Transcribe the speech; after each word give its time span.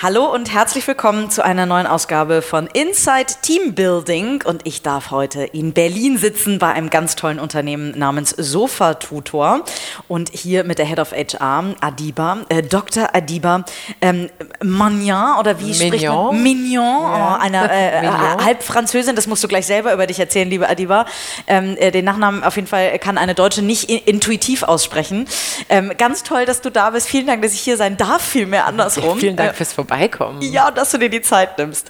Hallo 0.00 0.26
und 0.32 0.52
herzlich 0.54 0.86
willkommen 0.86 1.28
zu 1.28 1.44
einer 1.44 1.66
neuen 1.66 1.88
Ausgabe 1.88 2.40
von 2.40 2.68
Inside 2.68 3.34
Team 3.42 3.74
Building. 3.74 4.44
Und 4.44 4.60
ich 4.64 4.82
darf 4.82 5.10
heute 5.10 5.42
in 5.42 5.72
Berlin 5.72 6.18
sitzen 6.18 6.60
bei 6.60 6.68
einem 6.72 6.88
ganz 6.88 7.16
tollen 7.16 7.40
Unternehmen 7.40 7.98
namens 7.98 8.30
Sofa 8.30 8.94
Tutor. 8.94 9.64
Und 10.06 10.30
hier 10.32 10.62
mit 10.62 10.78
der 10.78 10.86
Head 10.86 11.00
of 11.00 11.10
HR, 11.10 11.74
Adiba, 11.80 12.38
äh, 12.48 12.62
Dr. 12.62 13.08
Adiba 13.12 13.64
ähm, 14.00 14.30
Magnan, 14.62 15.40
oder 15.40 15.58
wie 15.58 15.64
Mignon. 15.72 15.86
spricht 15.88 16.06
man? 16.06 16.42
Mignon, 16.44 17.02
Ja. 17.02 17.36
oh, 17.36 17.42
einer 17.42 17.68
äh, 17.72 18.00
Mignon. 18.02 18.44
halb 18.44 18.62
Französin, 18.62 19.16
das 19.16 19.26
musst 19.26 19.42
du 19.42 19.48
gleich 19.48 19.66
selber 19.66 19.92
über 19.92 20.06
dich 20.06 20.20
erzählen, 20.20 20.48
liebe 20.48 20.68
Adiba. 20.68 21.06
Ähm, 21.48 21.76
äh, 21.76 21.90
den 21.90 22.04
Nachnamen 22.04 22.44
auf 22.44 22.54
jeden 22.54 22.68
Fall 22.68 23.00
kann 23.00 23.18
eine 23.18 23.34
Deutsche 23.34 23.62
nicht 23.62 23.90
in 23.90 23.98
intuitiv 23.98 24.62
aussprechen. 24.62 25.26
Ähm, 25.68 25.90
ganz 25.98 26.22
toll, 26.22 26.44
dass 26.46 26.60
du 26.60 26.70
da 26.70 26.90
bist. 26.90 27.08
Vielen 27.08 27.26
Dank, 27.26 27.42
dass 27.42 27.52
ich 27.52 27.60
hier 27.60 27.76
sein 27.76 27.96
darf, 27.96 28.22
vielmehr 28.22 28.66
andersrum. 28.66 29.18
Vielen 29.18 29.34
Dank 29.34 29.50
Äh, 29.50 29.54
fürs 29.54 29.72
Vorbeikommen. 29.88 30.42
ja, 30.42 30.68
und 30.68 30.76
dass 30.76 30.90
du 30.90 30.98
dir 30.98 31.08
die 31.08 31.22
Zeit 31.22 31.56
nimmst. 31.58 31.88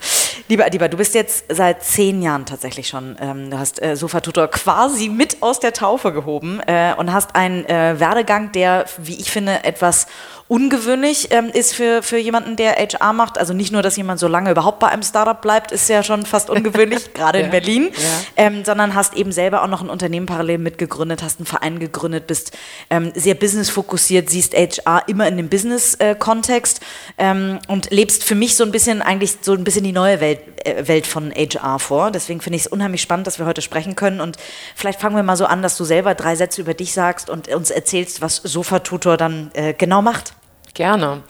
Lieber 0.49 0.65
Adiba, 0.65 0.89
du 0.89 0.97
bist 0.97 1.15
jetzt 1.15 1.45
seit 1.49 1.83
zehn 1.83 2.23
Jahren 2.23 2.47
tatsächlich 2.47 2.89
schon, 2.89 3.17
ähm, 3.21 3.51
du 3.51 3.59
hast 3.59 3.83
äh, 3.83 3.97
Sofa-Tutor 3.97 4.49
quasi 4.49 5.09
mit 5.09 5.43
aus 5.43 5.59
der 5.61 5.73
Taufe 5.73 6.13
gehoben 6.13 6.61
äh, 6.67 6.95
und 6.97 7.13
hast 7.13 7.35
einen 7.35 7.65
äh, 7.67 7.99
Werdegang, 7.99 8.53
der, 8.53 8.87
wie 8.99 9.17
ich 9.21 9.31
finde, 9.31 9.65
etwas 9.65 10.07
ungewöhnlich 10.49 11.29
ähm, 11.31 11.51
ist 11.53 11.75
für, 11.75 12.03
für 12.03 12.17
jemanden, 12.19 12.57
der 12.57 12.73
HR 12.77 13.13
macht. 13.13 13.39
Also 13.39 13.53
nicht 13.53 13.71
nur, 13.73 13.83
dass 13.83 13.97
jemand 13.97 14.19
so 14.19 14.29
lange 14.29 14.51
überhaupt 14.51 14.79
bei 14.79 14.89
einem 14.89 15.03
Startup 15.03 15.41
bleibt, 15.41 15.73
ist 15.73 15.89
ja 15.89 16.03
schon 16.03 16.25
fast 16.27 16.49
ungewöhnlich, 16.51 17.13
gerade 17.15 17.39
in 17.39 17.47
Ja. 17.47 17.51
Berlin, 17.51 17.91
Ja. 17.93 18.01
ähm, 18.47 18.65
sondern 18.65 18.95
hast 18.95 19.15
eben 19.15 19.31
selber 19.31 19.63
auch 19.63 19.69
noch 19.69 19.83
ein 19.83 19.91
Unternehmen 19.91 20.27
parallel 20.27 20.59
mitgegründet, 20.59 21.23
hast 21.23 21.39
einen 21.39 21.47
Verein 21.47 21.79
gegründet, 21.79 22.27
bist 22.27 22.57
ähm, 22.91 23.13
sehr 23.15 23.35
businessfokussiert, 23.35 24.31
siehst 24.31 24.55
HR 24.55 25.03
immer 25.07 25.29
in 25.29 25.37
dem 25.37 25.49
Business-Kontext 25.51 26.81
ähm, 27.19 27.59
und 27.69 27.91
lebst 27.91 28.25
für 28.25 28.35
mich 28.35 28.57
so 28.57 28.65
ein 28.65 28.73
bisschen 28.73 29.03
eigentlich 29.03 29.37
so 29.43 29.53
ein 29.53 29.65
bisschen 29.65 29.85
die 29.85 29.93
neue 29.93 30.21
Welt, 30.21 30.41
äh, 30.67 30.89
Welt 30.89 31.07
von 31.07 31.31
HR 31.33 31.79
vor. 31.79 32.11
Deswegen 32.11 32.41
finde 32.41 32.57
ich 32.57 32.63
es 32.63 32.69
unheimlich 32.69 33.03
spannend, 33.03 33.27
dass 33.27 33.39
wir 33.39 33.47
heute 33.47 33.61
sprechen 33.63 33.97
können 33.97 34.21
und 34.21 34.37
vielleicht 34.75 35.01
fangen 35.01 35.17
wir 35.17 35.23
mal 35.23 35.37
so 35.37 35.45
an, 35.47 35.61
dass 35.63 35.77
du 35.77 35.85
selber 35.85 36.15
drei 36.15 36.37
Sätze 36.37 36.61
über 36.63 36.75
dich 36.75 36.93
sagst 36.95 37.29
und 37.29 37.49
uns 37.49 37.71
erzählst, 37.71 38.23
was 38.23 38.37
Sofa-Tutor 38.37 39.17
dann 39.19 39.51
äh, 39.55 39.75
genau 39.75 40.01
macht. 40.03 40.33
Gerne. 40.75 41.23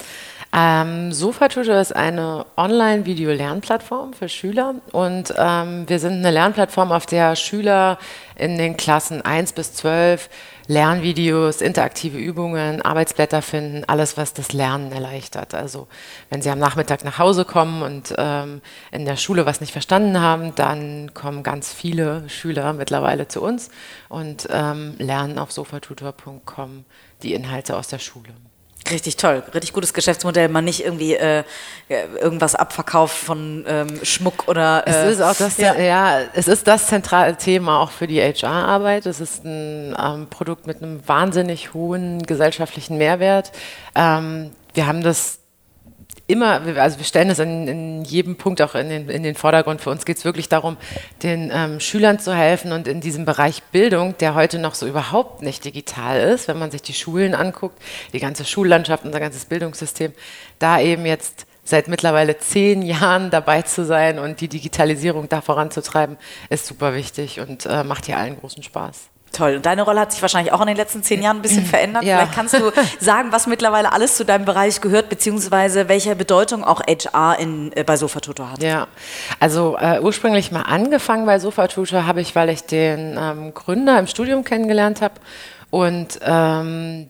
Ähm, 0.51 1.13
SofaTutor 1.13 1.79
ist 1.79 1.95
eine 1.95 2.47
Online-Video-Lernplattform 2.57 4.15
für 4.15 4.31
Schüler 4.31 4.77
und 4.93 5.35
ähm, 5.37 5.87
wir 5.87 5.99
sind 5.99 6.15
eine 6.15 6.31
Lernplattform, 6.31 6.91
auf 6.91 7.05
der 7.05 7.37
Schüler 7.37 7.99
in 8.35 8.57
den 8.57 8.79
Klassen 8.79 9.21
1 9.21 9.53
bis 9.53 9.75
12 9.75 10.31
Lernvideos, 10.67 11.61
interaktive 11.61 12.17
Übungen, 12.17 12.81
Arbeitsblätter 12.81 13.43
finden, 13.43 13.85
alles, 13.87 14.17
was 14.17 14.33
das 14.33 14.55
Lernen 14.55 14.91
erleichtert. 14.91 15.53
Also 15.53 15.87
wenn 16.31 16.41
sie 16.41 16.49
am 16.51 16.59
Nachmittag 16.59 17.05
nach 17.05 17.19
Hause 17.19 17.45
kommen 17.45 17.83
und 17.83 18.15
ähm, 18.17 18.63
in 18.91 19.05
der 19.05 19.17
Schule 19.17 19.45
was 19.45 19.61
nicht 19.61 19.73
verstanden 19.73 20.19
haben, 20.19 20.55
dann 20.55 21.13
kommen 21.13 21.43
ganz 21.43 21.75
viele 21.75 22.27
Schüler 22.31 22.73
mittlerweile 22.73 23.29
zu 23.29 23.43
uns 23.43 23.69
und 24.09 24.49
ähm, 24.51 24.95
lernen 24.99 25.39
auf 25.39 25.53
sofatutor.com 25.53 26.87
die 27.23 27.35
Inhalte 27.35 27.77
aus 27.77 27.89
der 27.89 27.99
Schule. 27.99 28.31
Richtig 28.91 29.17
toll, 29.17 29.43
richtig 29.55 29.73
gutes 29.73 29.93
Geschäftsmodell, 29.93 30.49
man 30.49 30.65
nicht 30.65 30.85
irgendwie 30.85 31.15
äh, 31.15 31.45
irgendwas 32.21 32.55
abverkauft 32.55 33.17
von 33.17 33.65
ähm, 33.69 34.01
Schmuck 34.03 34.49
oder 34.49 34.87
äh, 34.87 34.91
Es 34.91 35.17
ist 35.17 35.23
auch 35.23 35.35
das, 35.35 35.57
ja. 35.59 36.21
es 36.35 36.49
ist 36.49 36.67
das 36.67 36.87
zentrale 36.87 37.37
Thema 37.37 37.81
auch 37.81 37.91
für 37.91 38.07
die 38.07 38.21
HR-Arbeit. 38.21 39.07
Es 39.07 39.21
ist 39.21 39.45
ein 39.45 39.97
ähm, 39.99 40.27
Produkt 40.29 40.67
mit 40.67 40.83
einem 40.83 41.07
wahnsinnig 41.07 41.75
hohen 41.75 42.23
gesellschaftlichen 42.23 42.99
Mehrwert. 42.99 43.53
Ähm, 43.95 44.53
wir 44.75 44.87
haben 44.87 45.03
das 45.03 45.41
immer, 46.29 46.61
also 46.77 46.99
wir 46.99 47.05
stellen 47.05 47.29
das 47.29 47.41
in, 47.41 47.67
in 47.67 48.05
jedem 48.05 48.37
Punkt 48.37 48.63
auch 48.63 48.75
in 48.75 48.89
den, 48.91 49.09
in 49.09 49.23
den 49.23 49.35
Vordergrund. 49.35 49.81
Für 49.81 49.91
uns 49.91 50.05
geht 50.05 50.19
es 50.19 50.25
wirklich 50.25 50.49
darum, 50.49 50.77
den 51.23 51.51
ähm, 51.53 51.81
Schülern 51.81 52.21
zu 52.21 52.35
helfen 52.35 52.71
und 52.71 52.87
in 52.87 53.01
diesem 53.01 53.25
Bereich 53.25 53.63
Bildung, 53.65 54.17
der 54.19 54.35
heute 54.35 54.59
noch 54.59 54.75
so 54.75 54.87
überhaupt 54.87 55.43
nicht 55.43 55.65
digital 55.65 56.21
ist, 56.21 56.47
wenn 56.47 56.59
man 56.59 56.71
sich 56.71 56.83
die 56.83 56.93
Schulen 56.93 57.35
anguckt, 57.35 57.83
die 58.13 58.21
ganze 58.21 58.45
Schullandschaft, 58.45 59.05
unser 59.05 59.21
ganzes 59.21 59.47
Bildungssystem, 59.47 60.13
da 60.59 60.79
eben 60.81 61.07
jetzt 61.07 61.47
seit 61.65 61.89
mittlerweile 61.89 62.39
zehn 62.39 62.83
Jahren 62.83 63.31
dabei 63.31 63.63
zu 63.63 63.85
sein 63.85 64.19
und 64.19 64.41
die 64.43 64.49
Digitalisierung 64.49 65.29
da 65.31 65.41
voranzutreiben, 65.41 66.19
ist 66.51 66.67
super 66.67 66.95
wichtig 66.95 67.41
und 67.41 67.65
äh, 67.65 67.85
macht 67.85 68.07
hier 68.07 68.19
allen 68.19 68.39
großen 68.39 68.63
Spaß. 68.63 69.09
Toll. 69.33 69.57
Und 69.57 69.67
deine 69.67 69.83
Rolle 69.83 70.01
hat 70.01 70.13
sich 70.13 70.23
wahrscheinlich 70.23 70.53
auch 70.53 70.61
in 70.61 70.69
den 70.69 70.77
letzten 70.77 71.03
zehn 71.03 71.23
Jahren 71.23 71.37
ein 71.37 71.43
bisschen 71.43 71.65
verändert. 71.67 72.03
Ja. 72.03 72.19
Vielleicht 72.19 72.35
kannst 72.35 72.55
du 72.55 72.73
sagen, 73.01 73.29
was 73.31 73.47
mittlerweile 73.47 73.93
alles 73.93 74.17
zu 74.17 74.25
deinem 74.25 74.45
Bereich 74.45 74.81
gehört, 74.81 75.09
beziehungsweise 75.09 75.89
welche 75.89 76.17
Bedeutung 76.17 76.65
auch 76.65 76.81
HR 76.81 77.39
in, 77.39 77.73
äh, 77.77 77.85
bei 77.85 77.97
Sofa-Tutor 77.97 78.53
hat. 78.53 78.63
Ja, 78.63 78.89
also 79.39 79.77
äh, 79.79 80.01
ursprünglich 80.01 80.51
mal 80.51 80.63
angefangen 80.63 81.27
bei 81.27 81.39
SofaTutor 81.39 82.07
habe 82.07 82.21
ich, 82.21 82.35
weil 82.35 82.49
ich 82.49 82.65
den 82.65 83.19
ähm, 83.21 83.55
Gründer 83.55 83.99
im 83.99 84.07
Studium 84.07 84.45
kennengelernt 84.45 85.03
habe 85.03 85.15
und 85.71 86.19
ähm, 86.23 87.09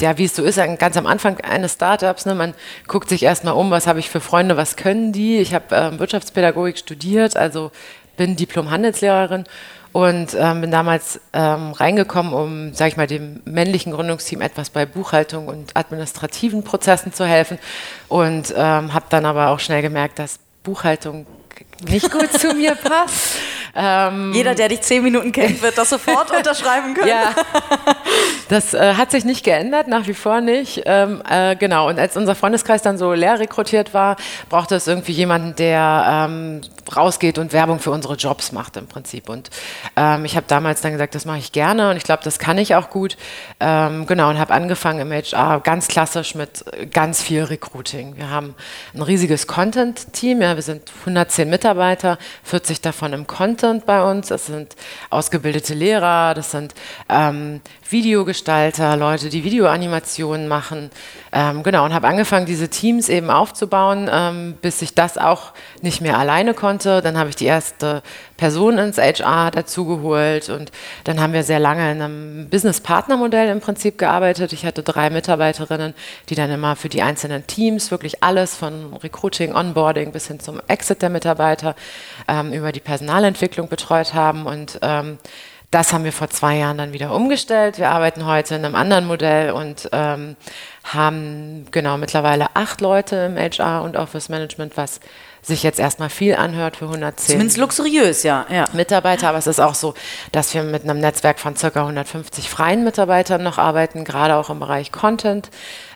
ja, 0.00 0.18
wie 0.18 0.24
es 0.24 0.36
so 0.36 0.44
ist, 0.44 0.56
ganz 0.78 0.96
am 0.96 1.06
Anfang 1.06 1.40
eines 1.40 1.74
Startups, 1.74 2.26
ne, 2.26 2.34
man 2.34 2.54
guckt 2.86 3.08
sich 3.08 3.22
erstmal 3.22 3.54
um, 3.54 3.70
was 3.70 3.86
habe 3.86 3.98
ich 3.98 4.10
für 4.10 4.20
Freunde, 4.20 4.56
was 4.56 4.76
können 4.76 5.12
die. 5.12 5.38
Ich 5.38 5.54
habe 5.54 5.74
ähm, 5.74 5.98
Wirtschaftspädagogik 5.98 6.76
studiert, 6.76 7.36
also 7.36 7.70
bin 8.16 8.36
Diplom-Handelslehrerin 8.36 9.44
und 9.96 10.36
ähm, 10.38 10.60
bin 10.60 10.70
damals 10.70 11.18
ähm, 11.32 11.72
reingekommen, 11.72 12.34
um, 12.34 12.74
sage 12.74 12.90
ich 12.90 12.96
mal, 12.98 13.06
dem 13.06 13.40
männlichen 13.46 13.92
Gründungsteam 13.92 14.42
etwas 14.42 14.68
bei 14.68 14.84
Buchhaltung 14.84 15.48
und 15.48 15.74
administrativen 15.74 16.64
Prozessen 16.64 17.14
zu 17.14 17.24
helfen 17.24 17.58
und 18.08 18.52
ähm, 18.54 18.92
habe 18.92 19.06
dann 19.08 19.24
aber 19.24 19.48
auch 19.48 19.58
schnell 19.58 19.80
gemerkt, 19.80 20.18
dass 20.18 20.38
Buchhaltung 20.64 21.24
nicht 21.88 22.10
gut 22.10 22.30
zu 22.30 22.52
mir 22.52 22.74
passt. 22.74 23.36
Ähm, 23.78 24.32
Jeder, 24.32 24.54
der 24.54 24.68
dich 24.68 24.80
zehn 24.80 25.02
Minuten 25.02 25.32
kennt, 25.32 25.60
wird 25.60 25.76
das 25.76 25.90
sofort 25.90 26.30
unterschreiben 26.36 26.94
können. 26.94 27.08
ja, 27.08 27.34
das 28.48 28.72
äh, 28.72 28.94
hat 28.94 29.10
sich 29.10 29.26
nicht 29.26 29.44
geändert, 29.44 29.86
nach 29.86 30.06
wie 30.06 30.14
vor 30.14 30.40
nicht. 30.40 30.82
Ähm, 30.86 31.22
äh, 31.28 31.56
genau, 31.56 31.88
und 31.90 31.98
als 31.98 32.16
unser 32.16 32.34
Freundeskreis 32.34 32.80
dann 32.80 32.96
so 32.96 33.12
leer 33.12 33.38
rekrutiert 33.38 33.92
war, 33.92 34.16
brauchte 34.48 34.76
es 34.76 34.86
irgendwie 34.86 35.12
jemanden, 35.12 35.54
der 35.56 36.28
ähm, 36.28 36.62
rausgeht 36.96 37.38
und 37.38 37.52
Werbung 37.52 37.78
für 37.78 37.90
unsere 37.90 38.14
Jobs 38.14 38.50
macht 38.52 38.78
im 38.78 38.86
Prinzip. 38.86 39.28
Und 39.28 39.50
ähm, 39.94 40.24
ich 40.24 40.36
habe 40.36 40.46
damals 40.48 40.80
dann 40.80 40.92
gesagt, 40.92 41.14
das 41.14 41.26
mache 41.26 41.38
ich 41.38 41.52
gerne 41.52 41.90
und 41.90 41.98
ich 41.98 42.04
glaube, 42.04 42.22
das 42.24 42.38
kann 42.38 42.56
ich 42.56 42.76
auch 42.76 42.88
gut. 42.88 43.18
Ähm, 43.60 44.06
genau, 44.06 44.30
und 44.30 44.38
habe 44.38 44.54
angefangen 44.54 45.00
im 45.00 45.12
HR 45.12 45.60
ganz 45.60 45.88
klassisch 45.88 46.34
mit 46.34 46.64
ganz 46.92 47.22
viel 47.22 47.42
Recruiting. 47.42 48.16
Wir 48.16 48.30
haben 48.30 48.54
ein 48.94 49.02
riesiges 49.02 49.46
Content-Team, 49.46 50.40
ja, 50.40 50.54
wir 50.54 50.62
sind 50.62 50.90
110 51.00 51.50
Mitarbeiter, 51.50 52.16
40 52.44 52.80
davon 52.80 53.12
im 53.12 53.26
Content 53.26 53.65
bei 53.86 54.02
uns. 54.02 54.28
Das 54.28 54.46
sind 54.46 54.76
ausgebildete 55.10 55.74
Lehrer, 55.74 56.34
das 56.34 56.50
sind 56.50 56.74
ähm, 57.08 57.60
Videogestalter, 57.88 58.96
Leute, 58.96 59.28
die 59.28 59.44
Videoanimationen 59.44 60.48
machen. 60.48 60.90
Ähm, 61.32 61.62
genau, 61.62 61.84
und 61.84 61.94
habe 61.94 62.08
angefangen, 62.08 62.46
diese 62.46 62.68
Teams 62.68 63.08
eben 63.08 63.30
aufzubauen, 63.30 64.08
ähm, 64.12 64.56
bis 64.60 64.82
ich 64.82 64.94
das 64.94 65.18
auch 65.18 65.52
nicht 65.82 66.00
mehr 66.00 66.18
alleine 66.18 66.54
konnte. 66.54 67.02
Dann 67.02 67.18
habe 67.18 67.30
ich 67.30 67.36
die 67.36 67.46
erste 67.46 68.02
Person 68.36 68.78
ins 68.78 68.98
HR 68.98 69.50
dazugeholt 69.50 70.48
und 70.48 70.72
dann 71.04 71.20
haben 71.20 71.32
wir 71.32 71.42
sehr 71.42 71.60
lange 71.60 71.90
in 71.92 72.02
einem 72.02 72.48
Business-Partner-Modell 72.50 73.48
im 73.48 73.60
Prinzip 73.60 73.98
gearbeitet. 73.98 74.52
Ich 74.52 74.66
hatte 74.66 74.82
drei 74.82 75.10
Mitarbeiterinnen, 75.10 75.94
die 76.28 76.34
dann 76.34 76.50
immer 76.50 76.76
für 76.76 76.88
die 76.88 77.02
einzelnen 77.02 77.46
Teams 77.46 77.90
wirklich 77.90 78.22
alles 78.22 78.54
von 78.54 78.94
Recruiting, 78.94 79.54
Onboarding 79.54 80.12
bis 80.12 80.28
hin 80.28 80.40
zum 80.40 80.60
Exit 80.68 81.02
der 81.02 81.10
Mitarbeiter 81.10 81.74
ähm, 82.28 82.52
über 82.52 82.72
die 82.72 82.80
Personalentwicklung 82.80 83.55
betreut 83.64 84.14
haben 84.14 84.46
und 84.46 84.78
ähm, 84.82 85.18
das 85.70 85.92
haben 85.92 86.04
wir 86.04 86.12
vor 86.12 86.30
zwei 86.30 86.56
Jahren 86.56 86.78
dann 86.78 86.92
wieder 86.92 87.12
umgestellt. 87.12 87.78
Wir 87.78 87.90
arbeiten 87.90 88.24
heute 88.24 88.54
in 88.54 88.64
einem 88.64 88.76
anderen 88.76 89.06
Modell 89.06 89.50
und 89.50 89.88
ähm, 89.92 90.36
haben 90.84 91.66
genau 91.72 91.96
mittlerweile 91.98 92.54
acht 92.54 92.80
Leute 92.80 93.16
im 93.16 93.36
HR 93.36 93.82
und 93.82 93.96
Office 93.96 94.28
Management, 94.28 94.76
was 94.76 95.00
sich 95.46 95.62
jetzt 95.62 95.78
erstmal 95.78 96.10
viel 96.10 96.34
anhört 96.34 96.76
für 96.76 96.86
110 96.86 97.34
Zumindest 97.34 97.58
luxuriös, 97.58 98.24
ja. 98.24 98.46
ja. 98.50 98.68
Mitarbeiter, 98.72 99.28
aber 99.28 99.38
es 99.38 99.46
ist 99.46 99.60
auch 99.60 99.74
so, 99.74 99.94
dass 100.32 100.52
wir 100.54 100.64
mit 100.64 100.82
einem 100.82 100.98
Netzwerk 100.98 101.38
von 101.38 101.54
ca. 101.54 101.68
150 101.68 102.50
freien 102.50 102.82
Mitarbeitern 102.82 103.42
noch 103.42 103.58
arbeiten, 103.58 104.04
gerade 104.04 104.34
auch 104.36 104.50
im 104.50 104.58
Bereich 104.58 104.90
Content. 104.90 105.50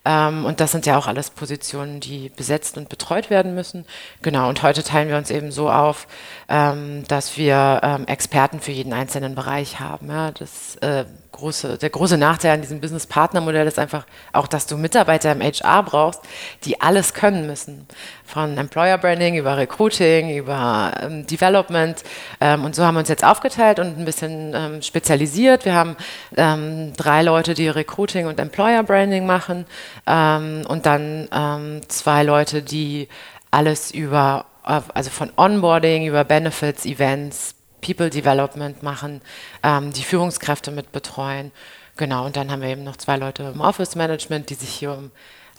Ähm, 0.04 0.44
und 0.44 0.60
das 0.60 0.70
sind 0.70 0.86
ja 0.86 0.96
auch 0.96 1.08
alles 1.08 1.30
Positionen, 1.30 1.98
die 2.00 2.28
besetzt 2.28 2.78
und 2.78 2.88
betreut 2.88 3.28
werden 3.28 3.54
müssen. 3.54 3.86
Genau, 4.22 4.48
und 4.48 4.62
heute 4.62 4.84
teilen 4.84 5.08
wir 5.08 5.16
uns 5.16 5.30
eben 5.30 5.50
so 5.50 5.68
auf, 5.68 6.06
ähm, 6.48 7.04
dass 7.08 7.36
wir 7.36 7.80
ähm, 7.82 8.06
Experten 8.06 8.60
für 8.60 8.72
jeden 8.72 8.92
einzelnen 8.92 9.34
Bereich 9.34 9.80
haben. 9.80 10.08
Ja, 10.08 10.30
das 10.30 10.76
äh, 10.76 11.04
große, 11.40 11.78
der 11.78 11.90
große 11.90 12.16
Nachteil 12.16 12.52
an 12.52 12.60
diesem 12.60 12.80
Business-Partner-Modell 12.80 13.66
ist 13.66 13.78
einfach 13.78 14.06
auch, 14.32 14.46
dass 14.46 14.66
du 14.66 14.76
Mitarbeiter 14.76 15.32
im 15.32 15.40
HR 15.40 15.82
brauchst, 15.82 16.20
die 16.64 16.80
alles 16.80 17.14
können 17.14 17.46
müssen. 17.46 17.86
Von 18.24 18.56
Employer 18.58 18.98
Branding 18.98 19.36
über 19.36 19.56
Recruiting, 19.56 20.36
über 20.36 20.92
ähm, 21.02 21.26
Development. 21.26 22.02
Ähm, 22.40 22.64
und 22.64 22.74
so 22.76 22.84
haben 22.84 22.94
wir 22.94 23.00
uns 23.00 23.08
jetzt 23.08 23.24
aufgeteilt 23.24 23.80
und 23.80 23.98
ein 23.98 24.04
bisschen 24.04 24.52
ähm, 24.54 24.82
spezialisiert. 24.82 25.64
Wir 25.64 25.74
haben 25.74 25.96
ähm, 26.36 26.92
drei 26.96 27.22
Leute, 27.22 27.54
die 27.54 27.68
Recruiting 27.68 28.26
und 28.26 28.38
Employer 28.38 28.82
Branding 28.84 29.26
machen. 29.26 29.66
Ähm, 30.06 30.64
und 30.68 30.86
dann 30.86 31.28
ähm, 31.32 31.80
zwei 31.88 32.22
Leute, 32.22 32.62
die 32.62 33.08
alles 33.50 33.90
über, 33.90 34.46
also 34.62 35.10
von 35.10 35.32
Onboarding 35.36 36.06
über 36.06 36.22
Benefits, 36.22 36.86
Events, 36.86 37.56
People 37.80 38.10
Development 38.10 38.82
machen, 38.82 39.20
ähm, 39.62 39.92
die 39.92 40.04
Führungskräfte 40.04 40.70
mit 40.70 40.92
betreuen. 40.92 41.52
Genau, 41.96 42.26
und 42.26 42.36
dann 42.36 42.50
haben 42.50 42.62
wir 42.62 42.68
eben 42.68 42.84
noch 42.84 42.96
zwei 42.96 43.16
Leute 43.16 43.42
im 43.54 43.60
Office 43.60 43.94
Management, 43.94 44.50
die 44.50 44.54
sich 44.54 44.70
hier 44.70 44.92
um 44.92 45.10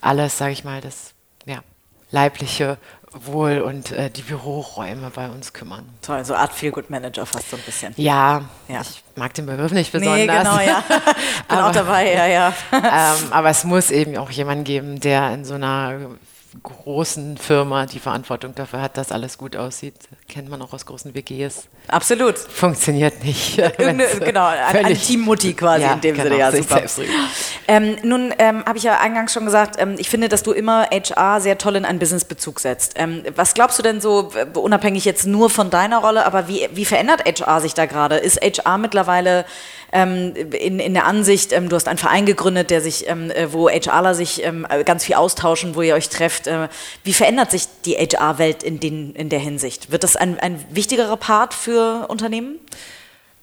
alles, 0.01 0.38
sage 0.38 0.53
ich 0.53 0.63
mal, 0.63 0.81
das 0.81 1.13
ja, 1.45 1.59
leibliche 2.12 2.77
Wohl 3.13 3.59
und 3.59 3.91
äh, 3.91 4.09
die 4.09 4.21
Büroräume 4.21 5.12
bei 5.13 5.27
uns 5.27 5.51
kümmern. 5.51 5.88
Toll, 6.01 6.23
so 6.23 6.33
Art 6.33 6.53
Feel 6.53 6.71
Good 6.71 6.89
Manager 6.89 7.25
fast 7.25 7.50
so 7.50 7.57
ein 7.57 7.63
bisschen. 7.63 7.94
Ja, 7.97 8.45
ja. 8.69 8.81
ich 8.81 9.03
mag 9.15 9.33
den 9.33 9.45
Begriff 9.45 9.74
nicht 9.74 9.91
besonders. 9.91 10.17
Nee, 10.17 10.27
genau, 10.27 10.59
ja. 10.59 10.81
Bin 11.50 11.57
aber, 11.57 11.67
auch 11.67 11.71
dabei, 11.74 12.13
ja, 12.13 12.25
ja. 12.25 12.53
ähm, 12.71 13.33
aber 13.33 13.50
es 13.50 13.65
muss 13.65 13.91
eben 13.91 14.15
auch 14.15 14.31
jemanden 14.31 14.63
geben, 14.63 15.01
der 15.01 15.33
in 15.33 15.44
so 15.44 15.56
einer 15.56 16.00
großen 16.63 17.38
Firma 17.38 17.86
die 17.86 18.00
Verantwortung 18.00 18.53
dafür 18.56 18.81
hat, 18.81 18.98
dass 18.98 19.12
alles 19.12 19.38
gut 19.38 19.56
aussieht. 19.56 19.95
Kennt 20.27 20.50
man 20.50 20.62
auch 20.62 20.74
aus 20.74 20.86
großen 20.86 21.15
WGs. 21.15 21.68
Absolut. 21.88 22.38
Funktioniert 22.38 23.24
nicht. 23.24 23.57
genau, 23.77 24.48
eine 24.48 24.94
Teammutti 24.95 25.53
quasi 25.53 25.83
ja, 25.83 25.94
in 25.94 26.01
dem 26.01 26.15
genau, 26.15 26.30
Sinne. 26.30 26.39
Ja, 26.39 26.51
super. 26.51 26.81
Ähm, 27.68 27.95
nun 28.03 28.33
ähm, 28.38 28.65
habe 28.65 28.77
ich 28.77 28.83
ja 28.83 29.00
eingangs 29.00 29.33
schon 29.33 29.45
gesagt, 29.45 29.75
ähm, 29.80 29.95
ich 29.98 30.09
finde, 30.09 30.27
dass 30.27 30.44
du 30.44 30.51
immer 30.51 30.88
HR 30.92 31.39
sehr 31.39 31.57
toll 31.57 31.77
in 31.77 31.86
einen 31.86 32.00
Businessbezug 32.00 32.59
setzt. 32.59 32.94
Ähm, 32.98 33.24
was 33.36 33.53
glaubst 33.53 33.80
du 33.80 33.83
denn 33.83 34.01
so, 34.01 34.31
unabhängig 34.53 35.06
jetzt 35.06 35.25
nur 35.25 35.50
von 35.50 35.69
deiner 35.69 36.00
Rolle, 36.00 36.25
aber 36.25 36.48
wie, 36.50 36.68
wie 36.74 36.86
verändert 36.86 37.24
HR 37.25 37.62
sich 37.62 37.74
da 37.74 37.86
gerade? 37.86 38.18
Ist 38.18 38.42
HR 38.42 38.77
mittlerweile 38.77 39.45
ähm, 39.91 40.33
in, 40.35 40.79
in 40.79 40.93
der 40.93 41.05
Ansicht, 41.05 41.51
ähm, 41.51 41.69
du 41.69 41.75
hast 41.75 41.88
einen 41.88 41.97
Verein 41.97 42.25
gegründet, 42.25 42.69
der 42.69 42.81
sich, 42.81 43.07
ähm, 43.09 43.29
äh, 43.31 43.51
wo 43.51 43.69
HRler 43.69 44.15
sich 44.15 44.43
ähm, 44.43 44.65
ganz 44.85 45.05
viel 45.05 45.15
austauschen, 45.15 45.75
wo 45.75 45.81
ihr 45.81 45.95
euch 45.95 46.09
trefft. 46.09 46.47
Äh, 46.47 46.69
wie 47.03 47.13
verändert 47.13 47.51
sich 47.51 47.63
die 47.85 47.95
HR-Welt 47.95 48.63
in, 48.63 48.79
in 49.13 49.29
der 49.29 49.39
Hinsicht? 49.39 49.91
Wird 49.91 50.03
das 50.03 50.15
ein, 50.15 50.39
ein 50.39 50.63
wichtigerer 50.69 51.17
Part 51.17 51.53
für 51.53 52.07
Unternehmen? 52.07 52.59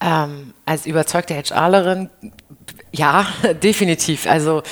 Ähm, 0.00 0.54
als 0.64 0.86
überzeugte 0.86 1.34
HRlerin, 1.34 2.08
ja, 2.92 3.26
definitiv. 3.62 4.26
Also 4.26 4.62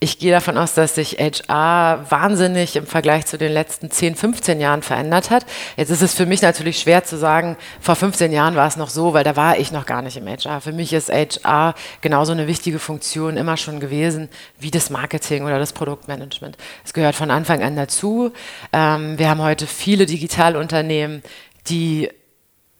ich 0.00 0.20
gehe 0.20 0.30
davon 0.30 0.56
aus, 0.56 0.74
dass 0.74 0.94
sich 0.94 1.18
HR 1.18 2.06
wahnsinnig 2.08 2.76
im 2.76 2.86
Vergleich 2.86 3.26
zu 3.26 3.36
den 3.36 3.50
letzten 3.50 3.90
10, 3.90 4.14
15 4.14 4.60
Jahren 4.60 4.82
verändert 4.82 5.30
hat. 5.30 5.44
Jetzt 5.76 5.90
ist 5.90 6.02
es 6.02 6.14
für 6.14 6.24
mich 6.24 6.40
natürlich 6.40 6.78
schwer 6.78 7.02
zu 7.02 7.18
sagen, 7.18 7.56
vor 7.80 7.96
15 7.96 8.30
Jahren 8.30 8.54
war 8.54 8.68
es 8.68 8.76
noch 8.76 8.90
so, 8.90 9.12
weil 9.12 9.24
da 9.24 9.34
war 9.34 9.58
ich 9.58 9.72
noch 9.72 9.86
gar 9.86 10.02
nicht 10.02 10.16
im 10.16 10.28
HR. 10.28 10.60
Für 10.60 10.72
mich 10.72 10.92
ist 10.92 11.10
HR 11.10 11.74
genauso 12.00 12.30
eine 12.30 12.46
wichtige 12.46 12.78
Funktion 12.78 13.36
immer 13.36 13.56
schon 13.56 13.80
gewesen 13.80 14.28
wie 14.60 14.70
das 14.70 14.88
Marketing 14.90 15.44
oder 15.44 15.58
das 15.58 15.72
Produktmanagement. 15.72 16.56
Es 16.84 16.92
gehört 16.92 17.16
von 17.16 17.32
Anfang 17.32 17.64
an 17.64 17.74
dazu. 17.74 18.30
Ähm, 18.72 19.18
wir 19.18 19.28
haben 19.28 19.42
heute 19.42 19.66
viele 19.66 20.06
Digitalunternehmen, 20.06 21.24
die 21.68 22.08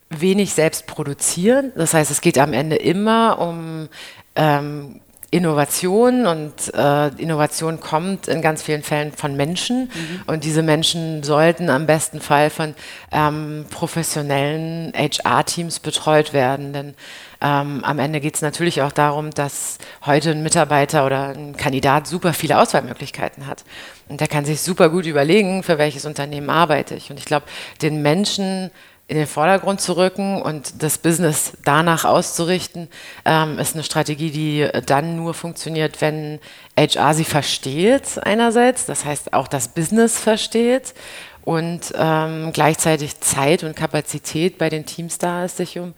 wenig 0.08 0.54
selbst 0.54 0.86
produzieren. 0.86 1.72
Das 1.74 1.94
heißt, 1.94 2.12
es 2.12 2.20
geht 2.20 2.38
am 2.38 2.52
Ende 2.52 2.76
immer 2.76 3.40
um 3.40 3.88
ähm, 4.36 5.00
Innovation 5.30 6.26
und 6.26 6.72
äh, 6.74 7.08
Innovation 7.20 7.80
kommt 7.80 8.28
in 8.28 8.40
ganz 8.40 8.62
vielen 8.62 8.82
Fällen 8.82 9.12
von 9.12 9.36
Menschen. 9.36 9.90
Mhm. 9.92 10.22
und 10.26 10.44
diese 10.44 10.62
Menschen 10.62 11.22
sollten 11.22 11.68
am 11.68 11.86
besten 11.86 12.20
Fall 12.20 12.48
von 12.48 12.74
ähm, 13.12 13.66
professionellen 13.70 14.92
HR-Teams 14.94 15.80
betreut 15.80 16.32
werden, 16.32 16.72
denn 16.72 16.94
ähm, 17.40 17.84
am 17.84 17.98
Ende 17.98 18.20
geht 18.20 18.36
es 18.36 18.42
natürlich 18.42 18.80
auch 18.80 18.92
darum, 18.92 19.30
dass 19.30 19.78
heute 20.06 20.30
ein 20.30 20.42
Mitarbeiter 20.42 21.04
oder 21.04 21.28
ein 21.28 21.56
Kandidat 21.56 22.06
super 22.06 22.32
viele 22.32 22.58
Auswahlmöglichkeiten 22.58 23.46
hat. 23.46 23.64
Und 24.08 24.20
der 24.20 24.28
kann 24.28 24.46
sich 24.46 24.62
super 24.62 24.88
gut 24.88 25.04
überlegen, 25.04 25.62
für 25.62 25.78
welches 25.78 26.06
Unternehmen 26.06 26.48
arbeite 26.48 26.94
ich. 26.94 27.10
Und 27.10 27.18
ich 27.18 27.26
glaube, 27.26 27.46
den 27.82 28.00
Menschen 28.00 28.70
in 29.08 29.16
den 29.16 29.26
Vordergrund 29.26 29.80
zu 29.80 29.96
rücken 29.96 30.40
und 30.42 30.82
das 30.82 30.98
Business 30.98 31.52
danach 31.64 32.04
auszurichten, 32.04 32.88
ähm, 33.24 33.58
ist 33.58 33.74
eine 33.74 33.82
Strategie, 33.82 34.30
die 34.30 34.68
dann 34.84 35.16
nur 35.16 35.32
funktioniert, 35.32 36.02
wenn 36.02 36.38
HR 36.78 37.14
sie 37.14 37.24
versteht 37.24 38.20
einerseits, 38.22 38.84
das 38.84 39.06
heißt 39.06 39.32
auch 39.32 39.48
das 39.48 39.68
Business 39.68 40.18
versteht 40.18 40.92
und 41.40 41.94
ähm, 41.96 42.52
gleichzeitig 42.52 43.18
Zeit 43.20 43.64
und 43.64 43.74
Kapazität 43.74 44.58
bei 44.58 44.68
den 44.68 44.84
Teams 44.84 45.16
da 45.16 45.46
ist, 45.46 45.56
sich 45.56 45.78
um 45.78 45.94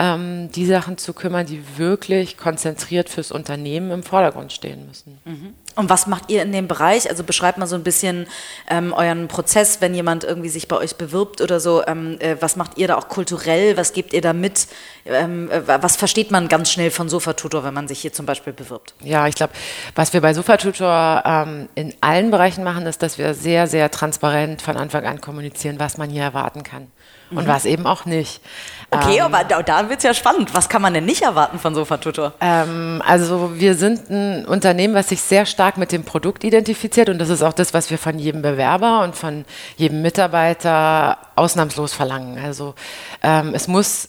ähm, 0.00 0.50
die 0.50 0.64
Sachen 0.64 0.96
zu 0.96 1.12
kümmern, 1.12 1.44
die 1.44 1.62
wirklich 1.76 2.38
konzentriert 2.38 3.10
fürs 3.10 3.30
Unternehmen 3.30 3.90
im 3.90 4.02
Vordergrund 4.02 4.50
stehen 4.50 4.86
müssen. 4.86 5.18
Mhm. 5.26 5.54
Und 5.76 5.90
was 5.90 6.06
macht 6.06 6.30
ihr 6.30 6.42
in 6.42 6.52
dem 6.52 6.68
Bereich? 6.68 7.08
Also 7.10 7.22
beschreibt 7.22 7.58
mal 7.58 7.66
so 7.66 7.76
ein 7.76 7.82
bisschen 7.82 8.26
ähm, 8.68 8.94
euren 8.94 9.28
Prozess, 9.28 9.82
wenn 9.82 9.94
jemand 9.94 10.24
irgendwie 10.24 10.48
sich 10.48 10.68
bei 10.68 10.76
euch 10.76 10.96
bewirbt 10.96 11.42
oder 11.42 11.60
so. 11.60 11.86
Ähm, 11.86 12.16
äh, 12.20 12.36
was 12.40 12.56
macht 12.56 12.78
ihr 12.78 12.88
da 12.88 12.96
auch 12.96 13.08
kulturell? 13.08 13.76
Was 13.76 13.92
gebt 13.92 14.14
ihr 14.14 14.22
da 14.22 14.32
mit? 14.32 14.68
Ähm, 15.04 15.50
äh, 15.50 15.62
was 15.66 15.96
versteht 15.96 16.30
man 16.30 16.48
ganz 16.48 16.70
schnell 16.72 16.90
von 16.90 17.10
Sofatutor, 17.10 17.62
wenn 17.62 17.74
man 17.74 17.86
sich 17.86 18.00
hier 18.00 18.12
zum 18.12 18.24
Beispiel 18.24 18.54
bewirbt? 18.54 18.94
Ja, 19.02 19.26
ich 19.26 19.34
glaube, 19.34 19.52
was 19.94 20.14
wir 20.14 20.22
bei 20.22 20.32
Sofatutor 20.32 21.22
ähm, 21.26 21.68
in 21.74 21.92
allen 22.00 22.30
Bereichen 22.30 22.64
machen, 22.64 22.86
ist, 22.86 23.02
dass 23.02 23.18
wir 23.18 23.34
sehr, 23.34 23.66
sehr 23.66 23.90
transparent 23.90 24.62
von 24.62 24.78
Anfang 24.78 25.04
an 25.04 25.20
kommunizieren, 25.20 25.78
was 25.78 25.98
man 25.98 26.08
hier 26.08 26.22
erwarten 26.22 26.62
kann 26.62 26.88
und 27.30 27.44
mhm. 27.44 27.48
was 27.48 27.64
eben 27.64 27.86
auch 27.86 28.06
nicht. 28.06 28.40
Okay, 28.90 29.18
ähm, 29.18 29.24
aber 29.24 29.44
da, 29.44 29.62
da 29.62 29.88
wird 29.88 29.98
es 29.98 30.04
ja 30.04 30.14
spannend. 30.14 30.52
Was 30.54 30.68
kann 30.68 30.82
man 30.82 30.92
denn 30.94 31.04
nicht 31.04 31.22
erwarten 31.22 31.58
von 31.58 31.74
Sofatutor? 31.74 32.32
Ähm, 32.40 33.02
also 33.06 33.52
wir 33.54 33.74
sind 33.74 34.10
ein 34.10 34.44
Unternehmen, 34.46 34.94
was 34.94 35.10
sich 35.10 35.20
sehr 35.20 35.46
stark 35.46 35.76
mit 35.76 35.92
dem 35.92 36.04
Produkt 36.04 36.42
identifiziert 36.42 37.08
und 37.08 37.18
das 37.18 37.28
ist 37.28 37.42
auch 37.42 37.52
das, 37.52 37.72
was 37.72 37.90
wir 37.90 37.98
von 37.98 38.18
jedem 38.18 38.42
Bewerber 38.42 39.02
und 39.02 39.14
von 39.14 39.44
jedem 39.76 40.02
Mitarbeiter 40.02 41.18
ausnahmslos 41.36 41.92
verlangen. 41.92 42.38
Also 42.42 42.74
ähm, 43.22 43.52
es 43.54 43.68
muss 43.68 44.08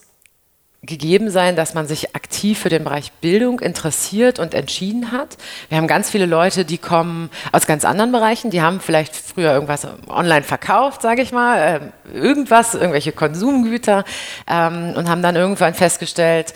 gegeben 0.84 1.30
sein, 1.30 1.56
dass 1.56 1.76
man 1.76 1.86
sich 1.86 2.16
aktiv 2.16 2.58
für 2.58 2.70
den 2.70 2.84
Bereich 2.84 3.12
Bildung 3.14 3.60
interessiert 3.60 4.40
und 4.40 4.56
entschieden 4.56 5.12
hat. 5.12 5.38
Wir 5.70 5.78
haben 5.78 5.86
ganz 5.88 6.10
viele 6.10 6.26
Leute, 6.26 6.66
die 6.66 6.80
kommen 6.80 7.30
aus 7.52 7.68
ganz 7.68 7.86
anderen 7.86 8.12
Bereichen, 8.12 8.50
die 8.50 8.64
haben 8.64 8.80
vielleicht 8.80 9.16
früher 9.16 9.54
irgendwas 9.54 9.88
online 10.08 10.42
verkauft, 10.42 11.04
sage 11.04 11.22
ich 11.22 11.32
mal, 11.32 11.92
äh, 12.12 12.18
irgendwas, 12.18 12.74
irgendwelche 12.74 13.12
Konsumgüter 13.12 14.06
ähm, 14.48 14.94
und 14.96 15.08
haben 15.08 15.22
dann 15.22 15.36
irgendwann 15.36 15.76
festgestellt, 15.76 16.56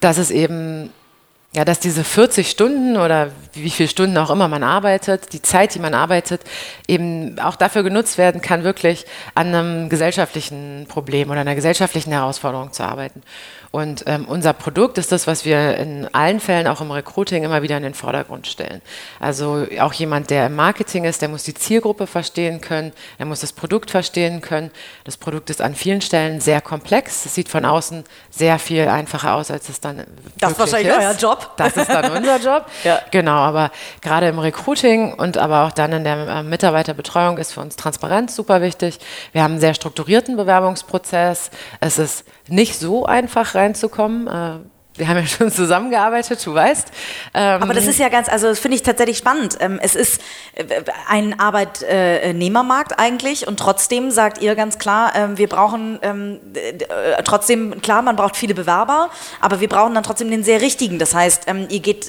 dass 0.00 0.18
es 0.18 0.32
eben 0.32 0.90
ja, 1.54 1.64
dass 1.64 1.78
diese 1.78 2.02
40 2.02 2.50
Stunden 2.50 2.96
oder 2.96 3.30
wie 3.52 3.70
viele 3.70 3.88
Stunden 3.88 4.18
auch 4.18 4.30
immer 4.30 4.48
man 4.48 4.64
arbeitet, 4.64 5.32
die 5.32 5.40
Zeit, 5.40 5.74
die 5.74 5.78
man 5.78 5.94
arbeitet, 5.94 6.42
eben 6.88 7.38
auch 7.38 7.54
dafür 7.54 7.84
genutzt 7.84 8.18
werden 8.18 8.40
kann, 8.40 8.64
wirklich 8.64 9.06
an 9.36 9.54
einem 9.54 9.88
gesellschaftlichen 9.88 10.86
Problem 10.88 11.30
oder 11.30 11.40
einer 11.40 11.54
gesellschaftlichen 11.54 12.10
Herausforderung 12.10 12.72
zu 12.72 12.82
arbeiten. 12.82 13.22
Und 13.74 14.04
ähm, 14.06 14.26
unser 14.26 14.52
Produkt 14.52 14.98
ist 14.98 15.10
das, 15.10 15.26
was 15.26 15.44
wir 15.44 15.76
in 15.78 16.08
allen 16.14 16.38
Fällen 16.38 16.68
auch 16.68 16.80
im 16.80 16.92
Recruiting 16.92 17.42
immer 17.42 17.60
wieder 17.62 17.76
in 17.76 17.82
den 17.82 17.94
Vordergrund 17.94 18.46
stellen. 18.46 18.80
Also 19.18 19.66
auch 19.80 19.92
jemand, 19.94 20.30
der 20.30 20.46
im 20.46 20.54
Marketing 20.54 21.02
ist, 21.02 21.22
der 21.22 21.28
muss 21.28 21.42
die 21.42 21.54
Zielgruppe 21.54 22.06
verstehen 22.06 22.60
können, 22.60 22.92
er 23.18 23.26
muss 23.26 23.40
das 23.40 23.52
Produkt 23.52 23.90
verstehen 23.90 24.42
können. 24.42 24.70
Das 25.02 25.16
Produkt 25.16 25.50
ist 25.50 25.60
an 25.60 25.74
vielen 25.74 26.02
Stellen 26.02 26.40
sehr 26.40 26.60
komplex. 26.60 27.26
Es 27.26 27.34
sieht 27.34 27.48
von 27.48 27.64
außen 27.64 28.04
sehr 28.30 28.60
viel 28.60 28.86
einfacher 28.86 29.34
aus, 29.34 29.50
als 29.50 29.68
es 29.68 29.80
dann 29.80 30.04
Das 30.38 30.52
ist 30.52 30.58
wahrscheinlich 30.60 30.92
ist. 30.92 30.96
euer 30.96 31.14
Job. 31.16 31.50
Das 31.56 31.76
ist 31.76 31.88
dann 31.90 32.12
unser 32.12 32.36
Job. 32.38 32.66
ja. 32.84 33.00
Genau, 33.10 33.38
aber 33.38 33.72
gerade 34.02 34.28
im 34.28 34.38
Recruiting 34.38 35.14
und 35.14 35.36
aber 35.36 35.64
auch 35.64 35.72
dann 35.72 35.90
in 35.90 36.04
der 36.04 36.28
äh, 36.28 36.42
Mitarbeiterbetreuung 36.44 37.38
ist 37.38 37.52
für 37.54 37.60
uns 37.60 37.74
Transparenz 37.74 38.36
super 38.36 38.62
wichtig. 38.62 39.00
Wir 39.32 39.42
haben 39.42 39.54
einen 39.54 39.60
sehr 39.60 39.74
strukturierten 39.74 40.36
Bewerbungsprozess. 40.36 41.50
Es 41.80 41.98
ist 41.98 42.24
nicht 42.48 42.78
so 42.78 43.06
einfach 43.06 43.54
reinzukommen. 43.54 44.70
Wir 44.96 45.08
haben 45.08 45.16
ja 45.16 45.26
schon 45.26 45.50
zusammengearbeitet, 45.50 46.46
du 46.46 46.54
weißt. 46.54 46.86
Ähm 47.34 47.62
Aber 47.62 47.74
das 47.74 47.88
ist 47.88 47.98
ja 47.98 48.08
ganz, 48.08 48.28
also 48.28 48.46
das 48.46 48.60
finde 48.60 48.76
ich 48.76 48.84
tatsächlich 48.84 49.18
spannend. 49.18 49.56
Ähm, 49.58 49.80
es 49.82 49.96
ist 49.96 50.22
äh, 50.54 50.64
ein 51.08 51.40
Arbeitnehmermarkt 51.40 52.96
eigentlich 52.96 53.48
und 53.48 53.58
trotzdem 53.58 54.12
sagt 54.12 54.40
ihr 54.40 54.54
ganz 54.54 54.78
klar, 54.78 55.10
ähm, 55.16 55.36
wir 55.36 55.48
brauchen 55.48 55.98
ähm, 56.02 56.38
äh, 56.54 57.22
trotzdem, 57.24 57.82
klar, 57.82 58.02
man 58.02 58.14
braucht 58.14 58.36
viele 58.36 58.54
Bewerber, 58.54 59.10
aber 59.40 59.60
wir 59.60 59.68
brauchen 59.68 59.94
dann 59.94 60.04
trotzdem 60.04 60.30
den 60.30 60.44
sehr 60.44 60.60
richtigen. 60.60 61.00
Das 61.00 61.12
heißt, 61.12 61.46
ihr 61.70 61.80
geht 61.80 62.08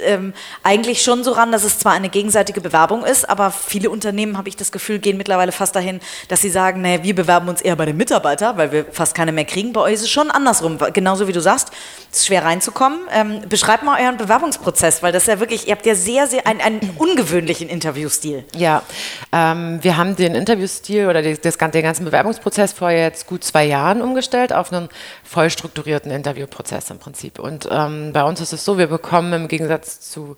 eigentlich 0.62 1.01
schon 1.01 1.24
so 1.24 1.32
ran, 1.32 1.51
dass 1.51 1.63
es 1.63 1.80
zwar 1.80 1.94
eine 1.94 2.10
gegenseitige 2.10 2.62
Bewerbung 2.62 3.04
ist, 3.04 3.27
aber 3.27 3.50
viele 3.50 3.89
Unternehmen, 3.89 4.38
habe 4.38 4.50
ich 4.50 4.58
das 4.58 4.72
Gefühl, 4.72 5.00
gehen 5.00 5.18
mittlerweile 5.18 5.51
fast 5.51 5.75
dahin, 5.75 6.01
dass 6.27 6.42
sie 6.42 6.50
sagen, 6.50 6.82
nee, 6.82 7.00
wir 7.01 7.15
bewerben 7.15 7.48
uns 7.48 7.62
eher 7.62 7.75
bei 7.75 7.86
den 7.86 7.98
Mitarbeitern, 7.98 8.58
weil 8.58 8.72
wir 8.72 8.86
fast 8.92 9.15
keine 9.15 9.32
mehr 9.32 9.46
kriegen. 9.46 9.74
Bei 9.74 9.82
euch 9.82 9.94
ist 9.94 10.04
es 10.04 10.12
schon 10.12 10.30
andersrum. 10.30 10.77
Genauso 10.94 11.27
wie 11.27 11.34
du 11.34 11.42
sagst, 11.42 11.70
es 12.12 12.20
ist 12.20 12.27
schwer 12.27 12.44
reinzukommen 12.44 12.75
kommen. 12.75 13.00
Ähm, 13.12 13.41
beschreibt 13.50 13.84
mal 13.84 14.00
euren 14.00 14.17
Bewerbungsprozess, 14.17 15.01
weil 15.01 15.12
das 15.12 15.24
ist 15.24 15.27
ja 15.27 15.39
wirklich, 15.39 15.67
ihr 15.67 15.72
habt 15.72 15.88
ja 15.88 15.96
sehr, 15.96 16.27
sehr 16.27 16.46
einen, 16.46 16.62
einen 16.62 16.79
ungewöhnlichen 16.98 17.67
Interviewstil. 17.67 18.46
Ja, 18.55 18.84
ähm, 19.32 19.79
wir 19.82 19.98
haben 19.98 20.15
den 20.15 20.36
Interviewstil 20.36 21.08
oder 21.08 21.24
das, 21.24 21.58
den 21.58 21.82
ganzen 21.82 22.05
Bewerbungsprozess 22.05 22.74
vor 22.74 22.91
jetzt 22.91 23.25
gut 23.25 23.44
zwei 23.44 23.65
Jahren 23.65 24.03
umgestellt 24.03 24.53
auf 24.53 24.72
einen 24.72 24.89
voll 25.24 25.50
strukturierten 25.50 26.12
Interviewprozess 26.12 26.91
im 26.91 27.00
Prinzip. 27.00 27.39
Und 27.39 27.67
ähm, 27.72 28.13
bei 28.13 28.24
uns 28.24 28.39
ist 28.41 28.53
es 28.53 28.63
so, 28.63 28.77
wir 28.77 28.88
bekommen 28.88 29.34
im 29.34 29.48
Gegensatz 29.48 30.12
zu 30.12 30.38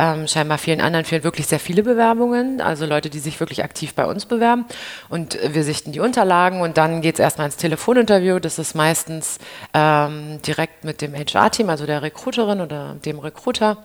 ähm, 0.00 0.26
scheinbar 0.26 0.56
vielen 0.56 0.80
anderen 0.80 1.04
fehlen 1.04 1.24
wirklich 1.24 1.46
sehr 1.46 1.60
viele 1.60 1.82
Bewerbungen, 1.82 2.62
also 2.62 2.86
Leute, 2.86 3.10
die 3.10 3.18
sich 3.18 3.38
wirklich 3.38 3.62
aktiv 3.62 3.92
bei 3.92 4.06
uns 4.06 4.24
bewerben. 4.24 4.64
Und 5.10 5.38
wir 5.46 5.62
sichten 5.62 5.92
die 5.92 6.00
Unterlagen 6.00 6.62
und 6.62 6.78
dann 6.78 7.02
geht 7.02 7.16
es 7.16 7.20
erstmal 7.20 7.46
ins 7.46 7.58
Telefoninterview. 7.58 8.38
Das 8.38 8.58
ist 8.58 8.74
meistens 8.74 9.38
ähm, 9.74 10.40
direkt 10.40 10.84
mit 10.84 11.02
dem 11.02 11.14
HR-Team, 11.14 11.68
also 11.68 11.84
der 11.84 12.00
Recruiterin 12.00 12.62
oder 12.62 12.96
dem 13.04 13.18
Recruiter. 13.18 13.76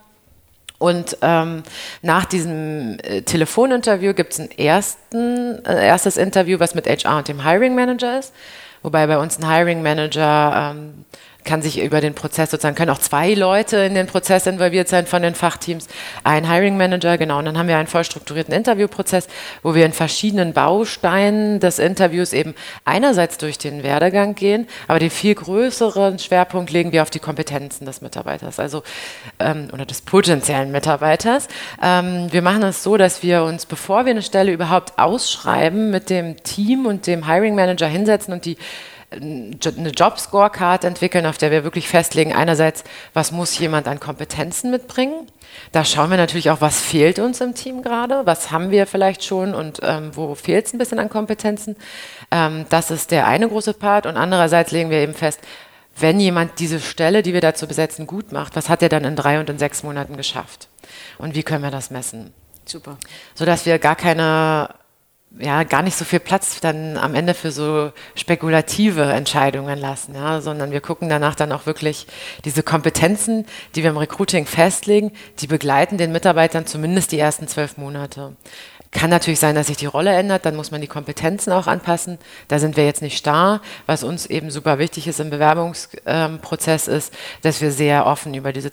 Und 0.77 1.17
ähm, 1.21 1.63
nach 2.01 2.23
diesem 2.23 2.97
äh, 3.03 3.21
Telefoninterview 3.21 4.13
gibt 4.13 4.33
es 4.33 4.39
ein 4.39 4.51
ersten, 4.51 5.65
äh, 5.65 5.85
erstes 5.85 6.15
Interview, 6.15 6.59
was 6.59 6.75
mit 6.75 6.87
HR 6.87 7.17
und 7.17 7.27
dem 7.27 7.43
Hiring 7.43 7.75
Manager 7.75 8.19
ist. 8.19 8.33
Wobei 8.83 9.07
bei 9.07 9.17
uns 9.17 9.37
ein 9.39 9.49
Hiring 9.49 9.81
Manager 9.81 10.73
ähm, 10.75 11.05
kann 11.45 11.61
sich 11.61 11.81
über 11.81 12.01
den 12.01 12.15
Prozess 12.15 12.51
sozusagen, 12.51 12.75
können 12.75 12.91
auch 12.91 12.99
zwei 12.99 13.33
Leute 13.33 13.77
in 13.77 13.93
den 13.93 14.07
Prozess 14.07 14.47
involviert 14.47 14.89
sein 14.89 15.05
von 15.05 15.21
den 15.21 15.35
Fachteams, 15.35 15.87
ein 16.23 16.49
Hiring 16.49 16.75
Manager, 16.75 17.17
genau, 17.17 17.39
und 17.39 17.45
dann 17.45 17.57
haben 17.57 17.67
wir 17.67 17.77
einen 17.77 17.87
voll 17.87 18.03
strukturierten 18.03 18.53
Interviewprozess, 18.53 19.27
wo 19.63 19.75
wir 19.75 19.85
in 19.85 19.93
verschiedenen 19.93 20.53
Bausteinen 20.53 21.59
des 21.59 21.79
Interviews 21.79 22.33
eben 22.33 22.55
einerseits 22.83 23.37
durch 23.37 23.57
den 23.57 23.83
Werdegang 23.83 24.35
gehen, 24.35 24.67
aber 24.87 24.99
den 24.99 25.11
viel 25.11 25.35
größeren 25.35 26.19
Schwerpunkt 26.19 26.71
legen 26.71 26.91
wir 26.91 27.03
auf 27.03 27.09
die 27.09 27.19
Kompetenzen 27.19 27.85
des 27.85 28.01
Mitarbeiters, 28.01 28.59
also 28.59 28.83
ähm, 29.39 29.69
oder 29.71 29.85
des 29.85 30.01
potenziellen 30.01 30.71
Mitarbeiters. 30.71 31.47
Ähm, 31.81 32.27
wir 32.31 32.41
machen 32.41 32.63
es 32.63 32.83
so, 32.83 32.97
dass 32.97 33.23
wir 33.23 33.43
uns, 33.43 33.65
bevor 33.65 34.05
wir 34.05 34.11
eine 34.11 34.23
Stelle 34.23 34.51
überhaupt 34.51 34.97
ausschreiben, 34.97 35.91
mit 35.91 36.09
dem 36.09 36.41
Team 36.43 36.85
und 36.85 37.07
dem 37.07 37.27
Hiring 37.27 37.55
Manager 37.55 37.87
hinsetzen 37.87 38.33
und 38.33 38.45
die 38.45 38.57
eine 39.15 39.89
Job-Scorecard 39.89 40.83
entwickeln, 40.83 41.25
auf 41.25 41.37
der 41.37 41.51
wir 41.51 41.63
wirklich 41.63 41.87
festlegen, 41.87 42.33
einerseits, 42.33 42.83
was 43.13 43.31
muss 43.31 43.57
jemand 43.57 43.87
an 43.87 43.99
Kompetenzen 43.99 44.71
mitbringen. 44.71 45.27
Da 45.71 45.85
schauen 45.85 46.09
wir 46.09 46.17
natürlich 46.17 46.49
auch, 46.49 46.61
was 46.61 46.81
fehlt 46.81 47.19
uns 47.19 47.41
im 47.41 47.53
Team 47.55 47.81
gerade, 47.81 48.25
was 48.25 48.51
haben 48.51 48.71
wir 48.71 48.87
vielleicht 48.87 49.23
schon 49.23 49.53
und 49.53 49.79
ähm, 49.83 50.11
wo 50.13 50.35
fehlt 50.35 50.65
es 50.65 50.73
ein 50.73 50.77
bisschen 50.77 50.99
an 50.99 51.09
Kompetenzen. 51.09 51.75
Ähm, 52.31 52.65
das 52.69 52.91
ist 52.91 53.11
der 53.11 53.27
eine 53.27 53.47
große 53.47 53.73
Part. 53.73 54.05
Und 54.05 54.17
andererseits 54.17 54.71
legen 54.71 54.89
wir 54.89 54.99
eben 54.99 55.13
fest, 55.13 55.39
wenn 55.97 56.19
jemand 56.19 56.59
diese 56.59 56.79
Stelle, 56.79 57.23
die 57.23 57.33
wir 57.33 57.41
dazu 57.41 57.67
besetzen, 57.67 58.05
gut 58.05 58.31
macht, 58.31 58.55
was 58.55 58.69
hat 58.69 58.81
er 58.81 58.89
dann 58.89 59.05
in 59.05 59.15
drei 59.15 59.39
und 59.39 59.49
in 59.49 59.57
sechs 59.57 59.83
Monaten 59.83 60.17
geschafft? 60.17 60.67
Und 61.17 61.35
wie 61.35 61.43
können 61.43 61.63
wir 61.63 61.71
das 61.71 61.89
messen? 61.89 62.33
Super. 62.65 62.97
Sodass 63.33 63.65
wir 63.65 63.79
gar 63.79 63.95
keine 63.95 64.69
ja, 65.39 65.63
gar 65.63 65.81
nicht 65.81 65.97
so 65.97 66.05
viel 66.05 66.19
Platz 66.19 66.61
dann 66.61 66.97
am 66.97 67.13
Ende 67.13 67.33
für 67.33 67.51
so 67.51 67.91
spekulative 68.15 69.03
Entscheidungen 69.03 69.77
lassen, 69.77 70.15
ja, 70.15 70.39
sondern 70.39 70.71
wir 70.71 70.81
gucken 70.81 71.09
danach 71.09 71.35
dann 71.35 71.51
auch 71.51 71.65
wirklich 71.65 72.07
diese 72.45 72.63
Kompetenzen, 72.63 73.45
die 73.75 73.83
wir 73.83 73.89
im 73.89 73.97
Recruiting 73.97 74.45
festlegen, 74.45 75.11
die 75.39 75.47
begleiten 75.47 75.97
den 75.97 76.11
Mitarbeitern 76.11 76.65
zumindest 76.65 77.11
die 77.11 77.19
ersten 77.19 77.47
zwölf 77.47 77.77
Monate. 77.77 78.33
Kann 78.91 79.09
natürlich 79.09 79.41
sein, 79.41 79.55
dass 79.55 79.67
sich 79.67 79.75
die 79.75 79.87
Rolle 79.87 80.13
ändert, 80.13 80.45
dann 80.45 80.55
muss 80.55 80.71
man 80.71 80.79
die 80.79 80.87
Kompetenzen 80.87 81.51
auch 81.51 81.67
anpassen. 81.67 82.17
Da 82.47 82.59
sind 82.59 82.77
wir 82.77 82.85
jetzt 82.85 83.01
nicht 83.01 83.17
starr. 83.17 83.61
Was 83.87 84.05
uns 84.05 84.25
eben 84.25 84.51
super 84.51 84.79
wichtig 84.79 85.05
ist 85.05 85.19
im 85.19 85.29
Bewerbungsprozess 85.29 86.87
ist, 86.87 87.13
dass 87.41 87.59
wir 87.59 87.71
sehr 87.71 88.05
offen 88.05 88.33
über 88.33 88.53
diese, 88.53 88.69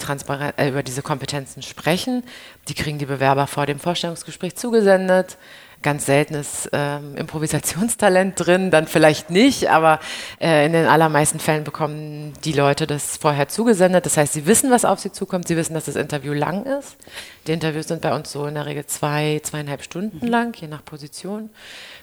äh, 0.57 0.69
über 0.69 0.85
diese 0.85 1.03
Kompetenzen 1.03 1.63
sprechen. 1.63 2.23
Die 2.69 2.75
kriegen 2.75 2.99
die 2.99 3.07
Bewerber 3.07 3.49
vor 3.49 3.67
dem 3.67 3.81
Vorstellungsgespräch 3.81 4.55
zugesendet 4.55 5.39
ganz 5.83 6.07
seltenes 6.07 6.69
ähm, 6.73 7.17
Improvisationstalent 7.17 8.35
drin, 8.37 8.71
dann 8.71 8.87
vielleicht 8.87 9.31
nicht, 9.31 9.69
aber 9.71 10.01
äh, 10.41 10.67
in 10.67 10.73
den 10.73 10.87
allermeisten 10.87 11.41
Fällen 11.41 11.65
bekommen 11.65 12.33
die 12.45 12.53
Leute 12.53 12.87
das 12.87 13.17
vorher 13.17 13.49
zugesendet. 13.49 14.07
Das 14.07 14.17
heißt, 14.17 14.33
sie 14.33 14.47
wissen, 14.47 14.71
was 14.71 14.85
auf 14.85 15.01
sie 15.01 15.13
zukommt, 15.13 15.49
sie 15.49 15.57
wissen, 15.57 15.75
dass 15.75 15.87
das 15.87 15.97
Interview 15.97 16.33
lang 16.33 16.65
ist. 16.65 16.97
Die 17.47 17.53
Interviews 17.53 17.89
sind 17.89 18.03
bei 18.03 18.15
uns 18.15 18.31
so 18.31 18.47
in 18.47 18.55
der 18.55 18.67
Regel 18.67 18.87
zwei, 18.87 19.41
zweieinhalb 19.43 19.83
Stunden 19.83 20.27
lang, 20.27 20.55
je 20.61 20.69
nach 20.69 20.85
Position. 20.85 21.51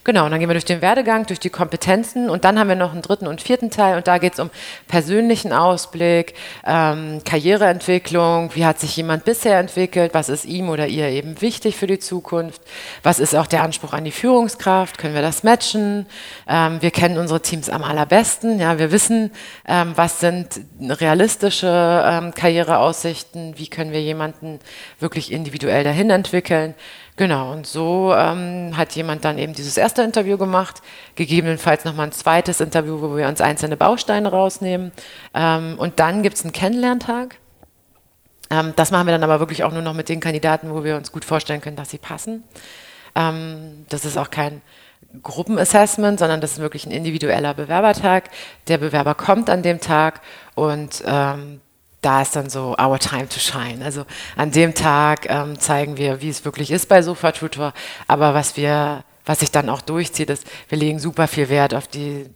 Genau, 0.09 0.25
und 0.25 0.31
dann 0.31 0.39
gehen 0.39 0.49
wir 0.49 0.55
durch 0.55 0.65
den 0.65 0.81
Werdegang, 0.81 1.27
durch 1.27 1.39
die 1.39 1.51
Kompetenzen 1.51 2.31
und 2.31 2.43
dann 2.43 2.57
haben 2.57 2.67
wir 2.67 2.75
noch 2.75 2.93
einen 2.93 3.03
dritten 3.03 3.27
und 3.27 3.43
vierten 3.43 3.69
Teil 3.69 3.95
und 3.95 4.07
da 4.07 4.17
geht 4.17 4.33
es 4.33 4.39
um 4.39 4.49
persönlichen 4.87 5.53
Ausblick, 5.53 6.33
ähm, 6.65 7.21
Karriereentwicklung, 7.23 8.49
wie 8.55 8.65
hat 8.65 8.79
sich 8.79 8.97
jemand 8.97 9.23
bisher 9.23 9.59
entwickelt, 9.59 10.15
was 10.15 10.29
ist 10.29 10.45
ihm 10.45 10.69
oder 10.69 10.87
ihr 10.87 11.09
eben 11.09 11.39
wichtig 11.41 11.77
für 11.77 11.85
die 11.85 11.99
Zukunft, 11.99 12.59
was 13.03 13.19
ist 13.19 13.35
auch 13.35 13.45
der 13.45 13.61
Anspruch 13.61 13.93
an 13.93 14.03
die 14.03 14.09
Führungskraft, 14.09 14.97
können 14.97 15.13
wir 15.13 15.21
das 15.21 15.43
matchen, 15.43 16.07
ähm, 16.47 16.81
wir 16.81 16.89
kennen 16.89 17.19
unsere 17.19 17.43
Teams 17.43 17.69
am 17.69 17.83
allerbesten, 17.83 18.59
ja, 18.59 18.79
wir 18.79 18.91
wissen, 18.91 19.29
ähm, 19.67 19.91
was 19.93 20.19
sind 20.19 20.59
realistische 20.81 22.03
ähm, 22.03 22.33
Karriereaussichten, 22.33 23.59
wie 23.59 23.67
können 23.67 23.91
wir 23.91 24.01
jemanden 24.01 24.57
wirklich 24.99 25.31
individuell 25.31 25.83
dahin 25.83 26.09
entwickeln. 26.09 26.73
Genau, 27.19 27.51
und 27.51 27.67
so 27.67 28.13
ähm, 28.15 28.77
hat 28.77 28.93
jemand 28.93 29.25
dann 29.25 29.37
eben 29.37 29.51
dieses 29.51 29.75
erste 29.75 30.03
Interview 30.03 30.37
gemacht, 30.37 30.81
gegebenenfalls 31.15 31.83
nochmal 31.83 32.07
ein 32.07 32.11
zweites 32.13 32.61
Interview, 32.61 33.01
wo 33.01 33.17
wir 33.17 33.27
uns 33.27 33.41
einzelne 33.41 33.75
Bausteine 33.75 34.29
rausnehmen. 34.31 34.93
Ähm, 35.33 35.75
und 35.77 35.99
dann 35.99 36.23
gibt 36.23 36.37
es 36.37 36.43
einen 36.45 36.53
Kennenlerntag. 36.53 37.35
Ähm, 38.49 38.71
das 38.77 38.91
machen 38.91 39.05
wir 39.05 39.11
dann 39.11 39.25
aber 39.25 39.41
wirklich 39.41 39.65
auch 39.65 39.73
nur 39.73 39.81
noch 39.81 39.93
mit 39.93 40.07
den 40.07 40.21
Kandidaten, 40.21 40.73
wo 40.73 40.85
wir 40.85 40.95
uns 40.95 41.11
gut 41.11 41.25
vorstellen 41.25 41.59
können, 41.59 41.75
dass 41.75 41.89
sie 41.89 41.97
passen. 41.97 42.45
Ähm, 43.15 43.85
das 43.89 44.05
ist 44.05 44.17
auch 44.17 44.29
kein 44.29 44.61
Gruppenassessment, 45.21 46.19
sondern 46.19 46.39
das 46.39 46.53
ist 46.53 46.59
wirklich 46.59 46.85
ein 46.85 46.91
individueller 46.91 47.53
Bewerbertag. 47.53 48.29
Der 48.69 48.77
Bewerber 48.77 49.13
kommt 49.13 49.49
an 49.49 49.61
dem 49.61 49.81
Tag 49.81 50.21
und 50.55 51.03
ähm, 51.05 51.59
da 52.01 52.21
ist 52.21 52.35
dann 52.35 52.49
so 52.49 52.75
our 52.79 52.99
time 52.99 53.27
to 53.27 53.39
shine. 53.39 53.83
Also 53.83 54.05
an 54.35 54.51
dem 54.51 54.73
Tag 54.73 55.29
ähm, 55.29 55.59
zeigen 55.59 55.97
wir, 55.97 56.21
wie 56.21 56.29
es 56.29 56.45
wirklich 56.45 56.71
ist 56.71 56.87
bei 56.87 57.01
Sofa 57.01 57.31
Tutor. 57.31 57.73
Aber 58.07 58.33
was 58.33 58.55
wir, 58.55 59.03
was 59.25 59.39
sich 59.39 59.51
dann 59.51 59.69
auch 59.69 59.81
durchzieht, 59.81 60.29
ist, 60.29 60.45
wir 60.69 60.77
legen 60.77 60.99
super 60.99 61.27
viel 61.27 61.49
Wert 61.49 61.73
auf 61.73 61.87
die, 61.87 62.29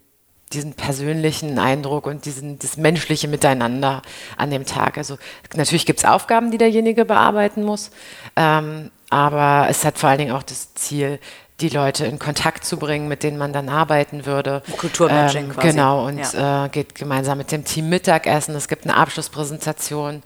diesen 0.52 0.74
persönlichen 0.74 1.60
Eindruck 1.60 2.08
und 2.08 2.26
diesen, 2.26 2.60
das 2.60 2.78
menschliche 2.78 3.28
Miteinander 3.28 4.02
an 4.38 4.52
dem 4.52 4.66
Tag. 4.66 4.98
Also 4.98 5.18
natürlich 5.56 5.86
gibt 5.86 6.00
es 6.00 6.06
Aufgaben, 6.06 6.52
die 6.52 6.58
derjenige 6.58 7.06
bearbeiten 7.06 7.64
muss. 7.64 7.92
Ähm, 8.36 8.92
aber 9.10 9.68
es 9.70 9.86
hat 9.86 9.98
vor 9.98 10.10
allen 10.10 10.20
Dingen 10.20 10.32
auch 10.32 10.44
das 10.44 10.74
Ziel, 10.74 11.20
die 11.64 11.70
Leute 11.70 12.06
in 12.06 12.20
Kontakt 12.20 12.66
zu 12.66 12.78
bringen, 12.78 13.08
mit 13.08 13.24
denen 13.24 13.38
man 13.38 13.54
dann 13.54 13.70
arbeiten 13.70 14.26
würde. 14.26 14.62
Kulturmatching 14.78 15.46
ähm, 15.46 15.54
quasi. 15.54 15.68
Genau, 15.70 16.06
und 16.06 16.20
ja. 16.34 16.66
äh, 16.66 16.70
geht 16.70 16.94
gemeinsam 16.94 17.38
mit 17.38 17.52
dem 17.52 17.64
Team 17.64 17.90
Mittagessen. 17.90 18.56
Es 18.56 18.68
gibt 18.68 18.84
eine 18.84 18.96
Abschlusspräsentation, 18.98 20.22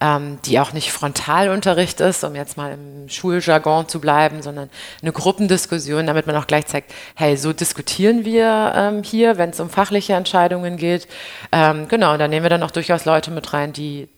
ähm, 0.00 0.38
die 0.44 0.58
auch 0.58 0.72
nicht 0.72 0.92
Frontalunterricht 0.92 2.00
ist, 2.00 2.24
um 2.24 2.34
jetzt 2.34 2.56
mal 2.56 2.72
im 2.72 3.08
Schuljargon 3.08 3.88
zu 3.88 4.00
bleiben, 4.00 4.42
sondern 4.42 4.68
eine 5.00 5.12
Gruppendiskussion, 5.12 6.06
damit 6.06 6.26
man 6.26 6.36
auch 6.36 6.46
gleich 6.46 6.66
zeigt, 6.66 6.92
hey, 7.14 7.36
so 7.36 7.52
diskutieren 7.52 8.24
wir 8.24 8.72
ähm, 8.74 9.02
hier, 9.02 9.38
wenn 9.38 9.50
es 9.50 9.60
um 9.60 9.70
fachliche 9.70 10.14
Entscheidungen 10.14 10.76
geht. 10.76 11.06
Ähm, 11.52 11.86
genau, 11.88 12.14
und 12.14 12.18
da 12.18 12.28
nehmen 12.28 12.44
wir 12.44 12.50
dann 12.50 12.62
auch 12.62 12.70
durchaus 12.70 13.04
Leute 13.04 13.30
mit 13.30 13.52
rein, 13.52 13.72
die 13.72 14.08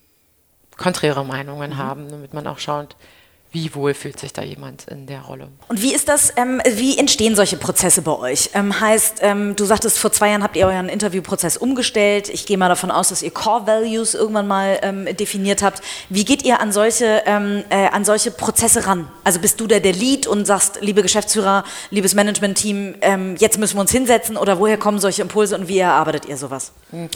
konträre 0.78 1.24
Meinungen 1.24 1.72
mhm. 1.72 1.78
haben, 1.78 2.08
damit 2.08 2.32
man 2.32 2.46
auch 2.46 2.58
schaut, 2.58 2.96
wie 3.52 3.74
wohl 3.74 3.92
fühlt 3.92 4.18
sich 4.18 4.32
da 4.32 4.42
jemand 4.42 4.86
in 4.88 5.06
der 5.06 5.20
Rolle. 5.20 5.48
Und 5.68 5.82
wie 5.82 5.94
ist 5.94 6.08
das, 6.08 6.32
ähm, 6.36 6.60
wie 6.64 6.96
entstehen 6.96 7.36
solche 7.36 7.58
Prozesse 7.58 8.00
bei 8.00 8.18
euch? 8.18 8.50
Ähm, 8.54 8.80
heißt, 8.80 9.18
ähm, 9.20 9.54
du 9.56 9.66
sagtest, 9.66 9.98
vor 9.98 10.10
zwei 10.10 10.30
Jahren 10.30 10.42
habt 10.42 10.56
ihr 10.56 10.66
euren 10.66 10.88
Interviewprozess 10.88 11.58
umgestellt. 11.58 12.30
Ich 12.30 12.46
gehe 12.46 12.56
mal 12.56 12.70
davon 12.70 12.90
aus, 12.90 13.10
dass 13.10 13.22
ihr 13.22 13.30
Core 13.30 13.66
Values 13.66 14.14
irgendwann 14.14 14.48
mal 14.48 14.78
ähm, 14.82 15.04
definiert 15.16 15.62
habt. 15.62 15.82
Wie 16.08 16.24
geht 16.24 16.44
ihr 16.44 16.60
an 16.60 16.72
solche, 16.72 17.22
ähm, 17.26 17.62
äh, 17.68 17.88
an 17.88 18.06
solche 18.06 18.30
Prozesse 18.30 18.86
ran? 18.86 19.08
Also 19.22 19.38
bist 19.38 19.60
du 19.60 19.66
da 19.66 19.78
der 19.80 19.92
Lead 19.92 20.26
und 20.26 20.46
sagst, 20.46 20.78
liebe 20.80 21.02
Geschäftsführer, 21.02 21.64
liebes 21.90 22.14
Management-Team, 22.14 22.94
ähm, 23.02 23.36
jetzt 23.38 23.58
müssen 23.58 23.76
wir 23.76 23.82
uns 23.82 23.92
hinsetzen 23.92 24.38
oder 24.38 24.58
woher 24.58 24.78
kommen 24.78 24.98
solche 24.98 25.20
Impulse 25.20 25.58
und 25.58 25.68
wie 25.68 25.78
erarbeitet 25.78 26.24
ihr 26.24 26.38
sowas? 26.38 26.72
Hm. 26.90 27.08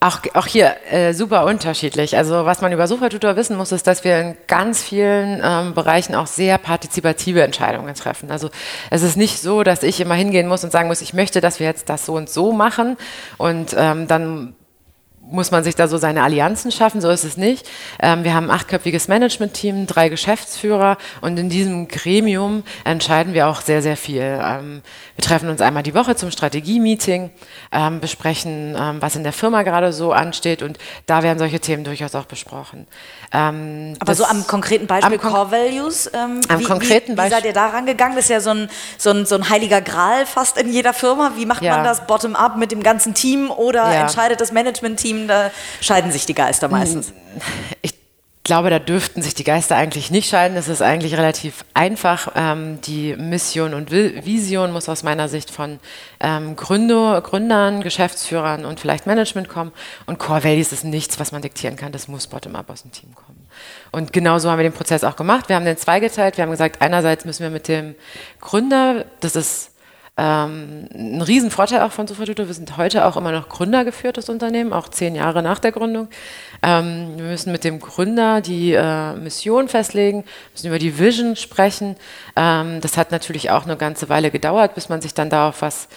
Auch, 0.00 0.20
auch 0.34 0.46
hier 0.46 0.76
äh, 0.92 1.12
super 1.12 1.44
unterschiedlich. 1.44 2.16
Also 2.16 2.44
was 2.44 2.60
man 2.60 2.72
über 2.72 2.86
Supertutor 2.86 3.34
wissen 3.34 3.56
muss, 3.56 3.72
ist, 3.72 3.88
dass 3.88 4.04
wir 4.04 4.20
in 4.20 4.36
ganz 4.46 4.80
vielen 4.80 5.42
ähm, 5.42 5.74
Bereichen 5.74 6.14
auch 6.14 6.28
sehr 6.28 6.56
partizipative 6.56 7.42
Entscheidungen 7.42 7.92
treffen. 7.96 8.30
Also 8.30 8.48
es 8.90 9.02
ist 9.02 9.16
nicht 9.16 9.40
so, 9.40 9.64
dass 9.64 9.82
ich 9.82 10.00
immer 10.00 10.14
hingehen 10.14 10.46
muss 10.46 10.62
und 10.62 10.70
sagen 10.70 10.86
muss, 10.86 11.00
ich 11.00 11.14
möchte, 11.14 11.40
dass 11.40 11.58
wir 11.58 11.66
jetzt 11.66 11.88
das 11.88 12.06
so 12.06 12.14
und 12.14 12.30
so 12.30 12.52
machen 12.52 12.96
und 13.38 13.74
ähm, 13.76 14.06
dann 14.06 14.54
muss 15.30 15.50
man 15.50 15.64
sich 15.64 15.74
da 15.74 15.88
so 15.88 15.98
seine 15.98 16.22
Allianzen 16.22 16.72
schaffen, 16.72 17.00
so 17.00 17.10
ist 17.10 17.24
es 17.24 17.36
nicht. 17.36 17.68
Ähm, 18.00 18.24
wir 18.24 18.34
haben 18.34 18.50
ein 18.50 18.56
achtköpfiges 18.56 19.08
Management-Team, 19.08 19.86
drei 19.86 20.08
Geschäftsführer 20.08 20.96
und 21.20 21.38
in 21.38 21.48
diesem 21.48 21.88
Gremium 21.88 22.62
entscheiden 22.84 23.34
wir 23.34 23.48
auch 23.48 23.60
sehr, 23.60 23.82
sehr 23.82 23.96
viel. 23.96 24.22
Ähm, 24.22 24.82
wir 25.16 25.24
treffen 25.24 25.48
uns 25.48 25.60
einmal 25.60 25.82
die 25.82 25.94
Woche 25.94 26.16
zum 26.16 26.30
Strategie-Meeting, 26.30 27.30
ähm, 27.72 28.00
besprechen, 28.00 28.76
ähm, 28.78 29.02
was 29.02 29.16
in 29.16 29.22
der 29.22 29.32
Firma 29.32 29.62
gerade 29.62 29.92
so 29.92 30.12
ansteht 30.12 30.62
und 30.62 30.78
da 31.06 31.22
werden 31.22 31.38
solche 31.38 31.60
Themen 31.60 31.84
durchaus 31.84 32.14
auch 32.14 32.24
besprochen. 32.24 32.86
Ähm, 33.32 33.94
Aber 34.00 34.14
so 34.14 34.24
am 34.24 34.46
konkreten 34.46 34.86
Beispiel 34.86 35.14
am 35.14 35.20
Core 35.20 35.50
Values, 35.50 36.10
ähm, 36.14 36.40
am 36.48 36.60
wie, 36.60 36.64
konkreten 36.64 37.18
wie, 37.18 37.22
wie 37.22 37.28
seid 37.28 37.44
ihr 37.44 37.52
da 37.52 37.66
rangegangen? 37.66 38.16
Das 38.16 38.24
ist 38.24 38.30
ja 38.30 38.40
so 38.40 38.50
ein, 38.50 38.70
so, 38.96 39.10
ein, 39.10 39.26
so 39.26 39.34
ein 39.34 39.48
heiliger 39.50 39.80
Gral 39.80 40.24
fast 40.24 40.56
in 40.56 40.72
jeder 40.72 40.94
Firma. 40.94 41.32
Wie 41.36 41.44
macht 41.44 41.62
ja. 41.62 41.74
man 41.74 41.84
das 41.84 42.06
bottom-up 42.06 42.56
mit 42.56 42.72
dem 42.72 42.82
ganzen 42.82 43.12
Team 43.12 43.50
oder 43.50 43.92
ja. 43.92 44.00
entscheidet 44.02 44.40
das 44.40 44.52
Management-Team 44.52 45.17
da 45.26 45.50
scheiden 45.80 46.12
sich 46.12 46.26
die 46.26 46.34
Geister 46.34 46.68
meistens. 46.68 47.12
Ich 47.82 47.94
glaube, 48.48 48.70
da 48.70 48.78
dürften 48.78 49.20
sich 49.20 49.34
die 49.34 49.44
Geister 49.44 49.76
eigentlich 49.76 50.10
nicht 50.10 50.30
scheiden. 50.30 50.56
Es 50.56 50.68
ist 50.68 50.80
eigentlich 50.80 51.18
relativ 51.18 51.66
einfach. 51.74 52.32
Ähm, 52.34 52.80
die 52.80 53.14
Mission 53.14 53.74
und 53.74 53.90
Vision 53.90 54.72
muss 54.72 54.88
aus 54.88 55.02
meiner 55.02 55.28
Sicht 55.28 55.50
von 55.50 55.78
ähm, 56.18 56.56
Gründer, 56.56 57.20
Gründern, 57.20 57.82
Geschäftsführern 57.82 58.64
und 58.64 58.80
vielleicht 58.80 59.06
Management 59.06 59.50
kommen. 59.50 59.72
Und 60.06 60.18
Core 60.18 60.44
Values 60.44 60.72
ist 60.72 60.84
nichts, 60.84 61.20
was 61.20 61.30
man 61.30 61.42
diktieren 61.42 61.76
kann. 61.76 61.92
Das 61.92 62.08
muss 62.08 62.26
bottom-up 62.26 62.70
aus 62.70 62.82
dem 62.82 62.92
Team 62.92 63.14
kommen. 63.14 63.46
Und 63.92 64.14
genau 64.14 64.38
so 64.38 64.50
haben 64.50 64.58
wir 64.58 64.62
den 64.62 64.72
Prozess 64.72 65.04
auch 65.04 65.16
gemacht. 65.16 65.50
Wir 65.50 65.56
haben 65.56 65.66
den 65.66 65.76
zweigeteilt. 65.76 66.38
Wir 66.38 66.44
haben 66.44 66.50
gesagt, 66.50 66.80
einerseits 66.80 67.26
müssen 67.26 67.42
wir 67.42 67.50
mit 67.50 67.68
dem 67.68 67.96
Gründer, 68.40 69.04
das 69.20 69.36
ist 69.36 69.72
ähm, 70.18 70.88
ein 70.92 71.22
Riesenvorteil 71.22 71.80
auch 71.82 71.92
von 71.92 72.08
Supertutor, 72.08 72.48
wir 72.48 72.54
sind 72.54 72.76
heute 72.76 73.06
auch 73.06 73.16
immer 73.16 73.30
noch 73.30 73.48
gründergeführtes 73.48 74.28
Unternehmen, 74.28 74.72
auch 74.72 74.88
zehn 74.88 75.14
Jahre 75.14 75.44
nach 75.44 75.60
der 75.60 75.70
Gründung. 75.70 76.08
Ähm, 76.60 77.12
wir 77.16 77.26
müssen 77.26 77.52
mit 77.52 77.62
dem 77.62 77.78
Gründer 77.78 78.40
die 78.40 78.72
äh, 78.72 79.14
Mission 79.14 79.68
festlegen, 79.68 80.24
müssen 80.52 80.66
über 80.66 80.80
die 80.80 80.98
Vision 80.98 81.36
sprechen. 81.36 81.94
Ähm, 82.34 82.80
das 82.80 82.96
hat 82.96 83.12
natürlich 83.12 83.50
auch 83.50 83.64
eine 83.64 83.76
ganze 83.76 84.08
Weile 84.08 84.32
gedauert, 84.32 84.74
bis 84.74 84.88
man 84.88 85.00
sich 85.00 85.14
dann 85.14 85.30
darauf 85.30 85.62
was 85.62 85.88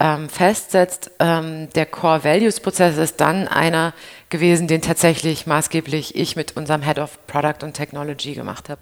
ähm, 0.00 0.30
festsetzt. 0.30 1.10
Ähm, 1.18 1.68
der 1.74 1.84
Core 1.84 2.24
Values 2.24 2.60
Prozess 2.60 2.96
ist 2.96 3.20
dann 3.20 3.46
einer 3.46 3.92
gewesen, 4.28 4.66
den 4.66 4.82
tatsächlich 4.82 5.46
maßgeblich 5.46 6.16
ich 6.16 6.36
mit 6.36 6.56
unserem 6.56 6.82
Head 6.82 6.98
of 6.98 7.18
Product 7.26 7.62
und 7.62 7.74
Technology 7.74 8.34
gemacht 8.34 8.68
habe. 8.68 8.80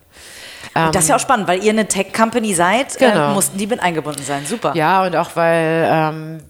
Ähm, 0.74 0.92
das 0.92 1.04
ist 1.04 1.08
ja 1.10 1.16
auch 1.16 1.20
spannend, 1.20 1.48
weil 1.48 1.62
ihr 1.62 1.70
eine 1.70 1.86
Tech-Company 1.86 2.54
seid, 2.54 2.96
äh, 2.96 3.10
genau. 3.10 3.30
äh, 3.30 3.34
mussten 3.34 3.58
die 3.58 3.66
mit 3.66 3.80
eingebunden 3.80 4.22
sein. 4.22 4.46
Super. 4.46 4.74
Ja, 4.74 5.04
und 5.04 5.16
auch 5.16 5.36
weil 5.36 5.88
ähm, 5.90 6.40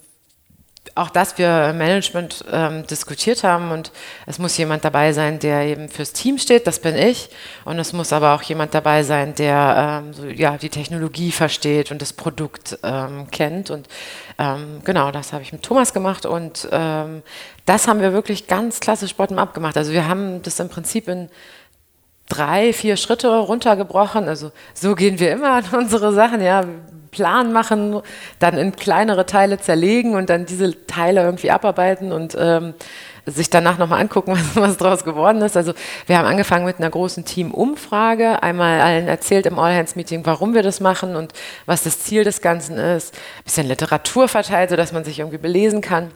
auch 0.94 1.10
das 1.10 1.38
wir 1.38 1.70
im 1.70 1.78
Management 1.78 2.44
ähm, 2.50 2.86
diskutiert 2.86 3.42
haben 3.42 3.72
und 3.72 3.90
es 4.26 4.38
muss 4.38 4.56
jemand 4.56 4.84
dabei 4.84 5.12
sein, 5.12 5.38
der 5.38 5.62
eben 5.62 5.88
fürs 5.88 6.12
Team 6.12 6.38
steht, 6.38 6.66
das 6.66 6.78
bin 6.78 6.96
ich 6.96 7.30
und 7.64 7.78
es 7.78 7.92
muss 7.92 8.12
aber 8.12 8.34
auch 8.34 8.42
jemand 8.42 8.74
dabei 8.74 9.02
sein, 9.02 9.34
der 9.34 10.02
ähm, 10.04 10.12
so, 10.12 10.26
ja, 10.26 10.56
die 10.56 10.68
Technologie 10.68 11.32
versteht 11.32 11.90
und 11.90 12.00
das 12.00 12.12
Produkt 12.12 12.78
ähm, 12.82 13.28
kennt 13.30 13.70
und 13.70 13.88
ähm, 14.38 14.82
genau, 14.84 15.10
das 15.10 15.32
habe 15.32 15.42
ich 15.42 15.52
mit 15.52 15.62
Thomas 15.62 15.92
gemacht 15.92 16.26
und 16.26 16.68
ähm, 16.70 17.22
das 17.66 17.88
haben 17.88 18.00
wir 18.00 18.12
wirklich 18.12 18.46
ganz 18.46 18.80
klassisch 18.80 19.14
bottom-up 19.14 19.54
gemacht. 19.54 19.76
Also 19.76 19.92
wir 19.92 20.06
haben 20.06 20.42
das 20.42 20.60
im 20.60 20.68
Prinzip 20.68 21.08
in 21.08 21.28
drei, 22.28 22.72
vier 22.72 22.96
Schritte 22.96 23.28
runtergebrochen. 23.28 24.28
Also 24.28 24.52
so 24.74 24.94
gehen 24.94 25.18
wir 25.18 25.32
immer 25.32 25.52
an 25.52 25.64
unsere 25.72 26.12
Sachen, 26.12 26.40
ja. 26.42 26.64
Plan 27.14 27.52
machen, 27.52 28.00
dann 28.40 28.58
in 28.58 28.74
kleinere 28.74 29.24
Teile 29.24 29.58
zerlegen 29.58 30.14
und 30.14 30.28
dann 30.28 30.46
diese 30.46 30.86
Teile 30.86 31.22
irgendwie 31.22 31.52
abarbeiten 31.52 32.10
und 32.10 32.36
ähm, 32.38 32.74
sich 33.24 33.50
danach 33.50 33.78
nochmal 33.78 34.00
angucken, 34.00 34.32
was, 34.54 34.56
was 34.56 34.76
daraus 34.76 35.04
geworden 35.04 35.40
ist. 35.42 35.56
Also 35.56 35.74
wir 36.06 36.18
haben 36.18 36.26
angefangen 36.26 36.66
mit 36.66 36.78
einer 36.78 36.90
großen 36.90 37.24
Teamumfrage, 37.24 38.42
einmal 38.42 38.80
allen 38.80 39.06
erzählt 39.06 39.46
im 39.46 39.58
All-Hands-Meeting, 39.58 40.26
warum 40.26 40.54
wir 40.54 40.62
das 40.62 40.80
machen 40.80 41.14
und 41.14 41.32
was 41.66 41.84
das 41.84 42.00
Ziel 42.00 42.24
des 42.24 42.40
Ganzen 42.40 42.76
ist. 42.78 43.14
Ein 43.14 43.44
bisschen 43.44 43.68
Literatur 43.68 44.26
verteilt, 44.26 44.70
sodass 44.70 44.92
man 44.92 45.04
sich 45.04 45.20
irgendwie 45.20 45.38
belesen 45.38 45.80
kann. 45.80 46.10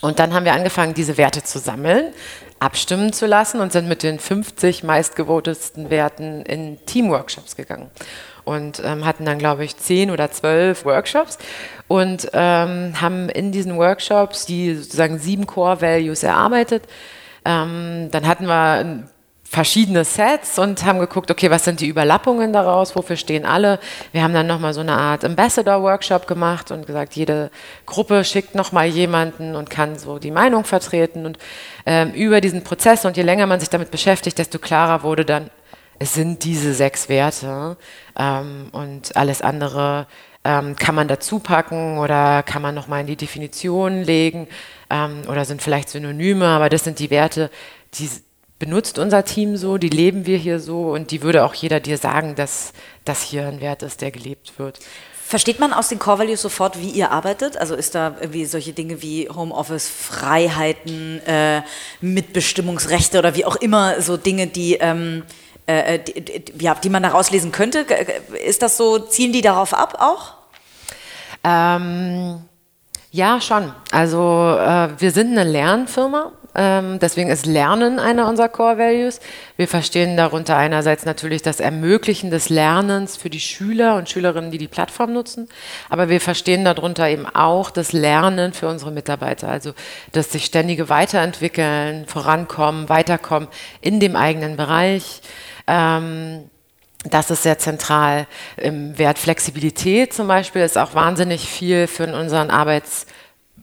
Und 0.00 0.18
dann 0.18 0.34
haben 0.34 0.44
wir 0.44 0.54
angefangen, 0.54 0.94
diese 0.94 1.16
Werte 1.16 1.42
zu 1.42 1.58
sammeln, 1.58 2.12
abstimmen 2.58 3.12
zu 3.12 3.26
lassen 3.26 3.60
und 3.60 3.72
sind 3.72 3.88
mit 3.88 4.02
den 4.02 4.18
50 4.18 4.82
meistgevotetsten 4.82 5.90
Werten 5.90 6.42
in 6.42 6.84
Teamworkshops 6.86 7.56
gegangen. 7.56 7.90
Und 8.44 8.82
ähm, 8.84 9.06
hatten 9.06 9.24
dann, 9.24 9.38
glaube 9.38 9.64
ich, 9.64 9.76
zehn 9.76 10.10
oder 10.10 10.30
zwölf 10.30 10.84
Workshops 10.84 11.38
und 11.88 12.28
ähm, 12.34 13.00
haben 13.00 13.28
in 13.30 13.52
diesen 13.52 13.76
Workshops 13.78 14.44
die 14.44 14.74
sozusagen 14.74 15.18
sieben 15.18 15.46
Core 15.46 15.80
Values 15.80 16.22
erarbeitet. 16.22 16.84
Ähm, 17.44 18.08
dann 18.10 18.26
hatten 18.26 18.46
wir 18.46 19.06
verschiedene 19.54 20.04
Sets 20.04 20.58
und 20.58 20.84
haben 20.84 20.98
geguckt, 20.98 21.30
okay, 21.30 21.50
was 21.50 21.64
sind 21.64 21.80
die 21.80 21.86
Überlappungen 21.86 22.52
daraus, 22.52 22.96
wofür 22.96 23.16
stehen 23.16 23.46
alle. 23.46 23.78
Wir 24.12 24.22
haben 24.22 24.34
dann 24.34 24.48
nochmal 24.48 24.74
so 24.74 24.80
eine 24.80 24.94
Art 24.94 25.24
Ambassador-Workshop 25.24 26.26
gemacht 26.26 26.70
und 26.72 26.86
gesagt, 26.86 27.14
jede 27.14 27.50
Gruppe 27.86 28.24
schickt 28.24 28.54
nochmal 28.54 28.86
jemanden 28.86 29.54
und 29.54 29.70
kann 29.70 29.96
so 29.96 30.18
die 30.18 30.32
Meinung 30.32 30.64
vertreten. 30.64 31.24
Und 31.24 31.38
ähm, 31.86 32.12
über 32.12 32.40
diesen 32.40 32.64
Prozess 32.64 33.04
und 33.04 33.16
je 33.16 33.22
länger 33.22 33.46
man 33.46 33.60
sich 33.60 33.70
damit 33.70 33.90
beschäftigt, 33.90 34.38
desto 34.38 34.58
klarer 34.58 35.02
wurde 35.02 35.24
dann, 35.24 35.50
es 35.98 36.14
sind 36.14 36.44
diese 36.44 36.74
sechs 36.74 37.08
Werte 37.08 37.76
ähm, 38.18 38.68
und 38.72 39.16
alles 39.16 39.42
andere 39.42 40.06
ähm, 40.44 40.76
kann 40.76 40.94
man 40.94 41.08
dazu 41.08 41.38
packen 41.38 41.98
oder 41.98 42.42
kann 42.42 42.62
man 42.62 42.74
nochmal 42.74 43.00
in 43.00 43.06
die 43.06 43.16
Definition 43.16 44.02
legen 44.02 44.46
ähm, 44.90 45.22
oder 45.28 45.44
sind 45.44 45.62
vielleicht 45.62 45.88
Synonyme, 45.88 46.46
aber 46.46 46.68
das 46.68 46.84
sind 46.84 46.98
die 46.98 47.10
Werte, 47.10 47.50
die 47.94 48.08
benutzt 48.58 48.98
unser 48.98 49.24
Team 49.24 49.56
so, 49.56 49.78
die 49.78 49.88
leben 49.88 50.26
wir 50.26 50.38
hier 50.38 50.60
so 50.60 50.92
und 50.92 51.10
die 51.10 51.22
würde 51.22 51.44
auch 51.44 51.54
jeder 51.54 51.80
dir 51.80 51.98
sagen, 51.98 52.34
dass 52.34 52.72
das 53.04 53.22
hier 53.22 53.46
ein 53.46 53.60
Wert 53.60 53.82
ist, 53.82 54.00
der 54.00 54.10
gelebt 54.10 54.58
wird. 54.58 54.78
Versteht 55.26 55.58
man 55.58 55.72
aus 55.72 55.88
den 55.88 55.98
Core 55.98 56.18
Values 56.20 56.42
sofort, 56.42 56.80
wie 56.80 56.90
ihr 56.90 57.10
arbeitet? 57.10 57.56
Also 57.56 57.74
ist 57.74 57.94
da 57.94 58.14
irgendwie 58.20 58.44
solche 58.44 58.74
Dinge 58.74 59.00
wie 59.00 59.28
Homeoffice, 59.28 59.88
Freiheiten, 59.88 61.18
äh, 61.26 61.62
Mitbestimmungsrechte 62.02 63.18
oder 63.18 63.34
wie 63.34 63.46
auch 63.46 63.56
immer 63.56 64.02
so 64.02 64.18
Dinge, 64.18 64.46
die, 64.46 64.74
ähm, 64.74 65.22
äh, 65.66 65.98
die, 65.98 66.20
die, 66.20 66.64
ja, 66.64 66.74
die 66.74 66.90
man 66.90 67.02
daraus 67.02 67.30
lesen 67.30 67.52
könnte? 67.52 67.86
Ist 68.44 68.62
das 68.62 68.76
so, 68.76 68.98
zielen 68.98 69.32
die 69.32 69.42
darauf 69.42 69.74
ab 69.74 69.96
auch? 70.00 70.34
Ähm, 71.42 72.42
ja, 73.10 73.40
schon. 73.40 73.72
Also 73.90 74.56
äh, 74.58 74.88
wir 74.98 75.10
sind 75.10 75.38
eine 75.38 75.48
Lernfirma 75.48 76.32
ähm, 76.54 76.98
deswegen 77.00 77.30
ist 77.30 77.46
Lernen 77.46 77.98
einer 77.98 78.28
unserer 78.28 78.48
Core 78.48 78.78
Values. 78.78 79.20
Wir 79.56 79.66
verstehen 79.66 80.16
darunter 80.16 80.56
einerseits 80.56 81.04
natürlich 81.04 81.42
das 81.42 81.58
Ermöglichen 81.58 82.30
des 82.30 82.48
Lernens 82.48 83.16
für 83.16 83.30
die 83.30 83.40
Schüler 83.40 83.96
und 83.96 84.08
Schülerinnen, 84.08 84.52
die 84.52 84.58
die 84.58 84.68
Plattform 84.68 85.12
nutzen. 85.12 85.48
Aber 85.90 86.08
wir 86.08 86.20
verstehen 86.20 86.64
darunter 86.64 87.08
eben 87.08 87.26
auch 87.26 87.70
das 87.70 87.92
Lernen 87.92 88.52
für 88.52 88.68
unsere 88.68 88.92
Mitarbeiter. 88.92 89.48
Also 89.48 89.72
das 90.12 90.30
sich 90.30 90.44
ständige 90.44 90.88
Weiterentwickeln, 90.88 92.06
vorankommen, 92.06 92.88
weiterkommen 92.88 93.48
in 93.80 93.98
dem 93.98 94.14
eigenen 94.14 94.56
Bereich. 94.56 95.22
Ähm, 95.66 96.50
das 97.04 97.30
ist 97.30 97.42
sehr 97.42 97.58
zentral. 97.58 98.26
Im 98.56 98.98
Wert 98.98 99.18
Flexibilität 99.18 100.12
zum 100.14 100.26
Beispiel 100.26 100.62
ist 100.62 100.78
auch 100.78 100.94
wahnsinnig 100.94 101.48
viel 101.48 101.86
für 101.86 102.06
unseren 102.14 102.50
Arbeits- 102.50 103.06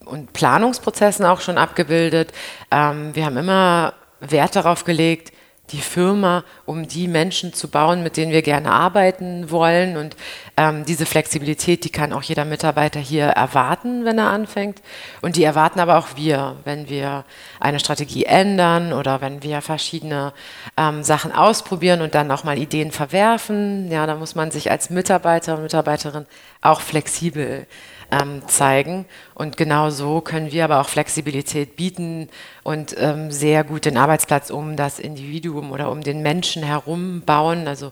und 0.06 0.34
Planungsprozessen 0.34 1.26
auch 1.26 1.42
schon 1.42 1.58
abgebildet. 1.58 2.32
Ähm, 2.70 3.16
wir 3.16 3.26
haben 3.26 3.38
immer 3.38 3.94
Wert 4.20 4.56
darauf 4.56 4.84
gelegt, 4.84 5.32
die 5.72 5.82
Firma, 5.82 6.44
um 6.66 6.88
die 6.88 7.08
Menschen 7.08 7.54
zu 7.54 7.70
bauen, 7.70 8.04
mit 8.04 8.18
denen 8.18 8.32
wir 8.32 8.42
gerne 8.42 8.72
arbeiten 8.72 9.52
wollen. 9.52 9.98
Und 9.98 10.16
ähm, 10.58 10.86
diese 10.86 11.06
Flexibilität, 11.06 11.84
die 11.84 11.90
kann 11.90 12.14
auch 12.14 12.24
jeder 12.24 12.46
Mitarbeiter 12.46 13.00
hier 13.00 13.26
erwarten, 13.26 14.06
wenn 14.06 14.18
er 14.18 14.30
anfängt. 14.30 14.82
Und 15.22 15.36
die 15.36 15.44
erwarten 15.44 15.80
aber 15.80 15.98
auch 15.98 16.10
wir, 16.16 16.58
wenn 16.64 16.90
wir 16.90 17.24
eine 17.60 17.80
Strategie 17.80 18.26
ändern 18.26 18.94
oder 18.94 19.22
wenn 19.22 19.44
wir 19.44 19.62
verschiedene 19.62 20.34
ähm, 20.78 21.04
Sachen 21.04 21.32
ausprobieren 21.32 22.02
und 22.02 22.16
dann 22.16 22.32
auch 22.32 22.44
mal 22.44 22.58
Ideen 22.58 22.92
verwerfen. 22.92 23.90
Ja, 23.92 24.06
da 24.06 24.16
muss 24.16 24.36
man 24.36 24.52
sich 24.52 24.72
als 24.72 24.90
Mitarbeiter 24.90 25.56
und 25.56 25.64
Mitarbeiterin 25.64 26.26
auch 26.62 26.82
flexibel 26.82 27.66
ähm, 28.12 28.48
zeigen. 28.48 29.06
Und 29.34 29.58
genau 29.58 29.90
so 29.90 30.22
können 30.22 30.52
wir 30.52 30.66
aber 30.66 30.82
auch 30.82 30.90
Flexibilität 30.90 31.76
bieten 31.76 32.30
und 32.64 32.96
ähm, 32.98 33.32
sehr 33.32 33.64
gut 33.64 33.86
den 33.86 33.98
Arbeitsplatz 33.98 34.50
um 34.50 34.76
das 34.76 35.00
Individuum 35.00 35.72
oder 35.72 35.92
um 35.92 36.02
den 36.02 36.22
Menschen 36.22 36.64
herum 36.64 37.22
bauen. 37.26 37.68
Also 37.68 37.92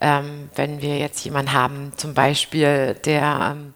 ähm, 0.00 0.50
wenn 0.54 0.80
wir 0.80 0.98
jetzt 0.98 1.24
jemanden 1.24 1.52
haben, 1.52 1.92
zum 1.96 2.14
Beispiel, 2.14 2.94
der 3.04 3.56
ähm, 3.56 3.74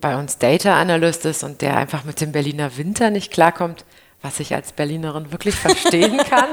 bei 0.00 0.16
uns 0.16 0.38
Data 0.38 0.78
Analyst 0.78 1.24
ist 1.24 1.42
und 1.42 1.62
der 1.62 1.76
einfach 1.76 2.04
mit 2.04 2.20
dem 2.20 2.32
Berliner 2.32 2.76
Winter 2.76 3.10
nicht 3.10 3.32
klarkommt, 3.32 3.84
was 4.26 4.40
ich 4.40 4.54
als 4.54 4.72
Berlinerin 4.72 5.30
wirklich 5.30 5.54
verstehen 5.54 6.18
kann. 6.30 6.48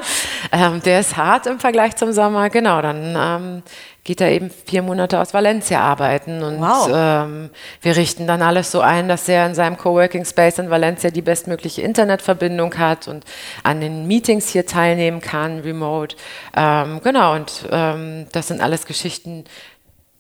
ähm, 0.51 0.81
der 0.83 0.99
ist 0.99 1.17
hart 1.17 1.47
im 1.47 1.59
Vergleich 1.59 1.95
zum 1.95 2.11
Sommer. 2.11 2.49
Genau, 2.49 2.81
dann 2.81 3.15
ähm, 3.17 3.63
geht 4.03 4.21
er 4.21 4.31
eben 4.31 4.51
vier 4.51 4.83
Monate 4.83 5.19
aus 5.19 5.33
Valencia 5.33 5.79
arbeiten 5.79 6.43
und 6.43 6.59
wow. 6.59 6.89
ähm, 6.93 7.49
wir 7.81 7.95
richten 7.95 8.27
dann 8.27 8.41
alles 8.41 8.71
so 8.71 8.81
ein, 8.81 9.07
dass 9.07 9.27
er 9.27 9.47
in 9.47 9.55
seinem 9.55 9.77
Coworking 9.77 10.25
Space 10.25 10.59
in 10.59 10.69
Valencia 10.69 11.09
die 11.09 11.21
bestmögliche 11.21 11.81
Internetverbindung 11.81 12.77
hat 12.77 13.07
und 13.07 13.25
an 13.63 13.81
den 13.81 14.07
Meetings 14.07 14.49
hier 14.49 14.65
teilnehmen 14.65 15.19
kann, 15.19 15.59
remote. 15.61 16.15
Ähm, 16.55 17.01
genau, 17.03 17.33
und 17.33 17.67
ähm, 17.71 18.27
das 18.31 18.49
sind 18.49 18.61
alles 18.61 18.85
Geschichten, 18.85 19.45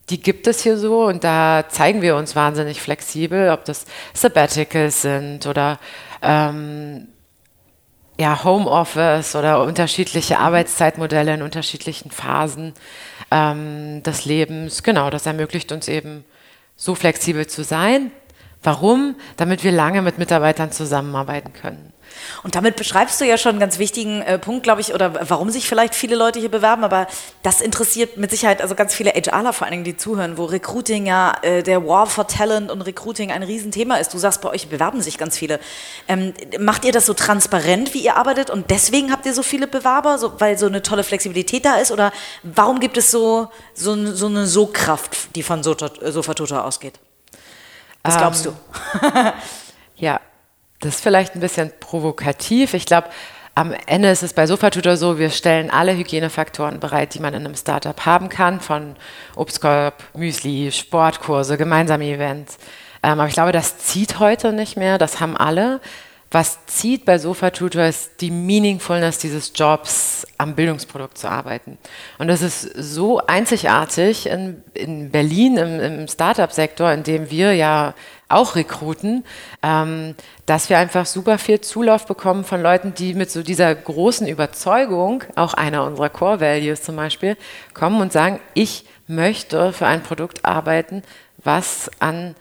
die 0.09 0.19
gibt 0.19 0.47
es 0.47 0.61
hier 0.63 0.77
so 0.77 1.05
und 1.05 1.23
da 1.23 1.65
zeigen 1.69 2.01
wir 2.01 2.15
uns 2.15 2.35
wahnsinnig 2.35 2.81
flexibel, 2.81 3.51
ob 3.51 3.63
das 3.65 3.85
Sabbaticals 4.13 5.01
sind 5.01 5.45
oder 5.45 5.79
ähm, 6.21 7.07
ja, 8.19 8.43
Homeoffice 8.43 9.35
oder 9.35 9.63
unterschiedliche 9.63 10.39
Arbeitszeitmodelle 10.39 11.33
in 11.33 11.41
unterschiedlichen 11.41 12.11
Phasen 12.11 12.73
ähm, 13.31 14.03
des 14.03 14.25
Lebens. 14.25 14.83
Genau, 14.83 15.09
das 15.09 15.25
ermöglicht 15.25 15.71
uns 15.71 15.87
eben 15.87 16.23
so 16.75 16.95
flexibel 16.95 17.47
zu 17.47 17.63
sein. 17.63 18.11
Warum? 18.61 19.15
Damit 19.37 19.63
wir 19.63 19.71
lange 19.71 20.01
mit 20.01 20.17
Mitarbeitern 20.17 20.71
zusammenarbeiten 20.71 21.53
können. 21.53 21.92
Und 22.43 22.55
damit 22.55 22.75
beschreibst 22.75 23.19
du 23.21 23.25
ja 23.25 23.37
schon 23.37 23.51
einen 23.51 23.59
ganz 23.59 23.79
wichtigen 23.79 24.21
äh, 24.21 24.39
Punkt, 24.39 24.63
glaube 24.63 24.81
ich, 24.81 24.93
oder 24.93 25.29
warum 25.29 25.49
sich 25.49 25.67
vielleicht 25.67 25.95
viele 25.95 26.15
Leute 26.15 26.39
hier 26.39 26.51
bewerben, 26.51 26.83
aber 26.83 27.07
das 27.41 27.61
interessiert 27.61 28.17
mit 28.17 28.31
Sicherheit 28.31 28.61
also 28.61 28.75
ganz 28.75 28.93
viele 28.93 29.11
HRler 29.11 29.53
vor 29.53 29.65
allen 29.65 29.71
Dingen, 29.71 29.83
die 29.83 29.97
zuhören, 29.97 30.37
wo 30.37 30.45
Recruiting 30.45 31.05
ja 31.05 31.35
äh, 31.41 31.63
der 31.63 31.85
War 31.87 32.07
for 32.07 32.27
Talent 32.27 32.71
und 32.71 32.81
Recruiting 32.81 33.31
ein 33.31 33.43
Riesenthema 33.43 33.97
ist. 33.97 34.13
Du 34.13 34.17
sagst, 34.17 34.41
bei 34.41 34.49
euch 34.49 34.69
bewerben 34.69 35.01
sich 35.01 35.17
ganz 35.17 35.37
viele. 35.37 35.59
Ähm, 36.07 36.33
macht 36.59 36.85
ihr 36.85 36.91
das 36.91 37.05
so 37.05 37.13
transparent, 37.13 37.93
wie 37.93 38.03
ihr 38.03 38.17
arbeitet 38.17 38.49
und 38.49 38.69
deswegen 38.69 39.11
habt 39.11 39.25
ihr 39.25 39.33
so 39.33 39.43
viele 39.43 39.67
Bewerber, 39.67 40.17
so, 40.17 40.39
weil 40.39 40.57
so 40.57 40.65
eine 40.65 40.81
tolle 40.81 41.03
Flexibilität 41.03 41.65
da 41.65 41.75
ist 41.75 41.91
oder 41.91 42.11
warum 42.43 42.79
gibt 42.79 42.97
es 42.97 43.11
so, 43.11 43.49
so, 43.73 44.13
so 44.13 44.27
eine 44.27 44.47
So-Kraft, 44.47 45.35
die 45.35 45.43
von 45.43 45.63
Sofa 45.63 46.33
ausgeht? 46.61 46.99
Was 48.03 48.17
glaubst 48.17 48.45
ähm, 48.45 48.53
du? 49.01 49.33
ja, 49.95 50.19
das 50.83 50.95
ist 50.95 51.01
vielleicht 51.01 51.35
ein 51.35 51.39
bisschen 51.39 51.71
provokativ. 51.79 52.73
Ich 52.73 52.85
glaube, 52.85 53.07
am 53.55 53.73
Ende 53.85 54.09
ist 54.09 54.23
es 54.23 54.33
bei 54.33 54.47
Sofatutor 54.47 54.97
so, 54.97 55.19
wir 55.19 55.29
stellen 55.29 55.69
alle 55.69 55.95
Hygienefaktoren 55.95 56.79
bereit, 56.79 57.13
die 57.13 57.19
man 57.19 57.33
in 57.33 57.45
einem 57.45 57.55
Startup 57.55 58.05
haben 58.05 58.29
kann, 58.29 58.59
von 58.59 58.95
Obstkorb, 59.35 60.03
Müsli, 60.15 60.71
Sportkurse, 60.71 61.57
gemeinsame 61.57 62.05
Events. 62.05 62.57
Ähm, 63.03 63.19
aber 63.19 63.27
ich 63.27 63.33
glaube, 63.33 63.51
das 63.51 63.77
zieht 63.77 64.19
heute 64.19 64.53
nicht 64.53 64.75
mehr, 64.75 64.97
das 64.97 65.19
haben 65.19 65.37
alle. 65.37 65.81
Was 66.31 66.65
zieht 66.65 67.05
bei 67.05 67.19
Sofatutor 67.19 67.83
ist 67.83 68.21
die 68.21 68.31
Meaningfulness 68.31 69.19
dieses 69.19 69.51
Jobs, 69.53 70.25
am 70.39 70.55
Bildungsprodukt 70.55 71.15
zu 71.15 71.29
arbeiten. 71.29 71.77
Und 72.17 72.27
das 72.27 72.41
ist 72.41 72.61
so 72.61 73.19
einzigartig 73.27 74.25
in, 74.25 74.63
in 74.73 75.11
Berlin 75.11 75.57
im, 75.57 75.79
im 75.79 76.07
Startup-Sektor, 76.07 76.91
in 76.91 77.03
dem 77.03 77.29
wir 77.29 77.53
ja 77.53 77.93
auch 78.33 78.55
rekruten, 78.55 79.23
ähm, 79.61 80.15
dass 80.45 80.69
wir 80.69 80.77
einfach 80.77 81.05
super 81.05 81.37
viel 81.37 81.61
Zulauf 81.61 82.05
bekommen 82.05 82.43
von 82.43 82.61
Leuten, 82.61 82.93
die 82.93 83.13
mit 83.13 83.31
so 83.31 83.43
dieser 83.43 83.73
großen 83.73 84.27
Überzeugung, 84.27 85.23
auch 85.35 85.53
einer 85.53 85.85
unserer 85.85 86.09
Core 86.09 86.39
Values 86.39 86.81
zum 86.81 86.95
Beispiel, 86.95 87.37
kommen 87.73 88.01
und 88.01 88.11
sagen, 88.11 88.39
ich 88.53 88.85
möchte 89.07 89.73
für 89.73 89.87
ein 89.87 90.03
Produkt 90.03 90.45
arbeiten, 90.45 91.03
was 91.43 91.91
an 91.99 92.35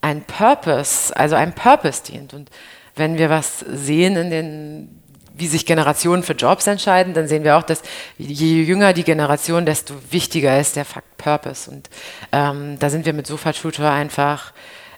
ein 0.00 0.22
Purpose, 0.22 1.16
also 1.16 1.34
einem 1.34 1.52
Purpose 1.52 2.02
dient. 2.04 2.34
Und 2.34 2.50
wenn 2.94 3.18
wir 3.18 3.30
was 3.30 3.60
sehen 3.60 4.16
in 4.16 4.30
den 4.30 5.02
wie 5.38 5.46
sich 5.46 5.66
Generationen 5.66 6.22
für 6.22 6.32
Jobs 6.32 6.66
entscheiden, 6.66 7.12
dann 7.12 7.28
sehen 7.28 7.44
wir 7.44 7.56
auch, 7.56 7.62
dass 7.62 7.82
je 8.16 8.62
jünger 8.62 8.92
die 8.92 9.04
Generation, 9.04 9.66
desto 9.66 9.94
wichtiger 10.10 10.58
ist 10.58 10.76
der 10.76 10.84
Fakt 10.84 11.16
Purpose. 11.18 11.70
Und 11.70 11.90
ähm, 12.32 12.78
da 12.78 12.88
sind 12.88 13.04
wir 13.04 13.12
mit 13.12 13.26
Sofa 13.26 13.52
Tutor 13.52 13.90
einfach 13.90 14.52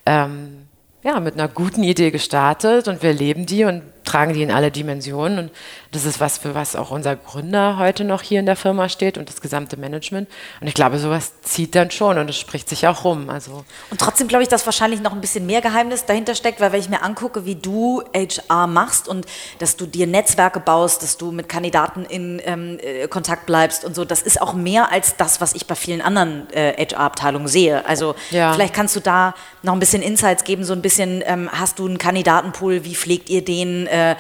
ähm, 0.09 0.67
ja, 1.05 1.21
mit 1.21 1.35
einer 1.35 1.49
guten 1.49 1.83
Idee 1.83 2.11
gestartet 2.11 2.89
und 2.89 3.03
wir 3.03 3.13
leben 3.13 3.45
die 3.45 3.65
und 3.65 3.83
tragen 4.09 4.33
die 4.33 4.43
in 4.43 4.51
alle 4.51 4.71
Dimensionen. 4.71 5.39
Und 5.39 5.51
das 5.93 6.05
ist 6.05 6.19
was, 6.19 6.39
für 6.39 6.55
was 6.55 6.77
auch 6.77 6.91
unser 6.91 7.15
Gründer 7.15 7.77
heute 7.79 8.05
noch 8.05 8.23
hier 8.23 8.41
in 8.41 8.47
der 8.47 8.57
Firma 8.57 8.89
steht 8.89 9.19
und 9.19 9.29
das 9.29 9.41
gesamte 9.41 9.77
Management. 9.77 10.29
Und 10.61 10.67
ich 10.67 10.75
glaube, 10.75 10.99
sowas 10.99 11.33
zieht 11.43 11.75
dann 11.75 11.91
schon 11.91 12.19
und 12.19 12.31
es 12.31 12.37
spricht 12.37 12.69
sich 12.69 12.87
auch 12.87 13.05
rum. 13.05 13.29
Also 13.29 13.65
und 13.91 14.01
trotzdem 14.01 14.27
glaube 14.27 14.43
ich, 14.43 14.49
dass 14.49 14.65
wahrscheinlich 14.65 15.03
noch 15.03 15.13
ein 15.13 15.21
bisschen 15.21 15.45
mehr 15.45 15.61
Geheimnis 15.61 16.07
dahinter 16.07 16.35
steckt, 16.35 16.61
weil 16.61 16.73
wenn 16.73 16.81
ich 16.81 16.89
mir 16.89 17.03
angucke, 17.03 17.45
wie 17.45 17.55
du 17.55 18.03
HR 18.15 18.67
machst 18.67 19.09
und 19.09 19.27
dass 19.59 19.77
du 19.77 19.87
dir 19.87 20.07
Netzwerke 20.07 20.61
baust, 20.61 21.03
dass 21.03 21.19
du 21.19 21.31
mit 21.31 21.49
Kandidaten 21.49 22.05
in 22.07 22.41
ähm, 22.45 22.79
äh, 22.81 23.09
Kontakt 23.09 23.45
bleibst 23.45 23.85
und 23.85 23.95
so, 23.95 24.07
das 24.07 24.23
ist 24.23 24.41
auch 24.41 24.55
mehr 24.55 24.91
als 24.91 25.17
das, 25.17 25.41
was 25.43 25.55
ich 25.55 25.67
bei 25.67 25.75
vielen 25.75 26.01
anderen 26.01 26.51
äh, 26.53 26.73
HR-Abteilungen 26.87 27.49
sehe. 27.49 27.85
Also 27.85 28.15
ja. 28.31 28.55
vielleicht 28.55 28.75
kannst 28.75 28.97
du 28.97 29.01
da 29.01 29.35
noch 29.63 29.75
ein 29.75 29.81
bisschen 29.81 30.03
Insights 30.03 30.45
geben, 30.45 30.65
so 30.65 30.73
ein 30.73 30.81
bisschen, 30.81 31.23
ähm, 31.27 31.51
hast 31.53 31.79
du 31.79 31.87
einen 31.87 31.99
Kandidatenpool, 31.99 32.85
wie 32.85 32.95
pflegt 32.95 33.29
ihr 33.29 33.45
den? 33.45 33.87
Äh, 33.87 33.98
äh, 33.99 34.17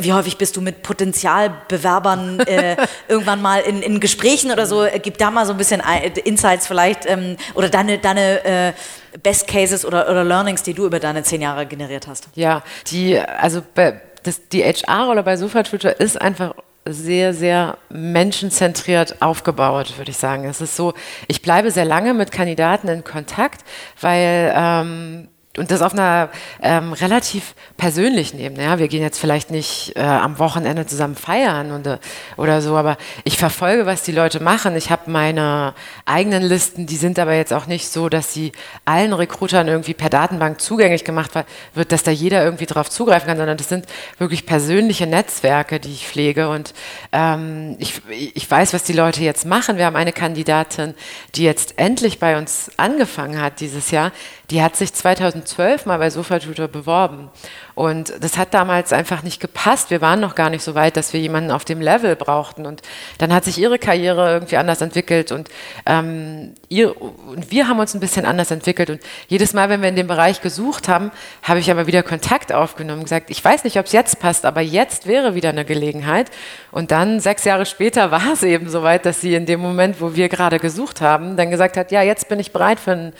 wie 0.00 0.12
häufig 0.12 0.38
bist 0.38 0.56
du 0.56 0.60
mit 0.60 0.82
Potenzialbewerbern 0.82 2.40
äh, 2.40 2.76
irgendwann 3.08 3.42
mal 3.42 3.60
in, 3.60 3.82
in, 3.82 4.00
Gesprächen 4.00 4.50
oder 4.50 4.66
so? 4.66 4.84
Äh, 4.84 4.98
gib 5.00 5.18
da 5.18 5.30
mal 5.30 5.46
so 5.46 5.52
ein 5.52 5.58
bisschen 5.58 5.82
Insights 6.24 6.66
vielleicht 6.66 7.06
ähm, 7.06 7.36
oder 7.54 7.68
deine, 7.68 7.98
deine 7.98 8.44
äh, 8.44 8.72
Best 9.22 9.46
Cases 9.46 9.84
oder, 9.84 10.08
oder 10.10 10.24
Learnings, 10.24 10.62
die 10.62 10.74
du 10.74 10.86
über 10.86 11.00
deine 11.00 11.22
zehn 11.22 11.40
Jahre 11.42 11.66
generiert 11.66 12.06
hast. 12.06 12.28
Ja, 12.34 12.62
die, 12.90 13.18
also 13.18 13.62
bei, 13.74 14.00
das, 14.22 14.48
die 14.48 14.62
HR-Rolle 14.62 15.22
bei 15.22 15.36
Sofa-Tutor 15.36 15.92
ist 16.00 16.20
einfach 16.20 16.54
sehr, 16.86 17.32
sehr 17.32 17.78
menschenzentriert 17.88 19.22
aufgebaut, 19.22 19.96
würde 19.96 20.10
ich 20.10 20.18
sagen. 20.18 20.44
Es 20.44 20.60
ist 20.60 20.76
so, 20.76 20.92
ich 21.28 21.40
bleibe 21.40 21.70
sehr 21.70 21.84
lange 21.84 22.12
mit 22.14 22.30
Kandidaten 22.30 22.88
in 22.88 23.04
Kontakt, 23.04 23.64
weil 24.00 24.52
ähm, 24.54 25.28
und 25.56 25.70
das 25.70 25.82
auf 25.82 25.92
einer 25.92 26.30
ähm, 26.62 26.92
relativ 26.92 27.54
persönlichen 27.76 28.40
Ebene. 28.40 28.64
Ja, 28.64 28.78
wir 28.80 28.88
gehen 28.88 29.02
jetzt 29.02 29.18
vielleicht 29.20 29.52
nicht 29.52 29.92
äh, 29.94 30.00
am 30.00 30.40
Wochenende 30.40 30.86
zusammen 30.86 31.14
feiern 31.14 31.70
und, 31.70 31.86
äh, 31.86 31.98
oder 32.36 32.60
so, 32.60 32.76
aber 32.76 32.96
ich 33.22 33.38
verfolge, 33.38 33.86
was 33.86 34.02
die 34.02 34.10
Leute 34.10 34.42
machen. 34.42 34.74
Ich 34.76 34.90
habe 34.90 35.10
meine 35.10 35.74
eigenen 36.06 36.42
Listen, 36.42 36.86
die 36.86 36.96
sind 36.96 37.20
aber 37.20 37.34
jetzt 37.34 37.52
auch 37.52 37.66
nicht 37.66 37.88
so, 37.88 38.08
dass 38.08 38.32
sie 38.32 38.50
allen 38.84 39.12
Recruitern 39.12 39.68
irgendwie 39.68 39.94
per 39.94 40.10
Datenbank 40.10 40.60
zugänglich 40.60 41.04
gemacht 41.04 41.30
wird, 41.74 41.92
dass 41.92 42.02
da 42.02 42.10
jeder 42.10 42.44
irgendwie 42.44 42.66
drauf 42.66 42.90
zugreifen 42.90 43.28
kann, 43.28 43.36
sondern 43.36 43.56
das 43.56 43.68
sind 43.68 43.86
wirklich 44.18 44.46
persönliche 44.46 45.06
Netzwerke, 45.06 45.78
die 45.78 45.92
ich 45.92 46.08
pflege. 46.08 46.48
Und 46.48 46.74
ähm, 47.12 47.76
ich, 47.78 48.02
ich 48.10 48.50
weiß, 48.50 48.74
was 48.74 48.82
die 48.82 48.92
Leute 48.92 49.22
jetzt 49.22 49.46
machen. 49.46 49.76
Wir 49.76 49.86
haben 49.86 49.96
eine 49.96 50.12
Kandidatin, 50.12 50.94
die 51.36 51.44
jetzt 51.44 51.78
endlich 51.78 52.18
bei 52.18 52.38
uns 52.38 52.72
angefangen 52.76 53.40
hat 53.40 53.60
dieses 53.60 53.92
Jahr. 53.92 54.10
Die 54.50 54.62
hat 54.62 54.76
sich 54.76 54.92
2012 55.44 55.86
mal 55.86 55.98
bei 55.98 56.10
Sofatutor 56.10 56.68
beworben. 56.68 57.30
Und 57.74 58.12
das 58.20 58.38
hat 58.38 58.54
damals 58.54 58.92
einfach 58.92 59.22
nicht 59.22 59.40
gepasst. 59.40 59.90
Wir 59.90 60.00
waren 60.00 60.20
noch 60.20 60.36
gar 60.36 60.48
nicht 60.48 60.62
so 60.62 60.74
weit, 60.74 60.96
dass 60.96 61.12
wir 61.12 61.20
jemanden 61.20 61.50
auf 61.50 61.64
dem 61.64 61.80
Level 61.80 62.14
brauchten. 62.14 62.66
Und 62.66 62.82
dann 63.18 63.32
hat 63.32 63.44
sich 63.44 63.58
ihre 63.58 63.78
Karriere 63.78 64.32
irgendwie 64.32 64.56
anders 64.56 64.80
entwickelt 64.80 65.32
und, 65.32 65.48
ähm, 65.86 66.54
ihr, 66.68 67.00
und 67.00 67.50
wir 67.50 67.66
haben 67.66 67.80
uns 67.80 67.94
ein 67.94 68.00
bisschen 68.00 68.26
anders 68.26 68.52
entwickelt. 68.52 68.90
Und 68.90 69.00
jedes 69.26 69.54
Mal, 69.54 69.68
wenn 69.68 69.82
wir 69.82 69.88
in 69.88 69.96
dem 69.96 70.06
Bereich 70.06 70.40
gesucht 70.40 70.86
haben, 70.88 71.10
habe 71.42 71.58
ich 71.58 71.70
aber 71.70 71.88
wieder 71.88 72.04
Kontakt 72.04 72.52
aufgenommen 72.52 73.00
und 73.00 73.04
gesagt, 73.04 73.30
ich 73.30 73.44
weiß 73.44 73.64
nicht, 73.64 73.78
ob 73.78 73.86
es 73.86 73.92
jetzt 73.92 74.20
passt, 74.20 74.44
aber 74.44 74.60
jetzt 74.60 75.06
wäre 75.06 75.34
wieder 75.34 75.48
eine 75.48 75.64
Gelegenheit. 75.64 76.30
Und 76.70 76.92
dann, 76.92 77.18
sechs 77.18 77.44
Jahre 77.44 77.66
später, 77.66 78.10
war 78.12 78.32
es 78.32 78.44
eben 78.44 78.70
so 78.70 78.84
weit, 78.84 79.04
dass 79.04 79.20
sie 79.20 79.34
in 79.34 79.46
dem 79.46 79.60
Moment, 79.60 80.00
wo 80.00 80.14
wir 80.14 80.28
gerade 80.28 80.60
gesucht 80.60 81.00
haben, 81.00 81.36
dann 81.36 81.50
gesagt 81.50 81.76
hat, 81.76 81.90
ja, 81.90 82.02
jetzt 82.02 82.28
bin 82.28 82.38
ich 82.38 82.52
bereit 82.52 82.78
für 82.78 82.92
ein 82.92 83.12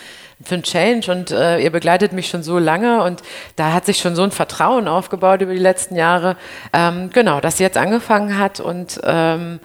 für 0.42 0.60
Change 0.60 1.10
und 1.10 1.30
äh, 1.30 1.58
ihr 1.58 1.70
begleitet 1.70 2.12
mich 2.12 2.28
schon 2.28 2.42
so 2.42 2.58
lange 2.58 3.02
und 3.02 3.22
da 3.56 3.72
hat 3.72 3.86
sich 3.86 3.98
schon 3.98 4.16
so 4.16 4.22
ein 4.22 4.30
Vertrauen 4.44 4.88
aufgebaut 4.88 5.40
über 5.40 5.54
die 5.54 5.59
letzten 5.59 5.96
Jahre. 5.96 6.37
Ähm, 6.74 7.09
genau, 7.11 7.40
dass 7.40 7.57
sie 7.57 7.62
jetzt 7.62 7.78
angefangen 7.78 8.38
hat 8.38 8.61
und 8.61 9.00
ähm, 9.02 9.59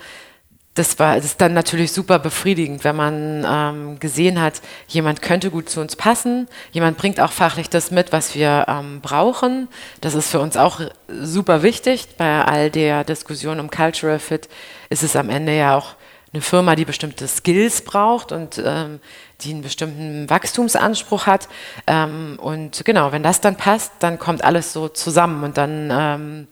das 0.75 0.97
war 0.99 1.17
das 1.17 1.25
ist 1.25 1.41
dann 1.41 1.53
natürlich 1.53 1.91
super 1.91 2.17
befriedigend, 2.17 2.85
wenn 2.85 2.95
man 2.95 3.45
ähm, 3.45 3.99
gesehen 3.99 4.39
hat, 4.39 4.61
jemand 4.87 5.21
könnte 5.21 5.51
gut 5.51 5.69
zu 5.69 5.81
uns 5.81 5.97
passen, 5.97 6.47
jemand 6.71 6.97
bringt 6.97 7.19
auch 7.19 7.33
fachlich 7.33 7.69
das 7.69 7.91
mit, 7.91 8.13
was 8.13 8.35
wir 8.35 8.67
ähm, 8.69 9.01
brauchen. 9.01 9.67
Das 9.99 10.15
ist 10.15 10.29
für 10.31 10.39
uns 10.39 10.55
auch 10.55 10.79
super 11.09 11.61
wichtig. 11.61 12.07
Bei 12.17 12.45
all 12.45 12.69
der 12.69 13.03
Diskussion 13.03 13.59
um 13.59 13.69
Cultural 13.69 14.19
Fit 14.19 14.47
ist 14.89 15.03
es 15.03 15.17
am 15.17 15.29
Ende 15.29 15.57
ja 15.57 15.75
auch 15.75 15.95
eine 16.31 16.41
Firma, 16.41 16.75
die 16.75 16.85
bestimmte 16.85 17.27
Skills 17.27 17.81
braucht 17.81 18.31
und 18.31 18.61
ähm, 18.63 19.01
die 19.41 19.51
einen 19.51 19.61
bestimmten 19.61 20.29
Wachstumsanspruch 20.29 21.25
hat. 21.25 21.47
Ähm, 21.87 22.37
und 22.41 22.83
genau, 22.85 23.11
wenn 23.11 23.23
das 23.23 23.41
dann 23.41 23.55
passt, 23.55 23.93
dann 23.99 24.19
kommt 24.19 24.43
alles 24.43 24.73
so 24.73 24.89
zusammen 24.89 25.43
und 25.43 25.57
dann, 25.57 25.89
ähm, 25.91 26.47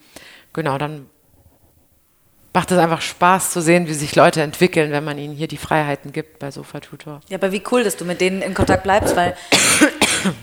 genau, 0.53 0.77
dann 0.77 1.07
macht 2.53 2.71
es 2.71 2.79
einfach 2.79 3.01
Spaß 3.01 3.51
zu 3.51 3.61
sehen, 3.61 3.87
wie 3.87 3.93
sich 3.93 4.15
Leute 4.15 4.41
entwickeln, 4.41 4.91
wenn 4.91 5.03
man 5.03 5.19
ihnen 5.19 5.35
hier 5.35 5.47
die 5.47 5.57
Freiheiten 5.57 6.11
gibt 6.11 6.39
bei 6.39 6.49
Sofa 6.49 6.79
Tutor. 6.79 7.21
Ja, 7.29 7.37
aber 7.37 7.51
wie 7.51 7.61
cool, 7.71 7.83
dass 7.83 7.97
du 7.97 8.05
mit 8.05 8.19
denen 8.19 8.41
in 8.41 8.55
Kontakt 8.55 8.81
bleibst, 8.81 9.15
weil 9.15 9.35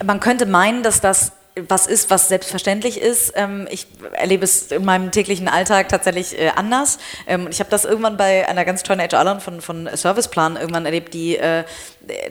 man 0.05 0.21
könnte 0.21 0.47
meinen, 0.47 0.85
dass 0.85 1.01
das 1.01 1.33
was 1.57 1.87
ist, 1.87 2.11
was 2.11 2.29
selbstverständlich 2.29 3.01
ist. 3.01 3.33
Ähm, 3.37 3.69
ich 3.71 3.87
erlebe 4.13 4.45
es 4.45 4.73
in 4.73 4.85
meinem 4.85 5.13
täglichen 5.13 5.47
Alltag 5.47 5.89
tatsächlich 5.89 6.37
äh, 6.39 6.49
anders. 6.49 6.99
Ähm, 7.29 7.47
ich 7.49 7.61
habe 7.61 7.71
das 7.71 7.85
irgendwann 7.85 8.17
bei 8.17 8.49
einer 8.49 8.65
ganz 8.65 8.83
tollen 8.83 9.01
HRlerin 9.01 9.41
von, 9.41 9.61
von 9.61 9.89
Serviceplan 9.93 10.57
irgendwann 10.57 10.85
erlebt, 10.85 11.15
die 11.15 11.37
äh, 11.37 11.63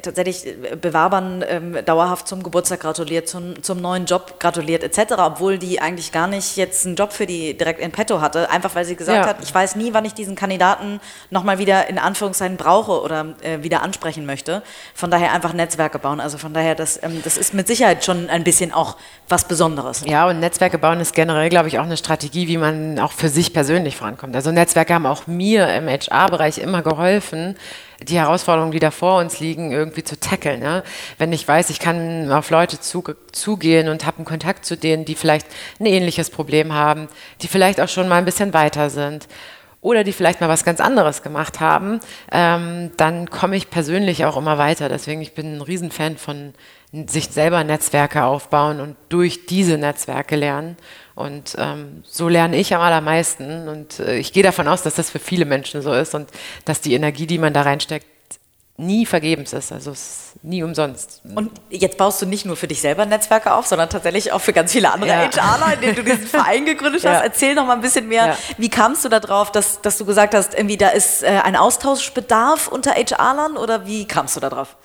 tatsächlich 0.01 0.43
Bewerbern 0.79 1.43
ähm, 1.47 1.77
dauerhaft 1.85 2.27
zum 2.27 2.43
Geburtstag 2.43 2.81
gratuliert, 2.81 3.29
zum, 3.29 3.63
zum 3.63 3.81
neuen 3.81 4.05
Job 4.05 4.39
gratuliert 4.39 4.83
etc., 4.83 5.13
obwohl 5.17 5.57
die 5.57 5.79
eigentlich 5.79 6.11
gar 6.11 6.27
nicht 6.27 6.57
jetzt 6.57 6.85
einen 6.85 6.95
Job 6.95 7.13
für 7.13 7.25
die 7.25 7.57
direkt 7.57 7.79
in 7.79 7.91
petto 7.91 8.19
hatte, 8.19 8.49
einfach 8.49 8.75
weil 8.75 8.83
sie 8.83 8.95
gesagt 8.95 9.25
ja. 9.25 9.27
hat, 9.27 9.37
ich 9.41 9.53
weiß 9.53 9.77
nie, 9.77 9.93
wann 9.93 10.05
ich 10.05 10.13
diesen 10.13 10.35
Kandidaten 10.35 10.99
nochmal 11.29 11.59
wieder 11.59 11.87
in 11.87 11.97
Anführungszeichen 11.97 12.57
brauche 12.57 13.01
oder 13.01 13.35
äh, 13.41 13.63
wieder 13.63 13.81
ansprechen 13.81 14.25
möchte. 14.25 14.63
Von 14.93 15.09
daher 15.09 15.31
einfach 15.31 15.53
Netzwerke 15.53 15.97
bauen. 15.97 16.19
Also 16.19 16.37
von 16.37 16.53
daher, 16.53 16.75
das, 16.75 16.99
das 17.23 17.37
ist 17.37 17.53
mit 17.53 17.67
Sicherheit 17.67 18.03
schon 18.03 18.29
ein 18.29 18.43
bisschen 18.43 18.73
auch 18.73 18.97
was 19.29 19.47
Besonderes. 19.47 20.03
Ja, 20.05 20.27
und 20.27 20.39
Netzwerke 20.39 20.77
bauen 20.77 20.99
ist 20.99 21.15
generell, 21.15 21.49
glaube 21.49 21.67
ich, 21.67 21.79
auch 21.79 21.83
eine 21.83 21.97
Strategie, 21.97 22.47
wie 22.47 22.57
man 22.57 22.99
auch 22.99 23.11
für 23.11 23.29
sich 23.29 23.53
persönlich 23.53 23.95
vorankommt. 23.95 24.35
Also 24.35 24.51
Netzwerke 24.51 24.93
haben 24.93 25.05
auch 25.05 25.27
mir 25.27 25.73
im 25.75 25.87
HR-Bereich 25.87 26.57
immer 26.57 26.81
geholfen, 26.81 27.55
die 28.01 28.17
Herausforderungen, 28.17 28.73
die 28.73 28.79
da 28.79 28.91
vor 28.91 29.19
uns 29.19 29.39
liegen, 29.39 29.71
irgendwie 29.71 30.03
zu 30.03 30.19
tackeln. 30.19 30.61
Ja? 30.61 30.83
Wenn 31.17 31.31
ich 31.31 31.47
weiß, 31.47 31.69
ich 31.69 31.79
kann 31.79 32.31
auf 32.31 32.49
Leute 32.49 32.79
zu, 32.79 33.03
zugehen 33.31 33.87
und 33.87 34.05
habe 34.05 34.17
einen 34.17 34.25
Kontakt 34.25 34.65
zu 34.65 34.75
denen, 34.75 35.05
die 35.05 35.15
vielleicht 35.15 35.47
ein 35.79 35.85
ähnliches 35.85 36.29
Problem 36.29 36.73
haben, 36.73 37.07
die 37.41 37.47
vielleicht 37.47 37.79
auch 37.79 37.89
schon 37.89 38.09
mal 38.09 38.17
ein 38.17 38.25
bisschen 38.25 38.53
weiter 38.53 38.89
sind 38.89 39.27
oder 39.83 40.03
die 40.03 40.13
vielleicht 40.13 40.41
mal 40.41 40.49
was 40.49 40.63
ganz 40.63 40.79
anderes 40.79 41.21
gemacht 41.21 41.59
haben, 41.59 41.99
ähm, 42.31 42.91
dann 42.97 43.29
komme 43.29 43.57
ich 43.57 43.69
persönlich 43.69 44.25
auch 44.25 44.37
immer 44.37 44.57
weiter. 44.57 44.89
Deswegen, 44.89 45.21
ich 45.21 45.33
bin 45.33 45.57
ein 45.57 45.61
Riesenfan 45.61 46.17
von 46.17 46.53
sich 47.07 47.27
selber 47.27 47.63
Netzwerke 47.63 48.23
aufbauen 48.23 48.79
und 48.79 48.95
durch 49.09 49.45
diese 49.45 49.77
Netzwerke 49.77 50.37
lernen. 50.37 50.77
Und 51.15 51.55
ähm, 51.59 52.01
so 52.05 52.29
lerne 52.29 52.55
ich 52.55 52.73
am 52.73 52.81
allermeisten. 52.81 53.67
Und 53.67 53.99
äh, 53.99 54.17
ich 54.17 54.31
gehe 54.31 54.43
davon 54.43 54.67
aus, 54.67 54.83
dass 54.83 54.95
das 54.95 55.09
für 55.09 55.19
viele 55.19 55.45
Menschen 55.45 55.81
so 55.81 55.93
ist 55.93 56.15
und 56.15 56.29
dass 56.65 56.79
die 56.81 56.93
Energie, 56.93 57.27
die 57.27 57.37
man 57.37 57.53
da 57.53 57.63
reinsteckt, 57.63 58.07
nie 58.77 59.05
vergebens 59.05 59.53
ist. 59.53 59.71
Also 59.71 59.91
es 59.91 59.99
ist 59.99 60.43
nie 60.43 60.63
umsonst. 60.63 61.21
Und 61.35 61.51
jetzt 61.69 61.97
baust 61.97 62.21
du 62.21 62.25
nicht 62.25 62.45
nur 62.45 62.55
für 62.55 62.67
dich 62.67 62.81
selber 62.81 63.05
Netzwerke 63.05 63.53
auf, 63.53 63.67
sondern 63.67 63.89
tatsächlich 63.89 64.31
auch 64.31 64.41
für 64.41 64.51
ganz 64.51 64.71
viele 64.71 64.91
andere 64.91 65.11
ja. 65.11 65.29
HRler, 65.31 65.75
in 65.75 65.81
denen 65.81 65.95
du 65.95 66.03
diesen 66.03 66.25
Verein 66.25 66.65
gegründet 66.65 67.03
hast. 67.05 67.19
Ja. 67.19 67.19
Erzähl 67.19 67.53
noch 67.53 67.67
mal 67.67 67.73
ein 67.73 67.81
bisschen 67.81 68.07
mehr. 68.07 68.27
Ja. 68.27 68.37
Wie 68.57 68.69
kamst 68.69 69.05
du 69.05 69.09
darauf, 69.09 69.51
dass, 69.51 69.81
dass 69.81 69.99
du 69.99 70.05
gesagt 70.05 70.33
hast, 70.33 70.55
irgendwie 70.55 70.77
da 70.77 70.89
ist 70.89 71.21
äh, 71.21 71.27
ein 71.43 71.55
Austauschbedarf 71.55 72.67
unter 72.67 72.93
HRlern 72.93 73.57
oder 73.57 73.85
wie 73.85 74.07
kamst 74.07 74.35
du 74.35 74.39
darauf? 74.39 74.75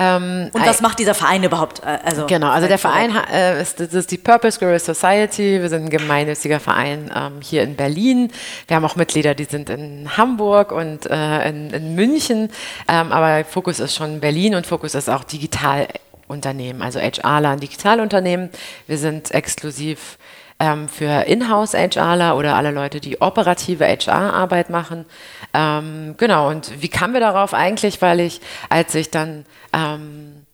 Ähm, 0.00 0.48
und 0.54 0.66
was 0.66 0.80
macht 0.80 0.98
dieser 0.98 1.14
Verein 1.14 1.44
überhaupt? 1.44 1.80
Äh, 1.80 1.98
also 2.02 2.26
genau, 2.26 2.48
also 2.48 2.66
der 2.66 2.78
Verein 2.78 3.14
äh, 3.30 3.60
ist, 3.60 3.80
das 3.80 3.92
ist 3.92 4.10
die 4.10 4.16
Purpose 4.16 4.58
Girl 4.58 4.78
Society. 4.78 5.60
Wir 5.60 5.68
sind 5.68 5.84
ein 5.84 5.90
gemeinnütziger 5.90 6.58
Verein 6.58 7.10
ähm, 7.14 7.42
hier 7.42 7.62
in 7.62 7.76
Berlin. 7.76 8.32
Wir 8.66 8.76
haben 8.76 8.84
auch 8.86 8.96
Mitglieder, 8.96 9.34
die 9.34 9.44
sind 9.44 9.68
in 9.68 10.16
Hamburg 10.16 10.72
und 10.72 11.04
äh, 11.04 11.46
in, 11.50 11.68
in, 11.70 11.94
München. 11.96 12.50
Ähm, 12.88 13.12
aber 13.12 13.44
Fokus 13.44 13.78
ist 13.78 13.94
schon 13.94 14.20
Berlin 14.20 14.54
und 14.54 14.66
Fokus 14.66 14.94
ist 14.94 15.10
auch 15.10 15.22
Digitalunternehmen, 15.22 16.80
also 16.80 16.98
HRler, 16.98 17.50
ein 17.50 17.60
Digitalunternehmen. 17.60 18.48
Wir 18.86 18.96
sind 18.96 19.32
exklusiv 19.32 20.16
ähm, 20.60 20.88
für 20.88 21.26
Inhouse 21.26 21.72
HRler 21.72 22.36
oder 22.36 22.54
alle 22.54 22.70
Leute, 22.70 23.00
die 23.00 23.20
operative 23.20 23.84
HR-Arbeit 23.84 24.70
machen. 24.70 25.06
Ähm, 25.54 26.14
genau, 26.18 26.50
und 26.50 26.82
wie 26.82 26.88
kamen 26.88 27.14
wir 27.14 27.20
darauf 27.20 27.54
eigentlich? 27.54 28.00
Weil 28.02 28.20
ich, 28.20 28.40
als 28.68 28.94
ich 28.94 29.10
dann 29.10 29.46
ähm, 29.72 30.44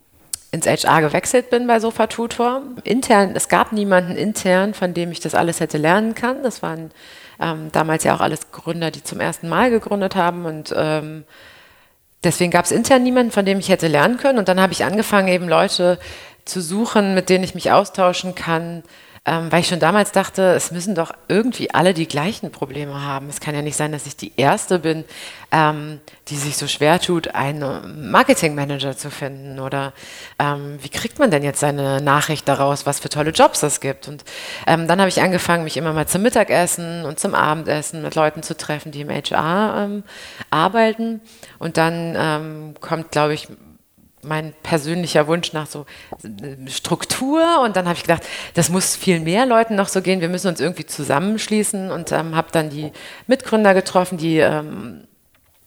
ins 0.53 0.67
HR 0.67 1.03
gewechselt 1.03 1.51
bin 1.51 1.67
bei 1.67 1.81
Sofa 1.81 2.07
Tutor, 2.07 2.63
intern, 2.85 3.33
es 3.35 3.49
gab 3.49 3.73
niemanden 3.73 4.17
intern, 4.17 4.73
von 4.73 4.95
dem 4.95 5.11
ich 5.11 5.21
das 5.21 5.35
alles 5.35 5.59
hätte 5.59 5.77
lernen 5.77 6.15
können. 6.15 6.45
Das 6.45 6.63
waren 6.63 6.93
ähm, 7.41 7.71
damals 7.73 8.05
ja 8.05 8.15
auch 8.15 8.21
alles 8.21 8.53
Gründer, 8.53 8.93
die 8.93 9.03
zum 9.03 9.21
ersten 9.21 9.49
Mal 9.49 9.71
gegründet 9.71 10.15
haben 10.15 10.47
und 10.47 10.73
ähm, 10.75 11.25
deswegen 12.23 12.53
gab 12.53 12.65
es 12.65 12.71
intern 12.71 13.03
niemanden, 13.03 13.33
von 13.33 13.45
dem 13.45 13.59
ich 13.59 13.69
hätte 13.69 13.89
lernen 13.89 14.19
können. 14.19 14.39
Und 14.39 14.49
dann 14.49 14.61
habe 14.61 14.73
ich 14.73 14.85
angefangen, 14.85 15.29
eben 15.29 15.49
Leute 15.49 15.99
zu 16.45 16.61
suchen, 16.61 17.15
mit 17.15 17.29
denen 17.29 17.43
ich 17.43 17.57
mich 17.57 17.73
austauschen 17.73 18.37
kann, 18.37 18.85
ähm, 19.27 19.51
weil 19.51 19.61
ich 19.61 19.67
schon 19.67 19.81
damals 19.81 20.13
dachte, 20.13 20.55
es 20.55 20.71
müssen 20.71 20.95
doch 20.95 21.13
irgendwie 21.27 21.75
alle 21.75 21.95
die 21.95 22.07
gleichen 22.07 22.53
Probleme 22.53 23.03
haben. 23.03 23.29
Es 23.29 23.41
kann 23.41 23.57
ja 23.57 23.63
nicht 23.63 23.77
sein, 23.77 23.91
dass 23.91 24.07
ich 24.07 24.17
die 24.17 24.33
Erste 24.37 24.79
bin, 24.79 25.05
ähm, 25.51 26.01
die 26.29 26.37
sich 26.37 26.57
so 26.57 26.69
schwer 26.69 27.01
tut, 27.01 27.35
einen 27.35 28.11
Marketingmanager 28.13 28.97
zu 28.97 29.11
finden. 29.11 29.59
Oder 29.59 29.93
ähm, 30.39 30.79
wie 30.81 30.89
kriegt 30.89 31.19
man 31.19 31.33
denn 31.33 31.43
jetzt 31.43 31.59
seine 31.59 32.01
Nachricht 32.01 32.47
daraus, 32.47 32.87
was 32.87 33.01
für 33.01 33.09
tolle 33.09 33.31
Jobs 33.31 33.65
es 33.65 33.81
gibt? 33.81 34.07
Und 34.07 34.25
ähm, 34.69 34.87
dann 34.87 35.01
habe 35.01 35.09
ich 35.09 35.21
angefangen, 35.21 35.65
mich 35.65 35.77
immer 35.77 35.93
mal 35.93 36.07
zum 36.07 36.23
Mittagessen 36.23 37.05
und 37.05 37.19
zum 37.19 37.35
Abendessen 37.35 38.03
mit 38.03 38.15
Leuten 38.15 38.45
zu 38.45 38.57
treffen, 38.57 38.93
die 38.93 39.01
im 39.01 39.11
HR 39.11 39.85
ähm, 39.85 40.05
arbeiten. 40.51 41.21
Und 41.59 41.79
dann 41.79 42.15
ähm, 42.17 42.75
kommt, 42.81 43.11
glaube 43.11 43.35
ich, 43.35 43.49
mein 44.27 44.55
persönlicher 44.63 45.27
Wunsch 45.27 45.53
nach 45.53 45.67
so 45.67 45.87
äh, 46.23 46.71
Struktur 46.71 47.61
und 47.63 47.77
dann 47.77 47.87
habe 47.87 47.97
ich 47.97 48.03
gedacht, 48.03 48.25
das 48.55 48.69
muss 48.69 48.97
viel 48.97 49.21
mehr 49.21 49.47
Leuten 49.47 49.75
noch 49.75 49.89
so 49.89 50.03
gehen, 50.03 50.21
wir 50.21 50.29
müssen 50.29 50.49
uns 50.49 50.61
irgendwie 50.61 50.87
zusammenschließen 50.87 51.91
und 51.91 52.13
ähm, 52.13 52.37
habe 52.37 52.49
dann 52.53 52.71
die 52.71 52.93
Mitgründer 53.27 53.75
getroffen, 53.75 54.19
die 54.19 54.39
ähm, 54.39 55.07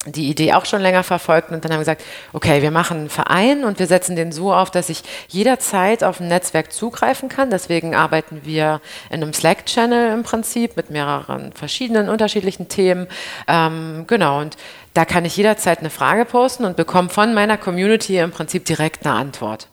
die 0.06 0.30
Idee 0.30 0.54
auch 0.54 0.65
schon 0.65 0.82
länger 0.82 1.04
verfolgt 1.04 1.52
und 1.52 1.63
dann 1.63 1.72
haben 1.72 1.80
wir 1.80 1.84
gesagt, 1.84 2.04
okay, 2.32 2.62
wir 2.62 2.72
machen 2.72 3.00
einen 3.00 3.10
Verein 3.10 3.65
und 3.65 3.80
wir 3.80 3.88
setzen 3.88 4.15
den 4.15 4.32
so 4.32 4.54
auf, 4.54 4.72
dass 4.72 4.88
ich 4.88 5.04
jederzeit 5.28 6.06
auf 6.06 6.22
ein 6.22 6.30
Netzwerk 6.30 6.72
zugreifen 6.72 7.28
kann. 7.28 7.50
Deswegen 7.50 7.95
arbeiten 7.95 8.41
wir 8.45 8.80
in 9.10 9.22
einem 9.22 9.34
Slack-Channel 9.34 10.13
im 10.13 10.24
Prinzip 10.24 10.78
mit 10.78 10.89
mehreren 10.89 11.52
verschiedenen 11.52 12.08
unterschiedlichen 12.08 12.69
Themen. 12.69 13.08
Ähm, 13.50 14.06
genau, 14.08 14.39
und 14.39 14.56
da 15.00 15.06
kann 15.06 15.24
ich 15.24 15.38
jederzeit 15.38 15.80
eine 15.80 15.90
Frage 15.90 16.26
posten 16.26 16.66
und 16.66 16.76
bekomme 16.76 17.08
von 17.08 17.34
meiner 17.34 17.58
Community 17.58 18.18
im 18.18 18.32
Prinzip 18.32 18.66
direkt 18.66 19.06
eine 19.06 19.16
Antwort. 19.16 19.70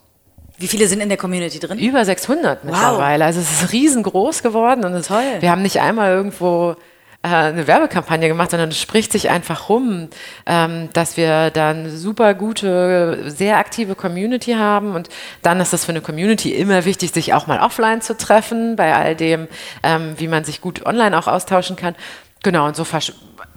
Wie 0.57 0.69
viele 0.69 0.87
sind 0.87 1.01
in 1.01 1.09
der 1.09 1.17
Community 1.17 1.59
drin? 1.59 1.77
Über 1.77 2.05
600 2.05 2.59
wow. 2.59 2.71
mittlerweile. 2.71 3.25
Also 3.25 3.41
es 3.41 3.61
ist 3.61 3.73
riesengroß 3.73 4.41
geworden 4.41 4.85
und 4.85 4.93
es, 4.93 5.09
wir 5.09 5.51
haben 5.51 5.63
nicht 5.63 5.81
einmal 5.81 6.13
irgendwo 6.13 6.77
äh, 7.23 7.27
eine 7.27 7.67
Werbekampagne 7.67 8.29
gemacht, 8.29 8.51
sondern 8.51 8.69
es 8.69 8.79
spricht 8.79 9.11
sich 9.11 9.29
einfach 9.29 9.67
rum, 9.67 10.07
ähm, 10.45 10.87
dass 10.93 11.17
wir 11.17 11.49
da 11.49 11.71
eine 11.71 11.89
super 11.89 12.33
gute, 12.33 13.29
sehr 13.29 13.57
aktive 13.57 13.95
Community 13.95 14.53
haben 14.53 14.95
und 14.95 15.09
dann 15.41 15.59
ist 15.59 15.73
es 15.73 15.83
für 15.83 15.91
eine 15.91 15.99
Community 15.99 16.53
immer 16.53 16.85
wichtig, 16.85 17.11
sich 17.11 17.33
auch 17.33 17.47
mal 17.47 17.59
offline 17.59 17.99
zu 17.99 18.15
treffen, 18.15 18.77
bei 18.77 18.95
all 18.95 19.13
dem, 19.13 19.49
ähm, 19.83 20.13
wie 20.15 20.29
man 20.29 20.45
sich 20.45 20.61
gut 20.61 20.85
online 20.85 21.19
auch 21.19 21.27
austauschen 21.27 21.75
kann. 21.75 21.95
Genau, 22.43 22.65
und 22.65 22.77
so 22.77 22.85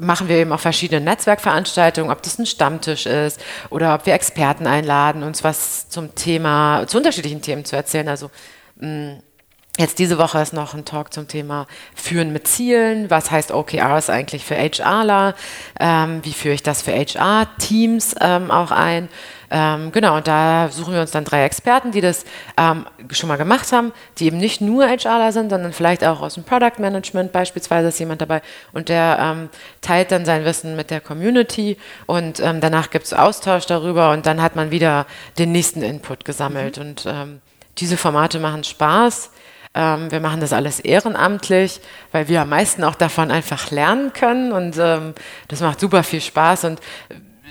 machen 0.01 0.29
wir 0.29 0.37
eben 0.37 0.53
auch 0.53 0.61
verschiedene 0.61 1.01
Netzwerkveranstaltungen, 1.01 2.11
ob 2.11 2.23
das 2.23 2.39
ein 2.39 2.47
Stammtisch 2.47 3.07
ist 3.07 3.41
oder 3.71 3.95
ob 3.95 4.07
wir 4.07 4.15
Experten 4.15 4.67
einladen, 4.67 5.23
uns 5.23 5.45
was 5.45 5.89
zum 5.89 6.15
Thema, 6.15 6.87
zu 6.87 6.99
unterschiedlichen 6.99 7.43
Themen 7.43 7.65
zu 7.65 7.77
erzählen. 7.77 8.09
Also 8.09 8.31
mm, 8.77 9.19
Jetzt 9.79 9.99
diese 9.99 10.19
Woche 10.19 10.41
ist 10.41 10.53
noch 10.53 10.75
ein 10.75 10.85
Talk 10.85 11.11
zum 11.11 11.27
Thema 11.27 11.67
Führen 11.95 12.35
mit 12.35 12.47
Zielen. 12.47 13.09
Was 13.09 13.31
heißt 13.31 13.51
OKRs 13.51 14.11
eigentlich 14.11 14.45
für 14.45 14.57
HRler? 14.57 15.35
Ähm, 15.79 16.21
wie 16.23 16.35
führe 16.35 16.55
ich 16.55 16.63
das 16.63 16.83
für 16.83 16.93
HR-Teams 16.93 18.15
ähm, 18.21 18.51
auch 18.51 18.73
ein? 18.73 19.09
Ähm, 19.53 19.91
genau, 19.91 20.17
und 20.17 20.29
da 20.29 20.69
suchen 20.71 20.95
wir 20.95 21.01
uns 21.01 21.11
dann 21.11 21.25
drei 21.25 21.45
Experten, 21.45 21.91
die 21.91 22.01
das 22.01 22.25
ähm, 22.57 22.87
schon 23.11 23.29
mal 23.29 23.37
gemacht 23.37 23.73
haben, 23.73 23.93
die 24.19 24.27
eben 24.27 24.39
nicht 24.39 24.61
nur 24.61 24.87
HRler 24.87 25.33
sind, 25.33 25.51
sondern 25.51 25.73
vielleicht 25.73 26.05
auch 26.05 26.21
aus 26.21 26.35
dem 26.35 26.45
Product 26.45 26.79
Management 26.79 27.33
beispielsweise 27.33 27.89
ist 27.89 27.99
jemand 27.99 28.21
dabei 28.21 28.43
und 28.73 28.89
der 28.89 29.19
ähm, 29.21 29.49
teilt 29.81 30.13
dann 30.13 30.25
sein 30.25 30.45
Wissen 30.45 30.77
mit 30.77 30.91
der 30.91 31.01
Community 31.01 31.77
und 32.07 32.39
ähm, 32.39 32.61
danach 32.61 32.91
gibt 32.91 33.07
es 33.07 33.13
Austausch 33.13 33.67
darüber 33.67 34.13
und 34.13 34.25
dann 34.25 34.41
hat 34.41 34.55
man 34.55 34.71
wieder 34.71 35.07
den 35.39 35.51
nächsten 35.51 35.83
Input 35.83 36.25
gesammelt 36.25 36.77
mhm. 36.77 36.83
und 36.83 37.07
ähm, 37.07 37.41
diese 37.79 37.97
Formate 37.97 38.39
machen 38.39 38.63
Spaß. 38.63 39.31
Ähm, 39.75 40.13
wir 40.13 40.21
machen 40.21 40.41
das 40.41 40.53
alles 40.53 40.79
ehrenamtlich, 40.79 41.81
weil 42.13 42.29
wir 42.29 42.43
am 42.43 42.51
meisten 42.51 42.85
auch 42.85 42.95
davon 42.95 43.33
einfach 43.33 43.73
lernen 43.73 44.13
können 44.13 44.53
und 44.53 44.77
ähm, 44.79 45.15
das 45.49 45.61
macht 45.61 45.81
super 45.81 46.05
viel 46.05 46.21
Spaß 46.21 46.65
und 46.65 46.81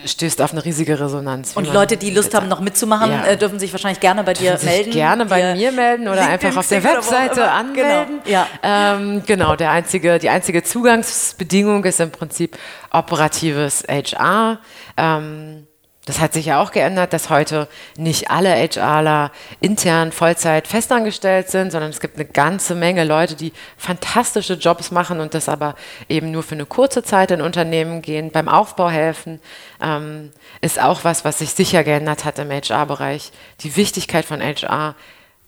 stößt 0.05 0.41
auf 0.41 0.51
eine 0.51 0.63
riesige 0.63 0.99
Resonanz. 0.99 1.53
Und 1.55 1.71
Leute, 1.73 1.97
die 1.97 2.11
Lust 2.11 2.33
haben, 2.33 2.47
noch 2.47 2.59
mitzumachen, 2.59 3.11
ja. 3.11 3.25
äh, 3.25 3.37
dürfen 3.37 3.59
sich 3.59 3.71
wahrscheinlich 3.71 3.99
gerne 3.99 4.23
bei 4.23 4.33
dir 4.33 4.51
dürfen 4.51 4.65
melden. 4.65 4.83
Sich 4.85 4.93
gerne 4.93 5.25
bei 5.25 5.55
mir 5.55 5.71
melden 5.71 6.07
oder 6.07 6.27
einfach 6.27 6.55
auf 6.57 6.67
der 6.67 6.83
Webseite 6.83 7.49
anmelden. 7.51 8.21
Genau, 8.23 8.37
ja. 8.37 8.47
ähm, 8.63 9.23
genau 9.25 9.55
der 9.55 9.71
einzige, 9.71 10.19
die 10.19 10.29
einzige 10.29 10.63
Zugangsbedingung 10.63 11.83
ist 11.85 11.99
im 11.99 12.11
Prinzip 12.11 12.57
operatives 12.91 13.83
HR. 13.87 14.59
Ähm, 14.97 15.67
das 16.09 16.19
hat 16.19 16.33
sich 16.33 16.47
ja 16.47 16.59
auch 16.59 16.71
geändert, 16.71 17.13
dass 17.13 17.29
heute 17.29 17.67
nicht 17.95 18.31
alle 18.31 18.55
HRler 18.55 19.31
intern 19.61 20.11
Vollzeit 20.11 20.67
festangestellt 20.67 21.51
sind, 21.51 21.71
sondern 21.71 21.91
es 21.91 21.99
gibt 21.99 22.15
eine 22.15 22.25
ganze 22.25 22.73
Menge 22.73 23.03
Leute, 23.03 23.35
die 23.35 23.53
fantastische 23.77 24.55
Jobs 24.55 24.89
machen 24.89 25.19
und 25.19 25.35
das 25.35 25.47
aber 25.47 25.75
eben 26.07 26.31
nur 26.31 26.41
für 26.41 26.55
eine 26.55 26.65
kurze 26.65 27.03
Zeit 27.03 27.29
in 27.29 27.41
Unternehmen 27.41 28.01
gehen, 28.01 28.31
beim 28.31 28.47
Aufbau 28.49 28.89
helfen, 28.89 29.39
ähm, 29.83 30.31
ist 30.61 30.81
auch 30.81 31.03
was, 31.03 31.25
was 31.25 31.37
sich 31.37 31.51
sicher 31.51 31.83
geändert 31.83 32.25
hat 32.25 32.39
im 32.39 32.49
HR-Bereich. 32.49 33.31
Die 33.61 33.75
Wichtigkeit 33.75 34.25
von 34.25 34.41
HR 34.41 34.95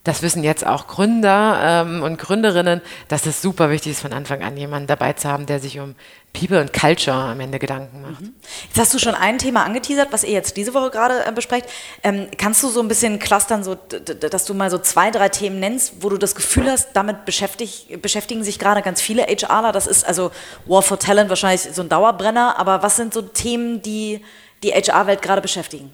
das 0.04 0.24
wissen 0.24 0.43
jetzt 0.43 0.65
auch 0.65 0.88
Gründer 0.88 1.60
ähm, 1.63 2.02
und 2.02 2.17
Gründerinnen, 2.17 2.82
dass 3.08 3.28
es 3.28 3.41
super 3.41 3.69
wichtig 3.69 3.91
ist, 3.91 4.02
von 4.02 4.13
Anfang 4.13 4.41
an 4.41 4.58
jemanden 4.58 4.88
dabei 4.88 5.13
zu 5.13 5.30
haben, 5.30 5.45
der 5.45 5.60
sich 5.60 5.80
um 5.80 5.95
People 6.34 6.60
und 6.60 6.74
Culture 6.74 7.15
am 7.15 7.39
Ende 7.39 7.60
Gedanken 7.60 8.02
macht. 8.02 8.22
Mhm. 8.22 8.34
Jetzt 8.67 8.80
hast 8.80 8.94
du 8.94 9.00
schon 9.00 9.15
ein 9.15 9.38
Thema 9.38 9.63
angeteasert, 9.63 10.12
was 10.12 10.24
ihr 10.24 10.32
jetzt 10.32 10.56
diese 10.58 10.74
Woche 10.74 10.89
gerade 10.89 11.26
äh, 11.26 11.32
besprecht. 11.32 11.67
Ähm, 12.04 12.28
kannst 12.38 12.63
du 12.63 12.70
so 12.70 12.82
ein 12.82 12.88
bisschen 12.88 13.20
clustern, 13.20 13.63
so, 13.63 13.76
dass 13.76 14.46
du 14.46 14.54
mal 14.54 14.70
so 14.70 14.78
zwei, 14.78 15.12
drei 15.12 15.30
Themen 15.30 15.60
nennst, 15.60 15.96
wo 16.02 16.10
du 16.10 16.17
das 16.17 16.36
Gefühl 16.36 16.70
hast, 16.70 16.89
damit 16.94 17.26
beschäftig, 17.26 17.98
beschäftigen 18.02 18.44
sich 18.44 18.60
gerade 18.60 18.82
ganz 18.82 19.02
viele 19.02 19.24
HRler. 19.24 19.72
Das 19.72 19.88
ist 19.88 20.06
also 20.06 20.32
War 20.65 20.82
for 20.82 21.00
Talent 21.00 21.30
wahrscheinlich 21.30 21.62
so 21.62 21.82
ein 21.82 21.89
Dauerbrenner, 21.89 22.58
aber 22.58 22.82
was 22.82 22.96
sind 22.96 23.13
so 23.13 23.22
Themen, 23.22 23.82
die 23.82 24.22
die 24.63 24.72
HR-Welt 24.72 25.22
gerade 25.22 25.41
beschäftigen? 25.41 25.91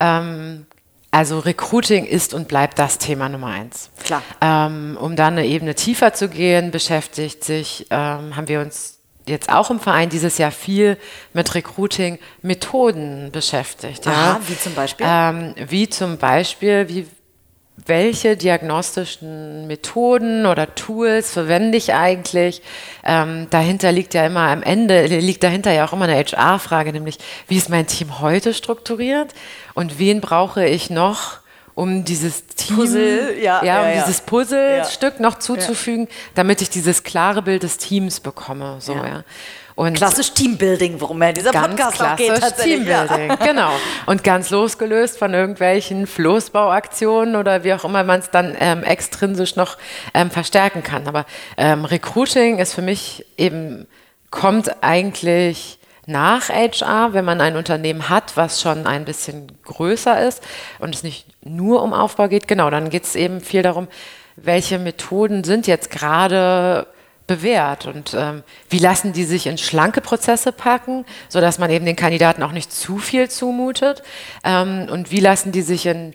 Ähm, 0.00 0.66
also 1.10 1.38
Recruiting 1.38 2.04
ist 2.04 2.34
und 2.34 2.48
bleibt 2.48 2.78
das 2.78 2.98
Thema 2.98 3.28
Nummer 3.28 3.48
eins. 3.48 3.90
Klar. 4.04 4.22
Ähm, 4.40 4.98
um 5.00 5.16
dann 5.16 5.34
eine 5.34 5.46
Ebene 5.46 5.74
tiefer 5.74 6.12
zu 6.12 6.28
gehen, 6.28 6.70
beschäftigt 6.70 7.42
sich, 7.42 7.86
ähm, 7.90 8.36
haben 8.36 8.48
wir 8.48 8.60
uns 8.60 8.95
jetzt 9.26 9.50
auch 9.52 9.70
im 9.70 9.80
Verein 9.80 10.08
dieses 10.08 10.38
Jahr 10.38 10.50
viel 10.50 10.96
mit 11.32 11.54
Recruiting-Methoden 11.54 13.30
beschäftigt. 13.32 14.06
Aha, 14.06 14.12
ja. 14.12 14.40
wie 14.46 14.58
zum 14.58 14.74
Beispiel? 14.74 15.06
Ähm, 15.08 15.54
wie 15.68 15.88
zum 15.88 16.18
Beispiel, 16.18 16.88
wie 16.88 17.06
welche 17.84 18.36
diagnostischen 18.36 19.66
Methoden 19.66 20.46
oder 20.46 20.74
Tools 20.74 21.30
verwende 21.30 21.76
ich 21.76 21.92
eigentlich? 21.92 22.62
Ähm, 23.04 23.48
dahinter 23.50 23.92
liegt 23.92 24.14
ja 24.14 24.24
immer 24.26 24.48
am 24.48 24.62
Ende, 24.62 25.06
liegt 25.06 25.42
dahinter 25.42 25.72
ja 25.72 25.86
auch 25.86 25.92
immer 25.92 26.06
eine 26.06 26.16
HR-Frage, 26.16 26.92
nämlich 26.92 27.18
wie 27.48 27.56
ist 27.56 27.68
mein 27.68 27.86
Team 27.86 28.20
heute 28.20 28.54
strukturiert 28.54 29.34
und 29.74 29.98
wen 29.98 30.20
brauche 30.20 30.66
ich 30.66 30.88
noch, 30.88 31.40
um 31.76 32.04
dieses 32.04 32.46
Team, 32.46 32.76
Puzzle, 32.76 33.36
ja, 33.38 33.62
ja, 33.62 33.82
um 33.82 33.88
ja, 33.88 34.02
dieses 34.02 34.22
Puzzlestück 34.22 35.20
noch 35.20 35.38
zuzufügen, 35.38 36.08
damit 36.34 36.62
ich 36.62 36.70
dieses 36.70 37.02
klare 37.02 37.42
Bild 37.42 37.62
des 37.62 37.76
Teams 37.76 38.18
bekomme. 38.18 38.78
So, 38.80 38.94
ja. 38.94 39.24
Und 39.74 39.94
klassisch 39.94 40.32
Teambuilding, 40.32 41.02
worum 41.02 41.22
ja 41.22 41.32
dieser 41.32 41.52
Podcast 41.52 42.02
auch 42.02 42.16
geht. 42.16 42.32
Teambuilding, 42.56 43.28
ja. 43.28 43.36
genau. 43.36 43.72
Und 44.06 44.24
ganz 44.24 44.48
losgelöst 44.48 45.18
von 45.18 45.34
irgendwelchen 45.34 46.06
Floßbauaktionen 46.06 47.36
oder 47.36 47.62
wie 47.62 47.74
auch 47.74 47.84
immer 47.84 48.02
man 48.04 48.20
es 48.20 48.30
dann 48.30 48.56
ähm, 48.58 48.82
extrinsisch 48.82 49.54
noch 49.54 49.76
ähm, 50.14 50.30
verstärken 50.30 50.82
kann. 50.82 51.06
Aber 51.06 51.26
ähm, 51.58 51.84
Recruiting 51.84 52.58
ist 52.58 52.72
für 52.72 52.80
mich 52.80 53.26
eben, 53.36 53.86
kommt 54.30 54.82
eigentlich 54.82 55.78
nach 56.06 56.48
HR, 56.48 57.12
wenn 57.12 57.24
man 57.24 57.40
ein 57.40 57.56
Unternehmen 57.56 58.08
hat, 58.08 58.36
was 58.36 58.60
schon 58.60 58.86
ein 58.86 59.04
bisschen 59.04 59.52
größer 59.64 60.26
ist 60.26 60.42
und 60.78 60.94
es 60.94 61.02
nicht 61.02 61.26
nur 61.44 61.82
um 61.82 61.92
Aufbau 61.92 62.28
geht. 62.28 62.48
Genau, 62.48 62.70
dann 62.70 62.90
geht 62.90 63.04
es 63.04 63.16
eben 63.16 63.40
viel 63.40 63.62
darum, 63.62 63.88
welche 64.36 64.78
Methoden 64.78 65.44
sind 65.44 65.66
jetzt 65.66 65.90
gerade 65.90 66.86
bewährt 67.26 67.86
und 67.86 68.14
ähm, 68.14 68.44
wie 68.70 68.78
lassen 68.78 69.12
die 69.12 69.24
sich 69.24 69.48
in 69.48 69.58
schlanke 69.58 70.00
Prozesse 70.00 70.52
packen, 70.52 71.04
so 71.28 71.40
dass 71.40 71.58
man 71.58 71.70
eben 71.70 71.84
den 71.84 71.96
Kandidaten 71.96 72.42
auch 72.44 72.52
nicht 72.52 72.72
zu 72.72 72.98
viel 72.98 73.28
zumutet 73.28 74.04
ähm, 74.44 74.86
und 74.90 75.10
wie 75.10 75.18
lassen 75.18 75.50
die 75.50 75.62
sich 75.62 75.86
in 75.86 76.14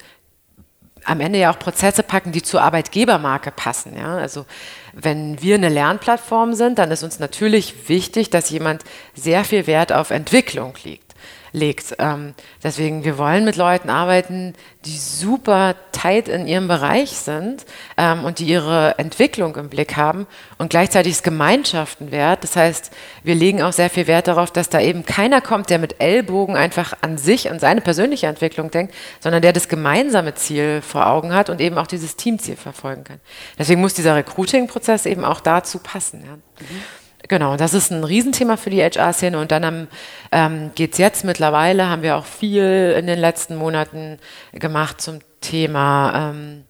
am 1.04 1.20
Ende 1.20 1.40
ja 1.40 1.52
auch 1.52 1.60
Prozesse 1.60 2.04
packen, 2.04 2.32
die 2.32 2.44
zur 2.44 2.62
Arbeitgebermarke 2.62 3.52
passen. 3.52 3.98
Ja? 3.98 4.18
Also 4.18 4.46
wenn 4.94 5.42
wir 5.42 5.56
eine 5.56 5.70
Lernplattform 5.70 6.54
sind, 6.54 6.80
dann 6.80 6.92
ist 6.92 7.04
uns 7.04 7.20
natürlich 7.20 7.88
wichtig, 7.90 8.30
dass 8.30 8.50
jemand 8.50 8.84
sehr 9.14 9.44
viel 9.44 9.68
Wert 9.68 9.92
auf 9.94 10.10
Entwicklung 10.10 10.74
liegt 10.84 11.11
legt. 11.54 11.96
Ähm, 12.00 12.34
deswegen, 12.64 13.04
wir 13.04 13.18
wollen 13.18 13.46
mit 13.46 13.56
Leuten 13.56 13.90
arbeiten, 13.90 14.54
die 14.86 14.98
super 14.98 15.76
tight 15.92 16.28
in 16.28 16.48
ihrem 16.48 16.68
Bereich 16.68 17.12
sind 17.12 17.66
ähm, 17.98 18.24
und 18.24 18.40
die 18.40 18.46
ihre 18.46 18.98
Entwicklung 18.98 19.56
im 19.56 19.70
Blick 19.70 19.96
haben 19.96 20.28
und 20.58 20.70
gleichzeitig 20.70 21.14
ist 21.14 21.24
Gemeinschaften 21.24 22.12
wert. 22.12 22.44
Das 22.44 22.56
heißt, 22.56 22.92
wir 23.24 23.36
legen 23.36 23.62
auch 23.62 23.74
sehr 23.74 23.90
viel 23.90 24.08
Wert 24.08 24.28
darauf, 24.28 24.52
dass 24.52 24.70
da 24.70 24.80
eben 24.80 25.06
keiner 25.06 25.42
kommt, 25.42 25.70
der 25.70 25.80
mit 25.80 26.00
Ellbogen 26.00 26.56
einfach 26.56 26.94
an 27.02 27.18
sich 27.18 27.50
und 27.50 27.60
seine 27.60 27.82
persönliche 27.82 28.28
Entwicklung 28.28 28.72
denkt, 28.72 28.94
sondern 29.20 29.42
der 29.42 29.54
das 29.54 29.68
gemeinsame 29.68 30.34
Ziel 30.36 30.82
vor 30.82 31.08
Augen 31.08 31.34
hat 31.34 31.50
und 31.50 31.62
eben 31.62 31.78
auch 31.78 31.88
dieses 31.88 32.16
Teamziel 32.16 32.56
verfolgen 32.56 33.04
kann. 33.04 33.20
Deswegen 33.60 33.82
muss 33.82 33.94
dieser 33.94 34.16
Recruiting-Prozess 34.16 35.06
eben 35.06 35.26
auch 35.26 35.42
dazu 35.42 35.80
passen. 35.80 36.24
Ja. 36.26 36.36
Mhm. 36.36 37.01
Genau, 37.32 37.56
das 37.56 37.74
ist 37.74 37.92
ein 37.92 38.04
Riesenthema 38.04 38.58
für 38.58 38.70
die 38.70 38.84
HR-Szene 38.84 39.40
und 39.40 39.54
dann 39.54 39.88
ähm, 40.34 40.72
geht 40.76 40.92
es 40.92 40.98
jetzt 40.98 41.24
mittlerweile, 41.24 41.88
haben 41.88 42.02
wir 42.02 42.18
auch 42.18 42.26
viel 42.26 42.94
in 43.00 43.08
den 43.08 43.18
letzten 43.18 43.56
Monaten 43.56 44.20
gemacht 44.52 45.00
zum 45.00 45.20
Thema, 45.40 46.34
ähm, 46.34 46.66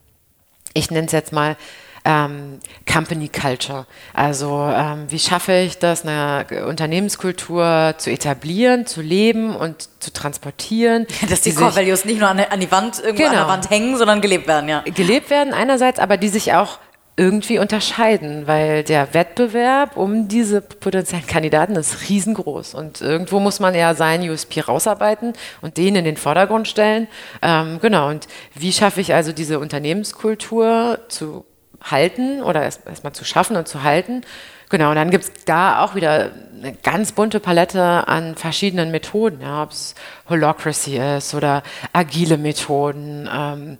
ich 0.72 0.92
nenne 0.92 1.06
es 1.06 1.12
jetzt 1.12 1.32
mal 1.32 1.56
ähm, 2.04 2.60
Company 2.90 3.28
Culture. 3.28 3.86
Also 4.14 4.72
ähm, 4.72 5.06
wie 5.08 5.18
schaffe 5.18 5.52
ich 5.52 5.78
das, 5.78 6.06
eine 6.06 6.46
Unternehmenskultur 6.68 7.96
zu 7.98 8.12
etablieren, 8.12 8.86
zu 8.86 9.02
leben 9.02 9.56
und 9.56 9.88
zu 9.98 10.12
transportieren. 10.12 11.08
Dass 11.28 11.40
die, 11.40 11.50
die 11.50 11.56
Core 11.56 11.74
Values 11.74 12.04
nicht 12.04 12.20
nur 12.20 12.28
an, 12.28 12.38
an, 12.38 12.60
die 12.60 12.70
Wand 12.70 13.00
irgendwo 13.00 13.24
genau, 13.24 13.30
an 13.30 13.32
der 13.32 13.40
genau. 13.40 13.52
Wand 13.52 13.70
hängen, 13.70 13.96
sondern 13.96 14.20
gelebt 14.20 14.46
werden, 14.46 14.68
ja. 14.68 14.82
Gelebt 14.82 15.28
werden 15.28 15.54
einerseits, 15.54 15.98
aber 15.98 16.18
die 16.18 16.28
sich 16.28 16.52
auch 16.52 16.78
irgendwie 17.16 17.58
unterscheiden, 17.58 18.46
weil 18.46 18.84
der 18.84 19.12
Wettbewerb 19.12 19.96
um 19.98 20.28
diese 20.28 20.62
potenziellen 20.62 21.26
Kandidaten 21.26 21.76
ist 21.76 22.08
riesengroß 22.08 22.74
und 22.74 23.02
irgendwo 23.02 23.38
muss 23.38 23.60
man 23.60 23.74
ja 23.74 23.94
seinen 23.94 24.28
USP 24.30 24.60
rausarbeiten 24.60 25.34
und 25.60 25.76
den 25.76 25.94
in 25.94 26.04
den 26.04 26.16
Vordergrund 26.16 26.68
stellen. 26.68 27.08
Ähm, 27.42 27.80
genau, 27.82 28.08
und 28.08 28.28
wie 28.54 28.72
schaffe 28.72 29.02
ich 29.02 29.12
also 29.12 29.32
diese 29.32 29.58
Unternehmenskultur 29.58 31.00
zu 31.08 31.44
halten 31.82 32.42
oder 32.42 32.62
erstmal 32.62 32.94
erst 32.94 33.16
zu 33.16 33.24
schaffen 33.24 33.56
und 33.56 33.68
zu 33.68 33.82
halten? 33.82 34.22
Genau, 34.70 34.88
und 34.88 34.96
dann 34.96 35.10
gibt 35.10 35.24
es 35.24 35.32
da 35.44 35.84
auch 35.84 35.94
wieder 35.94 36.30
eine 36.56 36.72
ganz 36.72 37.12
bunte 37.12 37.40
Palette 37.40 38.08
an 38.08 38.36
verschiedenen 38.36 38.90
Methoden, 38.90 39.42
ja, 39.42 39.64
ob 39.64 39.72
es 39.72 39.94
Holocracy 40.30 40.96
ist 41.18 41.34
oder 41.34 41.62
agile 41.92 42.38
Methoden. 42.38 43.28
Ähm, 43.30 43.78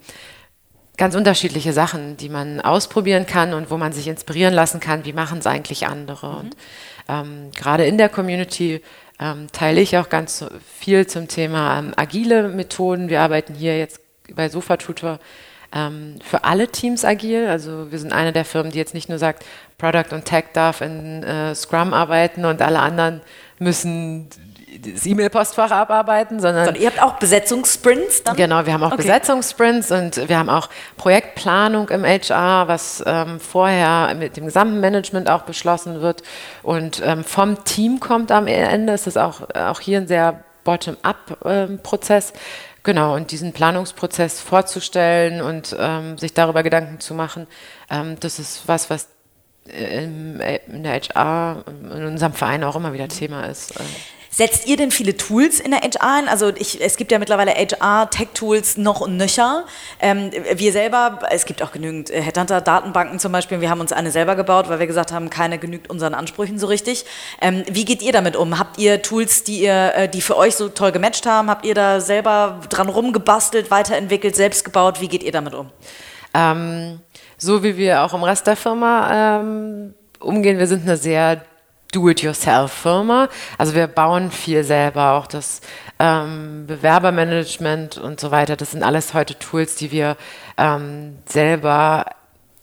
ganz 1.02 1.16
unterschiedliche 1.16 1.72
Sachen, 1.72 2.16
die 2.16 2.28
man 2.28 2.60
ausprobieren 2.60 3.26
kann 3.26 3.54
und 3.54 3.72
wo 3.72 3.76
man 3.76 3.92
sich 3.92 4.06
inspirieren 4.06 4.54
lassen 4.54 4.78
kann, 4.78 5.04
wie 5.04 5.12
machen 5.12 5.40
es 5.40 5.48
eigentlich 5.48 5.88
andere. 5.88 6.28
Mhm. 6.28 6.36
Und 6.36 6.56
ähm, 7.08 7.50
gerade 7.56 7.84
in 7.86 7.98
der 7.98 8.08
Community 8.08 8.80
ähm, 9.18 9.48
teile 9.50 9.80
ich 9.80 9.98
auch 9.98 10.08
ganz 10.08 10.44
viel 10.78 11.08
zum 11.08 11.26
Thema 11.26 11.80
ähm, 11.80 11.92
agile 11.96 12.46
Methoden. 12.46 13.08
Wir 13.08 13.20
arbeiten 13.20 13.52
hier 13.52 13.76
jetzt 13.76 13.98
bei 14.32 14.48
Sofa 14.48 14.76
Tutor 14.76 15.18
ähm, 15.74 16.20
für 16.22 16.44
alle 16.44 16.68
Teams 16.68 17.04
agil. 17.04 17.48
Also 17.48 17.90
wir 17.90 17.98
sind 17.98 18.12
eine 18.12 18.32
der 18.32 18.44
Firmen, 18.44 18.70
die 18.70 18.78
jetzt 18.78 18.94
nicht 18.94 19.08
nur 19.08 19.18
sagt, 19.18 19.44
Product 19.78 20.12
und 20.12 20.24
Tech 20.24 20.44
darf 20.52 20.82
in 20.82 21.24
äh, 21.24 21.56
Scrum 21.56 21.94
arbeiten 21.94 22.44
und 22.44 22.62
alle 22.62 22.78
anderen 22.78 23.22
müssen 23.58 24.28
das 24.82 25.06
E-Mail-Postfach 25.06 25.70
abarbeiten, 25.70 26.40
sondern. 26.40 26.66
Sondern 26.66 26.82
ihr 26.82 26.88
habt 26.88 27.00
auch 27.00 27.18
Besetzungssprints 27.18 28.24
dann? 28.24 28.36
Genau, 28.36 28.66
wir 28.66 28.72
haben 28.72 28.82
auch 28.82 28.92
okay. 28.92 29.02
Besetzungssprints 29.02 29.90
und 29.92 30.28
wir 30.28 30.38
haben 30.38 30.48
auch 30.48 30.68
Projektplanung 30.96 31.88
im 31.90 32.04
HR, 32.04 32.68
was 32.68 33.02
ähm, 33.06 33.38
vorher 33.38 34.14
mit 34.14 34.36
dem 34.36 34.46
gesamten 34.46 34.80
Management 34.80 35.30
auch 35.30 35.42
beschlossen 35.42 36.00
wird. 36.00 36.22
Und 36.62 37.00
ähm, 37.04 37.24
vom 37.24 37.64
Team 37.64 38.00
kommt 38.00 38.32
am 38.32 38.46
Ende, 38.46 38.92
ist 38.92 39.06
das 39.06 39.16
auch, 39.16 39.48
auch 39.54 39.80
hier 39.80 39.98
ein 39.98 40.08
sehr 40.08 40.42
Bottom-up-Prozess. 40.64 42.30
Ähm, 42.30 42.38
genau, 42.82 43.14
und 43.14 43.30
diesen 43.30 43.52
Planungsprozess 43.52 44.40
vorzustellen 44.40 45.42
und 45.42 45.76
ähm, 45.78 46.18
sich 46.18 46.34
darüber 46.34 46.62
Gedanken 46.62 47.00
zu 47.00 47.14
machen, 47.14 47.46
ähm, 47.90 48.16
das 48.20 48.38
ist 48.38 48.66
was, 48.66 48.90
was 48.90 49.08
in 49.64 50.38
der 50.82 51.00
HR, 51.00 51.64
in 51.68 52.04
unserem 52.04 52.32
Verein 52.32 52.64
auch 52.64 52.74
immer 52.74 52.92
wieder 52.92 53.06
Thema 53.06 53.44
ist. 53.44 53.74
Setzt 54.34 54.66
ihr 54.66 54.78
denn 54.78 54.90
viele 54.90 55.14
Tools 55.14 55.60
in 55.60 55.72
der 55.72 55.80
HR 55.80 56.00
ein? 56.00 56.26
Also 56.26 56.52
ich, 56.56 56.80
es 56.80 56.96
gibt 56.96 57.12
ja 57.12 57.18
mittlerweile 57.18 57.52
HR-Tech-Tools 57.52 58.78
noch 58.78 59.02
und 59.02 59.18
nöcher. 59.18 59.66
Ähm, 60.00 60.30
wir 60.54 60.72
selber, 60.72 61.18
es 61.30 61.44
gibt 61.44 61.62
auch 61.62 61.70
genügend 61.70 62.08
äh, 62.08 62.22
Headhunter-Datenbanken 62.22 63.18
zum 63.18 63.30
Beispiel. 63.30 63.60
Wir 63.60 63.68
haben 63.68 63.82
uns 63.82 63.92
eine 63.92 64.10
selber 64.10 64.34
gebaut, 64.34 64.70
weil 64.70 64.78
wir 64.78 64.86
gesagt 64.86 65.12
haben, 65.12 65.28
keine 65.28 65.58
genügt 65.58 65.90
unseren 65.90 66.14
Ansprüchen 66.14 66.58
so 66.58 66.66
richtig. 66.66 67.04
Ähm, 67.42 67.62
wie 67.70 67.84
geht 67.84 68.00
ihr 68.00 68.12
damit 68.12 68.34
um? 68.34 68.58
Habt 68.58 68.78
ihr 68.78 69.02
Tools, 69.02 69.44
die 69.44 69.60
ihr, 69.60 69.94
äh, 69.94 70.08
die 70.08 70.22
für 70.22 70.38
euch 70.38 70.56
so 70.56 70.70
toll 70.70 70.92
gematcht 70.92 71.26
haben? 71.26 71.50
Habt 71.50 71.66
ihr 71.66 71.74
da 71.74 72.00
selber 72.00 72.60
dran 72.70 72.88
rumgebastelt, 72.88 73.70
weiterentwickelt, 73.70 74.34
selbst 74.34 74.64
gebaut? 74.64 75.02
Wie 75.02 75.08
geht 75.08 75.22
ihr 75.22 75.32
damit 75.32 75.52
um? 75.52 75.68
Ähm, 76.32 77.00
so 77.36 77.62
wie 77.62 77.76
wir 77.76 78.02
auch 78.02 78.14
im 78.14 78.22
Rest 78.22 78.46
der 78.46 78.56
Firma 78.56 79.40
ähm, 79.40 79.92
umgehen, 80.20 80.58
wir 80.58 80.66
sind 80.66 80.84
eine 80.84 80.96
sehr 80.96 81.42
Do-it-yourself-Firma. 81.92 83.28
Also 83.58 83.74
wir 83.74 83.86
bauen 83.86 84.30
viel 84.30 84.64
selber, 84.64 85.12
auch 85.12 85.26
das 85.26 85.60
ähm, 85.98 86.66
Bewerbermanagement 86.66 87.98
und 87.98 88.18
so 88.18 88.30
weiter. 88.30 88.56
Das 88.56 88.72
sind 88.72 88.82
alles 88.82 89.14
heute 89.14 89.38
Tools, 89.38 89.76
die 89.76 89.92
wir 89.92 90.16
ähm, 90.58 91.18
selber 91.26 92.06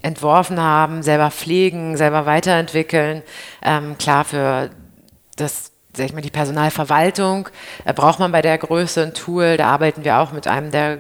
entworfen 0.02 0.60
haben, 0.60 1.04
selber 1.04 1.32
pflegen, 1.32 1.98
selber 1.98 2.26
weiterentwickeln. 2.26 3.24
Ähm, 3.62 3.98
klar, 3.98 4.26
für 4.26 4.70
das, 5.36 5.72
sag 5.94 6.06
ich 6.06 6.14
mal, 6.14 6.22
die 6.22 6.32
Personalverwaltung 6.32 7.50
äh, 7.86 7.94
braucht 7.94 8.20
man 8.20 8.32
bei 8.32 8.42
der 8.42 8.58
Größe 8.58 9.04
ein 9.04 9.14
Tool. 9.14 9.58
Da 9.58 9.68
arbeiten 9.68 10.04
wir 10.04 10.20
auch 10.20 10.32
mit 10.32 10.48
einem 10.48 10.72
der 10.72 11.00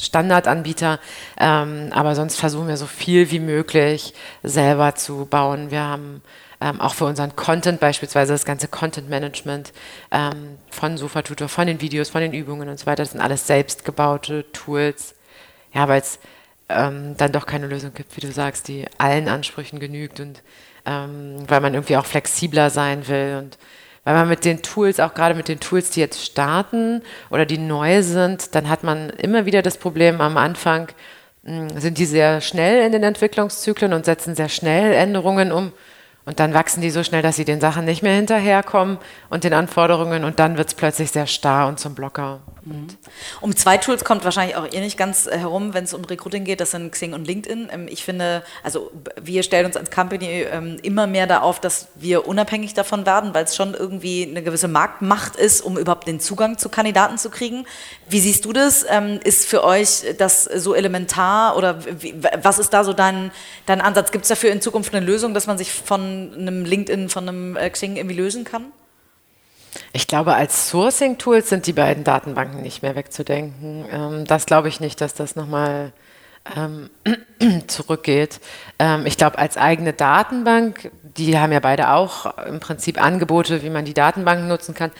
Standardanbieter. 0.00 0.98
Ähm, 1.38 1.88
aber 1.92 2.14
sonst 2.14 2.38
versuchen 2.38 2.68
wir 2.68 2.76
so 2.76 2.86
viel 2.86 3.30
wie 3.30 3.40
möglich 3.40 4.14
selber 4.42 4.94
zu 4.94 5.26
bauen. 5.26 5.70
Wir 5.70 5.82
haben 5.82 6.22
ähm, 6.60 6.80
auch 6.80 6.94
für 6.94 7.04
unseren 7.04 7.36
Content 7.36 7.80
beispielsweise 7.80 8.32
das 8.32 8.44
ganze 8.44 8.68
Content 8.68 9.08
Management 9.08 9.72
ähm, 10.10 10.58
von 10.70 10.96
Sofatutor, 10.96 11.48
von 11.48 11.66
den 11.66 11.80
Videos, 11.80 12.08
von 12.08 12.20
den 12.20 12.32
Übungen 12.32 12.68
und 12.68 12.78
so 12.78 12.86
weiter. 12.86 13.02
Das 13.02 13.12
sind 13.12 13.20
alles 13.20 13.46
selbstgebaute 13.46 14.50
Tools. 14.52 15.14
Ja, 15.74 15.88
weil 15.88 16.00
es 16.00 16.18
ähm, 16.68 17.14
dann 17.16 17.32
doch 17.32 17.46
keine 17.46 17.66
Lösung 17.66 17.92
gibt, 17.94 18.16
wie 18.16 18.20
du 18.20 18.32
sagst, 18.32 18.68
die 18.68 18.86
allen 18.98 19.28
Ansprüchen 19.28 19.78
genügt 19.78 20.20
und 20.20 20.42
ähm, 20.84 21.36
weil 21.48 21.60
man 21.60 21.74
irgendwie 21.74 21.96
auch 21.96 22.06
flexibler 22.06 22.70
sein 22.70 23.06
will 23.08 23.36
und 23.38 23.58
weil 24.04 24.14
man 24.14 24.28
mit 24.28 24.44
den 24.44 24.62
Tools, 24.62 25.00
auch 25.00 25.14
gerade 25.14 25.34
mit 25.34 25.48
den 25.48 25.58
Tools, 25.58 25.90
die 25.90 25.98
jetzt 25.98 26.24
starten 26.24 27.02
oder 27.28 27.44
die 27.44 27.58
neu 27.58 28.02
sind, 28.02 28.54
dann 28.54 28.68
hat 28.68 28.84
man 28.84 29.10
immer 29.10 29.46
wieder 29.46 29.62
das 29.62 29.78
Problem 29.78 30.20
am 30.20 30.36
Anfang, 30.36 30.88
hm, 31.44 31.80
sind 31.80 31.98
die 31.98 32.06
sehr 32.06 32.40
schnell 32.40 32.86
in 32.86 32.92
den 32.92 33.02
Entwicklungszyklen 33.02 33.92
und 33.92 34.04
setzen 34.04 34.36
sehr 34.36 34.48
schnell 34.48 34.92
Änderungen 34.92 35.50
um. 35.50 35.72
Und 36.26 36.40
dann 36.40 36.54
wachsen 36.54 36.80
die 36.80 36.90
so 36.90 37.04
schnell, 37.04 37.22
dass 37.22 37.36
sie 37.36 37.44
den 37.44 37.60
Sachen 37.60 37.84
nicht 37.84 38.02
mehr 38.02 38.14
hinterherkommen 38.14 38.98
und 39.30 39.44
den 39.44 39.54
Anforderungen 39.54 40.24
und 40.24 40.40
dann 40.40 40.58
wird 40.58 40.66
es 40.66 40.74
plötzlich 40.74 41.12
sehr 41.12 41.28
starr 41.28 41.68
und 41.68 41.78
zum 41.78 41.94
Blocker. 41.94 42.40
Mhm. 42.64 42.88
Um 43.40 43.54
zwei 43.54 43.76
Tools 43.76 44.04
kommt 44.04 44.24
wahrscheinlich 44.24 44.56
auch 44.56 44.66
ihr 44.70 44.80
nicht 44.80 44.98
ganz 44.98 45.28
äh, 45.28 45.38
herum, 45.38 45.72
wenn 45.72 45.84
es 45.84 45.94
um 45.94 46.04
Recruiting 46.04 46.42
geht, 46.42 46.60
das 46.60 46.72
sind 46.72 46.90
Xing 46.90 47.12
und 47.12 47.24
LinkedIn. 47.24 47.68
Ähm, 47.72 47.86
ich 47.88 48.04
finde, 48.04 48.42
also 48.64 48.90
wir 49.22 49.44
stellen 49.44 49.66
uns 49.66 49.76
als 49.76 49.92
Company 49.92 50.46
ähm, 50.50 50.78
immer 50.82 51.06
mehr 51.06 51.28
da 51.28 51.42
auf, 51.42 51.60
dass 51.60 51.86
wir 51.94 52.26
unabhängig 52.26 52.74
davon 52.74 53.06
werden, 53.06 53.32
weil 53.32 53.44
es 53.44 53.54
schon 53.54 53.74
irgendwie 53.74 54.26
eine 54.28 54.42
gewisse 54.42 54.66
Marktmacht 54.66 55.36
ist, 55.36 55.60
um 55.60 55.78
überhaupt 55.78 56.08
den 56.08 56.18
Zugang 56.18 56.58
zu 56.58 56.68
Kandidaten 56.68 57.18
zu 57.18 57.30
kriegen. 57.30 57.66
Wie 58.08 58.18
siehst 58.18 58.44
du 58.44 58.52
das? 58.52 58.84
Ähm, 58.88 59.20
ist 59.22 59.46
für 59.46 59.62
euch 59.62 60.02
das 60.18 60.42
so 60.42 60.74
elementar 60.74 61.56
oder 61.56 61.78
was 62.42 62.58
ist 62.58 62.70
da 62.70 62.82
so 62.82 62.92
dein, 62.92 63.30
dein 63.66 63.80
Ansatz? 63.80 64.10
Gibt 64.10 64.24
es 64.24 64.28
dafür 64.28 64.50
in 64.50 64.60
Zukunft 64.60 64.92
eine 64.92 65.06
Lösung, 65.06 65.34
dass 65.34 65.46
man 65.46 65.56
sich 65.56 65.72
von 65.72 66.15
einem 66.34 66.64
LinkedIn, 66.64 67.08
von 67.08 67.28
einem 67.28 67.56
äh, 67.56 67.68
Xing 67.70 67.96
irgendwie 67.96 68.16
lösen 68.16 68.44
kann? 68.44 68.72
Ich 69.92 70.06
glaube, 70.06 70.34
als 70.34 70.70
Sourcing-Tools 70.70 71.48
sind 71.48 71.66
die 71.66 71.72
beiden 71.72 72.04
Datenbanken 72.04 72.62
nicht 72.62 72.82
mehr 72.82 72.94
wegzudenken. 72.94 73.84
Ähm, 73.90 74.24
das 74.24 74.46
glaube 74.46 74.68
ich 74.68 74.80
nicht, 74.80 75.00
dass 75.00 75.14
das 75.14 75.36
nochmal 75.36 75.92
ähm, 76.56 76.90
zurückgeht. 77.66 78.40
Ähm, 78.78 79.06
ich 79.06 79.16
glaube, 79.16 79.38
als 79.38 79.56
eigene 79.56 79.92
Datenbank, 79.92 80.90
die 81.02 81.38
haben 81.38 81.52
ja 81.52 81.60
beide 81.60 81.90
auch 81.90 82.38
im 82.46 82.60
Prinzip 82.60 83.02
Angebote, 83.02 83.62
wie 83.62 83.70
man 83.70 83.84
die 83.84 83.94
Datenbanken 83.94 84.48
nutzen 84.48 84.74
kann. 84.74 84.92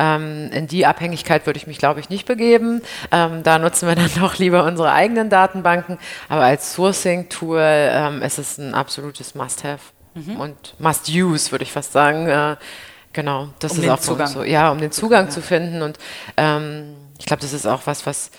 In 0.00 0.68
die 0.68 0.86
Abhängigkeit 0.86 1.44
würde 1.44 1.56
ich 1.56 1.66
mich, 1.66 1.78
glaube 1.78 1.98
ich, 1.98 2.08
nicht 2.08 2.24
begeben. 2.24 2.82
Da 3.10 3.58
nutzen 3.58 3.88
wir 3.88 3.94
dann 3.96 4.10
doch 4.20 4.38
lieber 4.38 4.62
unsere 4.62 4.92
eigenen 4.92 5.28
Datenbanken. 5.28 5.98
Aber 6.28 6.44
als 6.44 6.74
Sourcing-Tool 6.74 8.20
ist 8.24 8.38
es 8.38 8.58
ein 8.58 8.74
absolutes 8.74 9.34
Must-Have 9.34 9.80
mhm. 10.26 10.40
und 10.40 10.74
Must-Use, 10.78 11.50
würde 11.50 11.64
ich 11.64 11.72
fast 11.72 11.92
sagen. 11.92 12.28
Äh, 12.28 12.56
Genau, 13.14 13.48
das 13.58 13.72
um 13.72 13.82
ist 13.82 13.90
auch 13.90 13.98
Zugang. 13.98 14.28
so. 14.28 14.44
Ja, 14.44 14.70
um 14.70 14.78
den 14.78 14.92
Zugang 14.92 15.24
ja. 15.24 15.30
zu 15.30 15.42
finden. 15.42 15.82
Und 15.82 15.98
ähm, 16.36 16.94
ich 17.18 17.26
glaube, 17.26 17.42
das 17.42 17.52
ist 17.52 17.66
auch 17.66 17.82
was, 17.86 18.06
was 18.06 18.30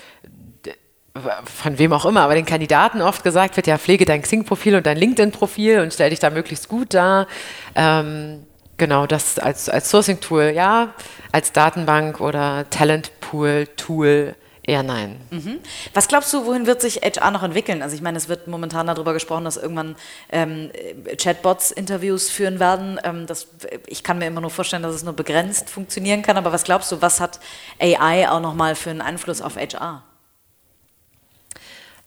von 1.43 1.77
wem 1.77 1.91
auch 1.91 2.05
immer, 2.05 2.21
aber 2.21 2.35
den 2.35 2.45
Kandidaten 2.45 3.01
oft 3.01 3.23
gesagt 3.23 3.57
wird, 3.57 3.67
ja, 3.67 3.77
pflege 3.77 4.05
dein 4.05 4.21
Xing-Profil 4.21 4.75
und 4.75 4.85
dein 4.85 4.95
LinkedIn-Profil 4.95 5.81
und 5.81 5.93
stell 5.93 6.11
dich 6.11 6.19
da 6.19 6.29
möglichst 6.29 6.69
gut 6.69 6.93
dar. 6.93 7.27
Ähm, 7.75 8.45
genau, 8.77 9.05
das 9.05 9.37
als, 9.37 9.67
als 9.69 9.89
Sourcing-Tool, 9.89 10.53
ja, 10.55 10.93
als 11.31 11.51
Datenbank 11.51 12.21
oder 12.21 12.69
Talent-Pool-Tool 12.69 14.35
Eher 14.69 14.83
nein. 14.83 15.19
Mhm. 15.31 15.61
Was 15.95 16.07
glaubst 16.07 16.31
du, 16.31 16.45
wohin 16.45 16.67
wird 16.67 16.79
sich 16.79 16.97
HR 16.97 17.31
noch 17.31 17.41
entwickeln? 17.41 17.81
Also 17.81 17.95
ich 17.95 18.03
meine, 18.03 18.19
es 18.19 18.29
wird 18.29 18.47
momentan 18.47 18.85
darüber 18.85 19.13
gesprochen, 19.13 19.45
dass 19.45 19.57
irgendwann 19.57 19.95
ähm, 20.31 20.69
Chatbots 21.17 21.71
Interviews 21.71 22.29
führen 22.29 22.59
werden. 22.59 22.99
Ähm, 23.03 23.25
das, 23.25 23.47
ich 23.87 24.03
kann 24.03 24.19
mir 24.19 24.27
immer 24.27 24.41
nur 24.41 24.51
vorstellen, 24.51 24.83
dass 24.83 24.93
es 24.93 25.01
nur 25.01 25.13
begrenzt 25.13 25.71
funktionieren 25.71 26.21
kann. 26.21 26.37
Aber 26.37 26.53
was 26.53 26.65
glaubst 26.65 26.91
du, 26.91 27.01
was 27.01 27.19
hat 27.19 27.39
AI 27.79 28.29
auch 28.29 28.41
nochmal 28.41 28.75
für 28.75 28.91
einen 28.91 29.01
Einfluss 29.01 29.41
auf 29.41 29.55
HR? 29.55 30.03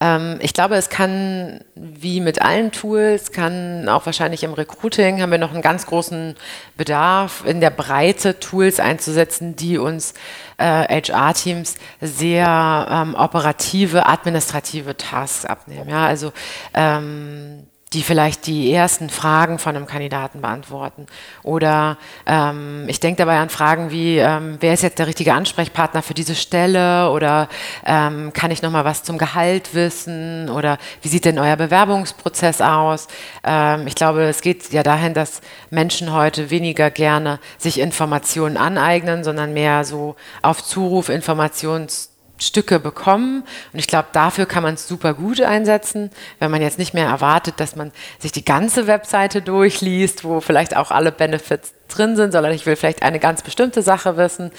Ähm, 0.02 0.38
ich 0.40 0.52
glaube, 0.52 0.74
es 0.74 0.90
kann, 0.90 1.60
wie 1.76 2.20
mit 2.20 2.42
allen 2.42 2.72
Tools, 2.72 3.30
kann 3.30 3.88
auch 3.88 4.04
wahrscheinlich 4.04 4.42
im 4.42 4.52
Recruiting, 4.52 5.22
haben 5.22 5.30
wir 5.30 5.38
noch 5.38 5.52
einen 5.52 5.62
ganz 5.62 5.86
großen 5.86 6.34
Bedarf, 6.76 7.44
in 7.46 7.60
der 7.60 7.70
Breite 7.70 8.40
Tools 8.40 8.80
einzusetzen, 8.80 9.54
die 9.54 9.78
uns 9.78 10.14
äh, 10.58 11.02
HR-Teams 11.02 11.76
sehr 12.00 12.88
ähm, 12.90 13.14
operative, 13.14 14.06
administrative 14.06 14.96
Tasks 14.96 15.44
abnehmen. 15.44 15.88
Ja, 15.88 16.04
also 16.04 16.32
ähm, 16.74 17.68
die 17.92 18.02
vielleicht 18.02 18.46
die 18.46 18.72
ersten 18.72 19.10
Fragen 19.10 19.58
von 19.58 19.76
einem 19.76 19.86
Kandidaten 19.86 20.40
beantworten. 20.40 21.06
Oder 21.42 21.98
ähm, 22.26 22.84
ich 22.88 23.00
denke 23.00 23.18
dabei 23.18 23.38
an 23.38 23.48
Fragen 23.48 23.90
wie, 23.90 24.18
ähm, 24.18 24.56
wer 24.60 24.72
ist 24.72 24.82
jetzt 24.82 24.98
der 24.98 25.06
richtige 25.06 25.34
Ansprechpartner 25.34 26.02
für 26.02 26.14
diese 26.14 26.34
Stelle? 26.34 27.10
Oder 27.10 27.48
ähm, 27.84 28.32
kann 28.32 28.50
ich 28.50 28.62
noch 28.62 28.70
mal 28.70 28.84
was 28.84 29.02
zum 29.02 29.18
Gehalt 29.18 29.74
wissen? 29.74 30.48
Oder 30.48 30.78
wie 31.02 31.08
sieht 31.08 31.24
denn 31.24 31.38
euer 31.38 31.56
Bewerbungsprozess 31.56 32.60
aus? 32.60 33.08
Ähm, 33.44 33.86
ich 33.86 33.94
glaube, 33.94 34.22
es 34.24 34.40
geht 34.40 34.72
ja 34.72 34.82
dahin, 34.82 35.14
dass 35.14 35.40
Menschen 35.70 36.12
heute 36.12 36.50
weniger 36.50 36.90
gerne 36.90 37.40
sich 37.58 37.78
Informationen 37.78 38.56
aneignen, 38.56 39.24
sondern 39.24 39.52
mehr 39.52 39.84
so 39.84 40.16
auf 40.40 40.62
Zuruf 40.62 41.08
Informations 41.08 42.11
Stücke 42.42 42.78
bekommen. 42.78 43.44
Und 43.72 43.78
ich 43.78 43.86
glaube, 43.86 44.08
dafür 44.12 44.46
kann 44.46 44.62
man 44.62 44.74
es 44.74 44.86
super 44.86 45.14
gut 45.14 45.40
einsetzen, 45.40 46.10
wenn 46.38 46.50
man 46.50 46.62
jetzt 46.62 46.78
nicht 46.78 46.94
mehr 46.94 47.06
erwartet, 47.06 47.54
dass 47.58 47.76
man 47.76 47.92
sich 48.18 48.32
die 48.32 48.44
ganze 48.44 48.86
Webseite 48.86 49.42
durchliest, 49.42 50.24
wo 50.24 50.40
vielleicht 50.40 50.76
auch 50.76 50.90
alle 50.90 51.12
Benefits 51.12 51.74
drin 51.88 52.16
sind, 52.16 52.32
sondern 52.32 52.52
ich 52.52 52.66
will 52.66 52.76
vielleicht 52.76 53.02
eine 53.02 53.18
ganz 53.18 53.42
bestimmte 53.42 53.82
Sache 53.82 54.16
wissen. 54.16 54.50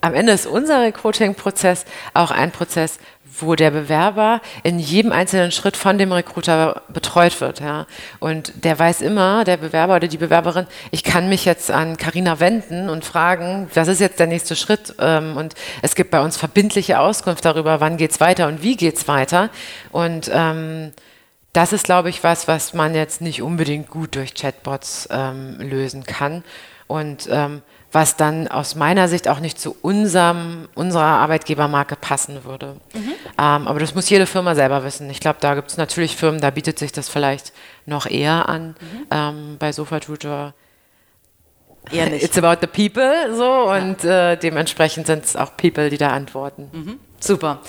Am 0.00 0.14
Ende 0.14 0.32
ist 0.32 0.46
unser 0.46 0.80
Recruiting-Prozess 0.80 1.84
auch 2.14 2.30
ein 2.30 2.50
Prozess, 2.50 2.98
wo 3.40 3.54
der 3.54 3.70
Bewerber 3.70 4.40
in 4.62 4.78
jedem 4.78 5.12
einzelnen 5.12 5.52
Schritt 5.52 5.76
von 5.76 5.98
dem 5.98 6.12
Recruiter 6.12 6.82
betreut 6.88 7.40
wird. 7.40 7.60
Ja. 7.60 7.86
Und 8.20 8.52
der 8.64 8.78
weiß 8.78 9.00
immer, 9.00 9.44
der 9.44 9.56
Bewerber 9.56 9.96
oder 9.96 10.08
die 10.08 10.18
Bewerberin, 10.18 10.66
ich 10.90 11.02
kann 11.02 11.28
mich 11.28 11.44
jetzt 11.44 11.70
an 11.70 11.96
Carina 11.96 12.40
wenden 12.40 12.88
und 12.88 13.04
fragen, 13.04 13.70
was 13.74 13.88
ist 13.88 14.00
jetzt 14.00 14.20
der 14.20 14.26
nächste 14.26 14.56
Schritt? 14.56 14.94
Ähm, 14.98 15.36
und 15.36 15.54
es 15.80 15.94
gibt 15.94 16.10
bei 16.10 16.20
uns 16.20 16.36
verbindliche 16.36 17.00
Auskunft 17.00 17.44
darüber, 17.44 17.80
wann 17.80 17.96
geht's 17.96 18.20
weiter 18.20 18.48
und 18.48 18.62
wie 18.62 18.76
geht's 18.76 19.08
weiter. 19.08 19.50
Und 19.90 20.30
ähm, 20.32 20.92
das 21.52 21.72
ist, 21.72 21.84
glaube 21.84 22.08
ich, 22.08 22.24
was, 22.24 22.48
was 22.48 22.74
man 22.74 22.94
jetzt 22.94 23.20
nicht 23.20 23.42
unbedingt 23.42 23.88
gut 23.88 24.14
durch 24.14 24.34
Chatbots 24.34 25.08
ähm, 25.10 25.56
lösen 25.58 26.04
kann. 26.04 26.44
Und 26.86 27.28
ähm, 27.30 27.62
was 27.92 28.16
dann 28.16 28.48
aus 28.48 28.74
meiner 28.74 29.06
Sicht 29.06 29.28
auch 29.28 29.38
nicht 29.38 29.60
zu 29.60 29.76
unserem, 29.82 30.68
unserer 30.74 31.02
Arbeitgebermarke 31.02 31.94
passen 31.96 32.44
würde. 32.44 32.76
Mhm. 32.94 33.12
Ähm, 33.38 33.68
aber 33.68 33.78
das 33.78 33.94
muss 33.94 34.08
jede 34.08 34.26
Firma 34.26 34.54
selber 34.54 34.82
wissen. 34.82 35.08
Ich 35.10 35.20
glaube, 35.20 35.38
da 35.40 35.54
gibt 35.54 35.70
es 35.70 35.76
natürlich 35.76 36.16
Firmen, 36.16 36.40
da 36.40 36.50
bietet 36.50 36.78
sich 36.78 36.92
das 36.92 37.08
vielleicht 37.08 37.52
noch 37.84 38.06
eher 38.06 38.48
an. 38.48 38.68
Mhm. 38.68 39.06
Ähm, 39.10 39.56
bei 39.58 39.72
Sofa 39.72 40.00
Tutor 40.00 40.54
Eher 41.90 42.08
nicht. 42.08 42.22
It's 42.22 42.38
about 42.38 42.60
the 42.60 42.66
people 42.68 43.34
so 43.34 43.70
und 43.70 44.04
äh, 44.04 44.36
dementsprechend 44.36 45.06
sind 45.06 45.24
es 45.24 45.34
auch 45.34 45.56
People, 45.56 45.90
die 45.90 45.98
da 45.98 46.10
antworten. 46.10 46.70
Mhm. 46.72 47.00
Super. 47.18 47.60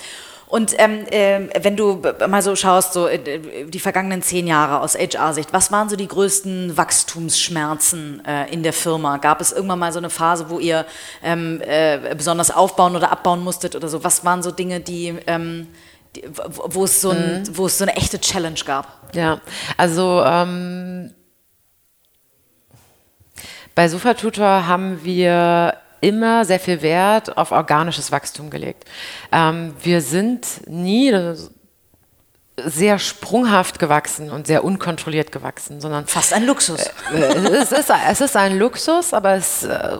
Und 0.54 0.72
ähm, 0.78 1.04
äh, 1.10 1.48
wenn 1.64 1.74
du 1.74 2.00
mal 2.28 2.40
so 2.40 2.54
schaust, 2.54 2.92
so 2.92 3.08
äh, 3.08 3.66
die 3.66 3.80
vergangenen 3.80 4.22
zehn 4.22 4.46
Jahre 4.46 4.82
aus 4.82 4.94
HR-Sicht, 4.94 5.52
was 5.52 5.72
waren 5.72 5.88
so 5.88 5.96
die 5.96 6.06
größten 6.06 6.76
Wachstumsschmerzen 6.76 8.24
äh, 8.24 8.52
in 8.52 8.62
der 8.62 8.72
Firma? 8.72 9.16
Gab 9.16 9.40
es 9.40 9.50
irgendwann 9.50 9.80
mal 9.80 9.92
so 9.92 9.98
eine 9.98 10.10
Phase, 10.10 10.50
wo 10.50 10.60
ihr 10.60 10.86
ähm, 11.24 11.60
äh, 11.66 12.14
besonders 12.16 12.52
aufbauen 12.52 12.94
oder 12.94 13.10
abbauen 13.10 13.42
musstet 13.42 13.74
oder 13.74 13.88
so? 13.88 14.04
Was 14.04 14.24
waren 14.24 14.44
so 14.44 14.52
Dinge, 14.52 14.78
die, 14.78 15.16
ähm, 15.26 15.66
die 16.14 16.22
wo, 16.28 16.84
es 16.84 17.00
so 17.00 17.10
ein, 17.10 17.42
mhm. 17.42 17.58
wo 17.58 17.66
es 17.66 17.78
so 17.78 17.82
eine 17.82 17.96
echte 17.96 18.20
Challenge 18.20 18.60
gab? 18.64 19.12
Ja, 19.12 19.40
also 19.76 20.22
ähm, 20.24 21.12
bei 23.74 23.88
Sofa 23.88 24.14
Tutor 24.14 24.68
haben 24.68 25.02
wir 25.02 25.74
immer 26.04 26.44
sehr 26.44 26.60
viel 26.60 26.82
Wert 26.82 27.36
auf 27.36 27.50
organisches 27.50 28.12
Wachstum 28.12 28.50
gelegt. 28.50 28.84
Ähm, 29.32 29.74
wir 29.82 30.00
sind 30.00 30.46
nie 30.68 31.12
sehr 32.56 32.98
sprunghaft 32.98 33.78
gewachsen 33.78 34.30
und 34.30 34.46
sehr 34.46 34.62
unkontrolliert 34.62 35.32
gewachsen, 35.32 35.80
sondern 35.80 36.06
fast 36.06 36.32
ein 36.32 36.46
Luxus. 36.46 36.86
Äh, 37.12 37.16
es, 37.16 37.72
ist, 37.72 37.90
es 38.10 38.20
ist 38.20 38.36
ein 38.36 38.58
Luxus, 38.58 39.12
aber 39.12 39.34
es, 39.34 39.64
äh, 39.64 39.98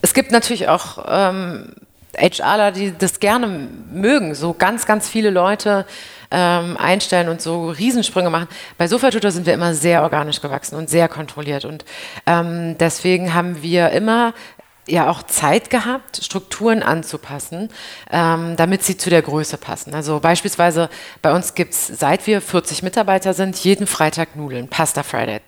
es 0.00 0.14
gibt 0.14 0.30
natürlich 0.30 0.68
auch 0.68 1.04
ähm, 1.06 1.74
HRler, 2.16 2.72
die 2.72 2.96
das 2.96 3.20
gerne 3.20 3.68
mögen, 3.92 4.34
so 4.34 4.54
ganz, 4.54 4.86
ganz 4.86 5.08
viele 5.08 5.30
Leute 5.30 5.86
ähm, 6.30 6.76
einstellen 6.78 7.28
und 7.28 7.42
so 7.42 7.68
Riesensprünge 7.68 8.30
machen. 8.30 8.48
Bei 8.78 8.86
Sofatutor 8.86 9.30
sind 9.30 9.44
wir 9.44 9.54
immer 9.54 9.74
sehr 9.74 10.02
organisch 10.02 10.40
gewachsen 10.40 10.76
und 10.76 10.88
sehr 10.88 11.08
kontrolliert 11.08 11.64
und 11.64 11.84
ähm, 12.26 12.78
deswegen 12.78 13.34
haben 13.34 13.62
wir 13.62 13.90
immer 13.90 14.32
ja 14.88 15.08
auch 15.08 15.22
Zeit 15.22 15.70
gehabt, 15.70 16.20
Strukturen 16.22 16.82
anzupassen, 16.82 17.70
ähm, 18.10 18.56
damit 18.56 18.82
sie 18.82 18.96
zu 18.96 19.10
der 19.10 19.22
Größe 19.22 19.56
passen. 19.56 19.94
Also 19.94 20.20
beispielsweise 20.20 20.90
bei 21.20 21.32
uns 21.32 21.54
gibt 21.54 21.72
es, 21.74 21.86
seit 21.86 22.26
wir 22.26 22.40
40 22.40 22.82
Mitarbeiter 22.82 23.34
sind, 23.34 23.56
jeden 23.58 23.86
Freitag 23.86 24.36
Nudeln, 24.36 24.68
Pasta 24.68 25.02
Friday. 25.02 25.40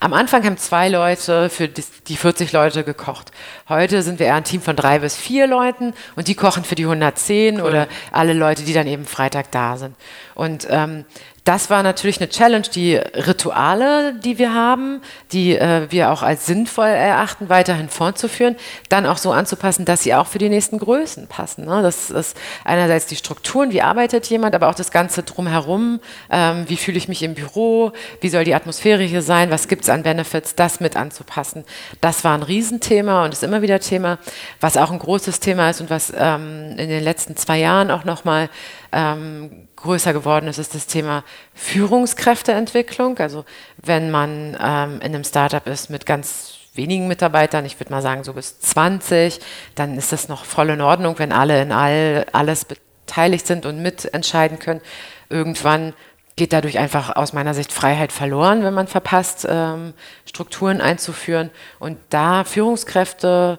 Am 0.00 0.12
Anfang 0.12 0.44
haben 0.44 0.58
zwei 0.58 0.88
Leute 0.88 1.48
für 1.48 1.68
die 1.68 2.16
40 2.16 2.52
Leute 2.52 2.84
gekocht. 2.84 3.30
Heute 3.68 4.02
sind 4.02 4.18
wir 4.18 4.26
eher 4.26 4.34
ein 4.34 4.44
Team 4.44 4.60
von 4.60 4.76
drei 4.76 4.98
bis 4.98 5.16
vier 5.16 5.46
Leuten 5.46 5.94
und 6.16 6.28
die 6.28 6.34
kochen 6.34 6.64
für 6.64 6.74
die 6.74 6.84
110 6.84 7.56
cool. 7.56 7.62
oder 7.62 7.88
alle 8.10 8.34
Leute, 8.34 8.64
die 8.64 8.72
dann 8.72 8.86
eben 8.86 9.06
Freitag 9.06 9.50
da 9.50 9.76
sind. 9.76 9.96
Und 10.34 10.66
ähm, 10.70 11.04
das 11.44 11.70
war 11.70 11.82
natürlich 11.82 12.20
eine 12.20 12.28
Challenge, 12.28 12.66
die 12.72 12.94
Rituale, 12.94 14.14
die 14.14 14.38
wir 14.38 14.54
haben, 14.54 15.00
die 15.32 15.56
äh, 15.56 15.90
wir 15.90 16.12
auch 16.12 16.22
als 16.22 16.46
sinnvoll 16.46 16.86
erachten, 16.86 17.48
weiterhin 17.48 17.88
fortzuführen, 17.88 18.54
dann 18.88 19.06
auch 19.06 19.18
so 19.18 19.32
anzupassen, 19.32 19.84
dass 19.84 20.04
sie 20.04 20.14
auch 20.14 20.28
für 20.28 20.38
die 20.38 20.48
nächsten 20.48 20.78
Größen 20.78 21.26
passen. 21.26 21.64
Ne? 21.64 21.82
Das 21.82 22.10
ist 22.10 22.36
einerseits 22.64 23.06
die 23.06 23.16
Strukturen, 23.16 23.72
wie 23.72 23.82
arbeitet 23.82 24.26
jemand, 24.26 24.54
aber 24.54 24.68
auch 24.68 24.76
das 24.76 24.92
Ganze 24.92 25.24
drumherum, 25.24 25.98
ähm, 26.30 26.64
wie 26.68 26.76
fühle 26.76 26.98
ich 26.98 27.08
mich 27.08 27.24
im 27.24 27.34
Büro, 27.34 27.90
wie 28.20 28.28
soll 28.28 28.44
die 28.44 28.54
Atmosphäre 28.54 29.02
hier 29.02 29.22
sein, 29.22 29.50
was 29.50 29.66
gibt 29.66 29.82
es 29.82 29.88
an 29.88 30.04
Benefits, 30.04 30.54
das 30.54 30.78
mit 30.78 30.94
anzupassen. 30.94 31.64
Das 32.00 32.22
war 32.22 32.34
ein 32.34 32.44
Riesenthema 32.44 33.24
und 33.24 33.32
ist 33.32 33.42
immer 33.42 33.62
wieder 33.62 33.80
Thema, 33.80 34.18
was 34.60 34.76
auch 34.76 34.92
ein 34.92 35.00
großes 35.00 35.40
Thema 35.40 35.70
ist 35.70 35.80
und 35.80 35.90
was 35.90 36.12
ähm, 36.16 36.76
in 36.78 36.88
den 36.88 37.02
letzten 37.02 37.36
zwei 37.36 37.58
Jahren 37.58 37.90
auch 37.90 38.04
nochmal 38.04 38.48
ähm, 38.92 39.66
größer 39.82 40.12
geworden 40.12 40.48
ist, 40.48 40.58
ist 40.58 40.74
das 40.74 40.86
Thema 40.86 41.24
Führungskräfteentwicklung. 41.54 43.18
Also 43.18 43.44
wenn 43.76 44.10
man 44.10 44.56
ähm, 44.60 44.94
in 44.96 45.14
einem 45.14 45.24
Startup 45.24 45.66
ist 45.66 45.90
mit 45.90 46.06
ganz 46.06 46.54
wenigen 46.74 47.08
Mitarbeitern, 47.08 47.66
ich 47.66 47.78
würde 47.78 47.92
mal 47.92 48.02
sagen 48.02 48.24
so 48.24 48.32
bis 48.32 48.60
20, 48.60 49.40
dann 49.74 49.96
ist 49.98 50.12
das 50.12 50.28
noch 50.28 50.44
voll 50.44 50.70
in 50.70 50.80
Ordnung, 50.80 51.18
wenn 51.18 51.32
alle 51.32 51.60
in 51.60 51.72
all, 51.72 52.26
alles 52.32 52.64
beteiligt 52.64 53.46
sind 53.46 53.66
und 53.66 53.82
mitentscheiden 53.82 54.58
können. 54.58 54.80
Irgendwann 55.28 55.92
geht 56.36 56.52
dadurch 56.52 56.78
einfach 56.78 57.14
aus 57.14 57.32
meiner 57.34 57.52
Sicht 57.52 57.72
Freiheit 57.72 58.10
verloren, 58.10 58.64
wenn 58.64 58.72
man 58.72 58.86
verpasst, 58.86 59.46
ähm, 59.48 59.92
Strukturen 60.24 60.80
einzuführen. 60.80 61.50
Und 61.78 61.98
da 62.08 62.44
Führungskräfte, 62.44 63.58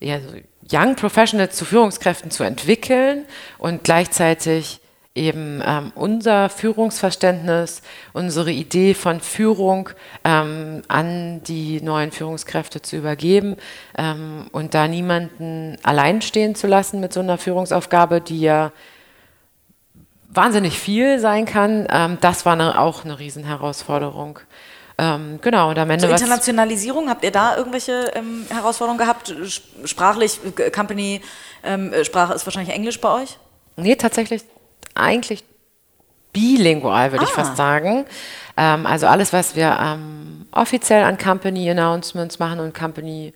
ja, 0.00 0.18
Young 0.70 0.96
Professionals 0.96 1.56
zu 1.56 1.64
Führungskräften 1.64 2.30
zu 2.30 2.44
entwickeln 2.44 3.24
und 3.58 3.84
gleichzeitig 3.84 4.80
eben 5.14 5.60
ähm, 5.66 5.92
unser 5.96 6.48
Führungsverständnis, 6.48 7.82
unsere 8.12 8.52
Idee 8.52 8.94
von 8.94 9.20
Führung 9.20 9.88
ähm, 10.24 10.82
an 10.86 11.42
die 11.42 11.80
neuen 11.80 12.12
Führungskräfte 12.12 12.80
zu 12.80 12.96
übergeben 12.96 13.56
ähm, 13.98 14.46
und 14.52 14.74
da 14.74 14.86
niemanden 14.86 15.76
allein 15.82 16.22
stehen 16.22 16.54
zu 16.54 16.68
lassen 16.68 17.00
mit 17.00 17.12
so 17.12 17.20
einer 17.20 17.38
Führungsaufgabe, 17.38 18.20
die 18.20 18.40
ja 18.40 18.70
wahnsinnig 20.28 20.78
viel 20.78 21.18
sein 21.18 21.44
kann, 21.44 21.88
ähm, 21.90 22.18
das 22.20 22.46
war 22.46 22.52
eine, 22.52 22.78
auch 22.78 23.04
eine 23.04 23.18
Riesenherausforderung. 23.18 24.38
Ähm, 24.96 25.40
genau, 25.42 25.70
und 25.70 25.78
am 25.78 25.90
Ende. 25.90 26.06
So 26.06 26.12
Internationalisierung, 26.12 27.08
habt 27.08 27.24
ihr 27.24 27.32
da 27.32 27.56
irgendwelche 27.56 28.12
ähm, 28.14 28.46
Herausforderungen 28.48 28.98
gehabt? 28.98 29.34
Sprachlich, 29.84 30.38
Company, 30.72 31.20
Sprache 32.04 32.32
ist 32.32 32.46
wahrscheinlich 32.46 32.74
Englisch 32.74 33.00
bei 33.00 33.22
euch? 33.22 33.36
Nee, 33.76 33.96
tatsächlich 33.96 34.44
eigentlich 34.94 35.44
bilingual, 36.32 37.12
würde 37.12 37.24
ah. 37.24 37.28
ich 37.28 37.34
fast 37.34 37.56
sagen. 37.56 38.04
Ähm, 38.56 38.86
also 38.86 39.06
alles, 39.06 39.32
was 39.32 39.56
wir 39.56 39.78
ähm, 39.80 40.46
offiziell 40.52 41.02
an 41.02 41.18
Company 41.18 41.70
Announcements 41.70 42.38
machen 42.38 42.60
und 42.60 42.74
Company 42.74 43.32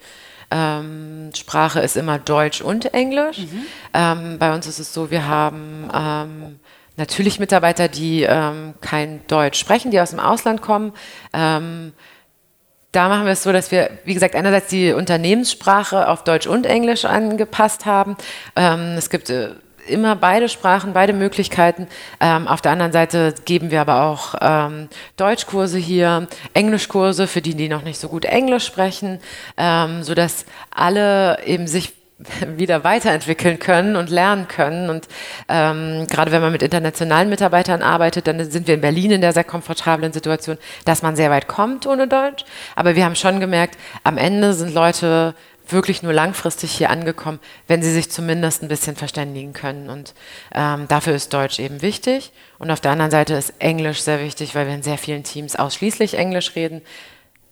ähm, 0.51 1.31
Sprache 1.35 1.81
ist 1.81 1.97
immer 1.97 2.19
Deutsch 2.19 2.61
und 2.61 2.93
Englisch. 2.95 3.39
Mhm. 3.39 3.67
Ähm, 3.93 4.39
bei 4.39 4.55
uns 4.55 4.67
ist 4.67 4.79
es 4.79 4.93
so, 4.93 5.11
wir 5.11 5.27
haben 5.27 5.91
ähm, 5.93 6.61
natürlich 6.97 7.41
Mitarbeiter, 7.41 7.89
die 7.89 8.23
ähm, 8.23 8.75
kein 8.81 9.27
Deutsch 9.27 9.59
sprechen, 9.59 9.91
die 9.91 10.01
aus 10.01 10.11
dem 10.11 10.21
Ausland 10.21 10.63
kommen. 10.63 10.93
da 11.33 13.09
machen 13.09 13.25
wir 13.25 13.33
es 13.33 13.43
so, 13.43 13.51
dass 13.51 13.73
wir, 13.73 13.91
wie 14.05 14.15
gesagt, 14.15 14.37
einerseits 14.37 14.69
die 14.69 14.93
Unternehmenssprache 14.93 16.09
auf 16.09 16.23
Deutsch 16.23 16.47
und 16.47 16.67
Englisch 16.67 17.05
angepasst 17.05 17.87
haben. 17.87 18.17
es 18.55 19.11
gibt 19.11 19.31
äh, 19.31 19.49
immer 19.87 20.17
beide 20.17 20.49
Sprachen, 20.49 20.93
beide 20.93 21.13
Möglichkeiten. 21.13 21.89
Ähm, 22.21 22.49
auf 22.49 22.61
der 22.61 22.73
anderen 22.73 22.93
Seite 22.93 23.35
geben 23.45 23.71
wir 23.71 23.81
aber 23.81 24.03
auch 24.05 24.35
ähm, 24.41 24.89
Deutschkurse 25.17 25.79
hier, 25.79 26.29
Englischkurse 26.53 27.27
für 27.27 27.43
die, 27.43 27.55
die 27.55 27.69
noch 27.69 27.83
nicht 27.83 27.99
so 27.99 28.09
gut 28.09 28.25
Englisch 28.25 28.65
sprechen, 28.65 29.21
ähm, 29.57 30.03
sodass 30.03 30.47
alle 30.71 31.45
eben 31.45 31.67
sich 31.67 31.93
wieder 32.57 32.85
weiterentwickeln 32.85 33.59
können 33.59 33.97
und 33.97 34.11
lernen 34.11 34.49
können. 34.49 34.91
Und 34.91 35.09
ähm, 35.49 36.07
gerade 36.09 36.33
wenn 36.33 36.41
man 36.41 36.53
mit 36.53 36.63
internationalen 36.63 37.29
Mitarbeitern 37.29 37.83
arbeitet, 37.83 38.27
dann 38.27 38.51
sind 38.51 38.67
wir 38.67 38.75
in 38.75 38.81
Berlin 38.81 39.11
in 39.11 39.21
der 39.21 39.33
sehr 39.33 39.45
komfortablen 39.45 40.13
Situation, 40.13 40.59
dass 40.85 41.03
man 41.03 41.17
sehr 41.17 41.31
weit 41.31 41.49
kommt 41.49 41.87
ohne 41.87 42.09
Deutsch. 42.09 42.45
Aber 42.77 42.95
wir 42.97 43.05
haben 43.05 43.17
schon 43.17 43.41
gemerkt, 43.41 43.79
am 44.05 44.17
Ende 44.17 44.55
sind 44.55 44.75
Leute 44.75 45.35
wirklich 45.69 46.03
nur 46.03 46.13
langfristig 46.13 46.73
hier 46.73 46.91
angekommen, 46.91 47.41
wenn 47.67 47.83
sie 47.83 47.93
sich 47.93 48.11
zumindest 48.11 48.63
ein 48.63 48.69
bisschen 48.69 48.97
verständigen 48.97 49.53
können. 49.53 49.89
Und 49.89 50.15
ähm, 50.55 50.87
dafür 50.89 51.15
ist 51.15 51.33
Deutsch 51.33 51.59
eben 51.59 51.83
wichtig. 51.83 52.33
Und 52.59 52.71
auf 52.71 52.81
der 52.81 52.93
anderen 52.93 53.11
Seite 53.11 53.35
ist 53.35 53.55
Englisch 53.59 54.01
sehr 54.01 54.21
wichtig, 54.21 54.55
weil 54.55 54.67
wir 54.67 54.75
in 54.75 54.83
sehr 54.83 54.99
vielen 54.99 55.25
Teams 55.25 55.57
ausschließlich 55.57 56.15
Englisch 56.15 56.55
reden. 56.57 56.83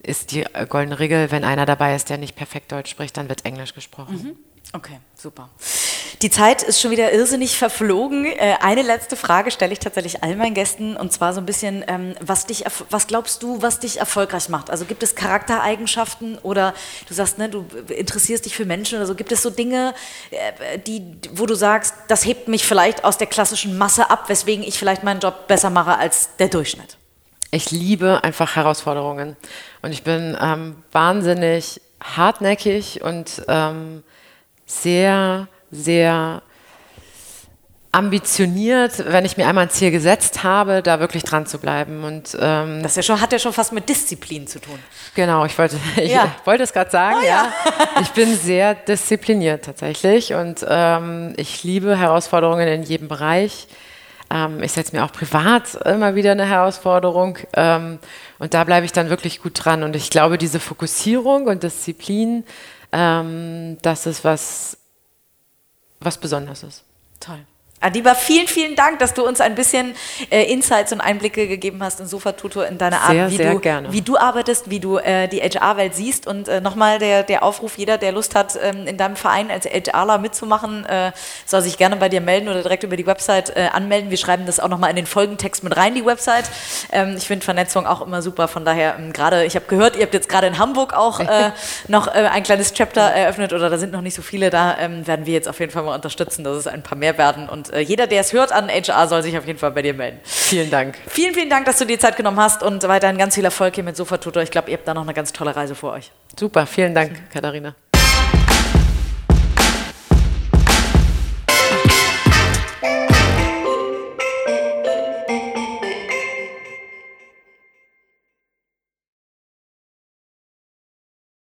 Ist 0.02 0.32
die 0.32 0.44
goldene 0.68 0.98
Regel, 0.98 1.30
wenn 1.30 1.44
einer 1.44 1.64
dabei 1.64 1.94
ist, 1.94 2.10
der 2.10 2.18
nicht 2.18 2.34
perfekt 2.34 2.72
Deutsch 2.72 2.90
spricht, 2.90 3.16
dann 3.16 3.28
wird 3.28 3.44
Englisch 3.44 3.74
gesprochen. 3.74 4.14
Mhm. 4.14 4.51
Okay, 4.72 5.00
super. 5.14 5.50
Die 6.22 6.30
Zeit 6.30 6.62
ist 6.62 6.80
schon 6.80 6.92
wieder 6.92 7.12
irrsinnig 7.12 7.58
verflogen. 7.58 8.24
Äh, 8.24 8.56
eine 8.60 8.82
letzte 8.82 9.16
Frage 9.16 9.50
stelle 9.50 9.72
ich 9.72 9.80
tatsächlich 9.80 10.22
all 10.22 10.36
meinen 10.36 10.54
Gästen 10.54 10.96
und 10.96 11.12
zwar 11.12 11.34
so 11.34 11.40
ein 11.40 11.46
bisschen, 11.46 11.84
ähm, 11.88 12.14
was, 12.20 12.46
dich, 12.46 12.64
was 12.90 13.08
glaubst 13.08 13.42
du, 13.42 13.60
was 13.60 13.80
dich 13.80 13.98
erfolgreich 13.98 14.48
macht? 14.48 14.70
Also 14.70 14.84
gibt 14.84 15.02
es 15.02 15.14
Charaktereigenschaften 15.16 16.38
oder 16.38 16.74
du 17.08 17.14
sagst, 17.14 17.38
ne, 17.38 17.48
du 17.48 17.66
interessierst 17.88 18.44
dich 18.44 18.54
für 18.54 18.64
Menschen 18.64 18.98
oder 18.98 19.06
so. 19.06 19.14
Gibt 19.14 19.32
es 19.32 19.42
so 19.42 19.50
Dinge, 19.50 19.94
äh, 20.30 20.78
die, 20.78 21.02
wo 21.32 21.44
du 21.46 21.54
sagst, 21.54 21.94
das 22.08 22.24
hebt 22.24 22.46
mich 22.46 22.64
vielleicht 22.64 23.04
aus 23.04 23.18
der 23.18 23.26
klassischen 23.26 23.76
Masse 23.76 24.08
ab, 24.08 24.28
weswegen 24.28 24.64
ich 24.64 24.78
vielleicht 24.78 25.02
meinen 25.02 25.20
Job 25.20 25.48
besser 25.48 25.70
mache 25.70 25.98
als 25.98 26.36
der 26.38 26.48
Durchschnitt? 26.48 26.96
Ich 27.50 27.72
liebe 27.72 28.22
einfach 28.22 28.56
Herausforderungen 28.56 29.36
und 29.82 29.92
ich 29.92 30.04
bin 30.04 30.36
ähm, 30.40 30.76
wahnsinnig 30.92 31.80
hartnäckig 32.00 33.02
und 33.02 33.42
ähm, 33.48 34.02
sehr, 34.80 35.48
sehr 35.70 36.42
ambitioniert, 37.94 39.04
wenn 39.06 39.26
ich 39.26 39.36
mir 39.36 39.46
einmal 39.46 39.66
ein 39.66 39.70
Ziel 39.70 39.90
gesetzt 39.90 40.42
habe, 40.42 40.82
da 40.82 40.98
wirklich 40.98 41.24
dran 41.24 41.44
zu 41.44 41.58
bleiben. 41.58 42.04
Und, 42.04 42.36
ähm, 42.40 42.82
das 42.82 42.96
ja 42.96 43.02
schon, 43.02 43.20
hat 43.20 43.32
ja 43.32 43.38
schon 43.38 43.52
fast 43.52 43.74
mit 43.74 43.86
Disziplin 43.86 44.46
zu 44.46 44.60
tun. 44.60 44.78
Genau, 45.14 45.44
ich 45.44 45.56
wollte, 45.58 45.76
ich 45.96 46.10
ja. 46.10 46.34
wollte 46.46 46.64
es 46.64 46.72
gerade 46.72 46.90
sagen, 46.90 47.18
oh, 47.20 47.26
ja. 47.26 47.52
ja. 47.66 48.00
Ich 48.00 48.08
bin 48.10 48.34
sehr 48.34 48.74
diszipliniert 48.74 49.66
tatsächlich 49.66 50.32
und 50.32 50.64
ähm, 50.66 51.34
ich 51.36 51.62
liebe 51.64 51.98
Herausforderungen 51.98 52.66
in 52.66 52.82
jedem 52.82 53.08
Bereich. 53.08 53.68
Ähm, 54.30 54.62
ich 54.62 54.72
setze 54.72 54.96
mir 54.96 55.04
auch 55.04 55.12
privat 55.12 55.74
immer 55.84 56.14
wieder 56.14 56.32
eine 56.32 56.46
Herausforderung 56.46 57.36
ähm, 57.52 57.98
und 58.38 58.54
da 58.54 58.64
bleibe 58.64 58.86
ich 58.86 58.92
dann 58.92 59.10
wirklich 59.10 59.42
gut 59.42 59.62
dran. 59.62 59.82
Und 59.82 59.94
ich 59.96 60.08
glaube, 60.08 60.38
diese 60.38 60.60
Fokussierung 60.60 61.46
und 61.46 61.62
Disziplin 61.62 62.44
ähm, 62.92 63.78
das 63.82 64.06
ist 64.06 64.24
was, 64.24 64.76
was 66.00 66.18
Besonderes. 66.18 66.84
Toll. 67.20 67.46
Adiba, 67.82 68.14
vielen, 68.14 68.46
vielen 68.46 68.76
Dank, 68.76 69.00
dass 69.00 69.12
du 69.12 69.26
uns 69.26 69.40
ein 69.40 69.56
bisschen 69.56 69.94
äh, 70.30 70.44
Insights 70.52 70.92
und 70.92 71.00
Einblicke 71.00 71.48
gegeben 71.48 71.82
hast 71.82 71.98
in 71.98 72.06
Sofa 72.06 72.32
Tutor 72.32 72.66
in 72.66 72.78
deiner 72.78 73.00
Art, 73.00 73.10
sehr, 73.10 73.30
wie, 73.30 73.36
sehr 73.36 73.52
du, 73.52 73.58
gerne. 73.58 73.92
wie 73.92 74.02
du 74.02 74.16
arbeitest, 74.16 74.70
wie 74.70 74.78
du 74.78 74.98
äh, 74.98 75.26
die 75.26 75.40
HR-Welt 75.40 75.94
siehst. 75.94 76.28
Und 76.28 76.46
äh, 76.48 76.60
nochmal 76.60 77.00
der, 77.00 77.24
der 77.24 77.42
Aufruf, 77.42 77.76
jeder, 77.76 77.98
der 77.98 78.12
Lust 78.12 78.36
hat, 78.36 78.56
ähm, 78.62 78.86
in 78.86 78.96
deinem 78.96 79.16
Verein 79.16 79.50
als 79.50 79.66
HRler 79.66 80.18
mitzumachen, 80.18 80.86
äh, 80.86 81.10
soll 81.44 81.62
sich 81.62 81.76
gerne 81.76 81.96
bei 81.96 82.08
dir 82.08 82.20
melden 82.20 82.48
oder 82.48 82.62
direkt 82.62 82.84
über 82.84 82.96
die 82.96 83.06
Website 83.06 83.56
äh, 83.56 83.68
anmelden. 83.72 84.10
Wir 84.10 84.16
schreiben 84.16 84.46
das 84.46 84.60
auch 84.60 84.68
nochmal 84.68 84.90
in 84.90 84.96
den 84.96 85.06
Folgentext 85.06 85.64
mit 85.64 85.76
rein, 85.76 85.94
die 85.96 86.06
Website. 86.06 86.44
Ähm, 86.92 87.16
ich 87.16 87.26
finde 87.26 87.44
Vernetzung 87.44 87.86
auch 87.86 88.00
immer 88.00 88.22
super. 88.22 88.46
Von 88.46 88.64
daher, 88.64 88.94
ähm, 88.96 89.12
gerade, 89.12 89.44
ich 89.44 89.56
habe 89.56 89.66
gehört, 89.66 89.96
ihr 89.96 90.02
habt 90.02 90.14
jetzt 90.14 90.28
gerade 90.28 90.46
in 90.46 90.58
Hamburg 90.58 90.94
auch 90.94 91.18
äh, 91.18 91.50
noch 91.88 92.06
ein 92.06 92.44
kleines 92.44 92.74
Chapter 92.74 93.02
eröffnet 93.02 93.52
oder 93.52 93.70
da 93.70 93.78
sind 93.78 93.92
noch 93.92 94.02
nicht 94.02 94.14
so 94.14 94.22
viele. 94.22 94.50
Da 94.50 94.78
ähm, 94.78 95.04
werden 95.06 95.26
wir 95.26 95.34
jetzt 95.34 95.48
auf 95.48 95.58
jeden 95.58 95.72
Fall 95.72 95.82
mal 95.82 95.96
unterstützen, 95.96 96.44
dass 96.44 96.56
es 96.56 96.66
ein 96.68 96.84
paar 96.84 96.96
mehr 96.96 97.18
werden. 97.18 97.48
Und 97.48 97.71
jeder, 97.80 98.06
der 98.06 98.20
es 98.20 98.32
hört, 98.32 98.52
an 98.52 98.68
HR 98.68 99.08
soll 99.08 99.22
sich 99.22 99.36
auf 99.36 99.46
jeden 99.46 99.58
Fall 99.58 99.70
bei 99.70 99.82
dir 99.82 99.94
melden. 99.94 100.20
Vielen 100.24 100.70
Dank. 100.70 100.96
Vielen, 101.06 101.34
vielen 101.34 101.50
Dank, 101.50 101.64
dass 101.66 101.78
du 101.78 101.84
dir 101.84 101.98
Zeit 101.98 102.16
genommen 102.16 102.38
hast 102.40 102.62
und 102.62 102.82
weiterhin 102.84 103.18
ganz 103.18 103.34
viel 103.34 103.44
Erfolg 103.44 103.74
hier 103.74 103.84
mit 103.84 103.96
Sofa 103.96 104.18
Tutor. 104.18 104.42
Ich 104.42 104.50
glaube, 104.50 104.70
ihr 104.70 104.76
habt 104.76 104.86
da 104.86 104.94
noch 104.94 105.02
eine 105.02 105.14
ganz 105.14 105.32
tolle 105.32 105.54
Reise 105.54 105.74
vor 105.74 105.92
euch. 105.92 106.10
Super, 106.38 106.66
vielen 106.66 106.94
Dank, 106.94 107.30
Katharina. 107.32 107.74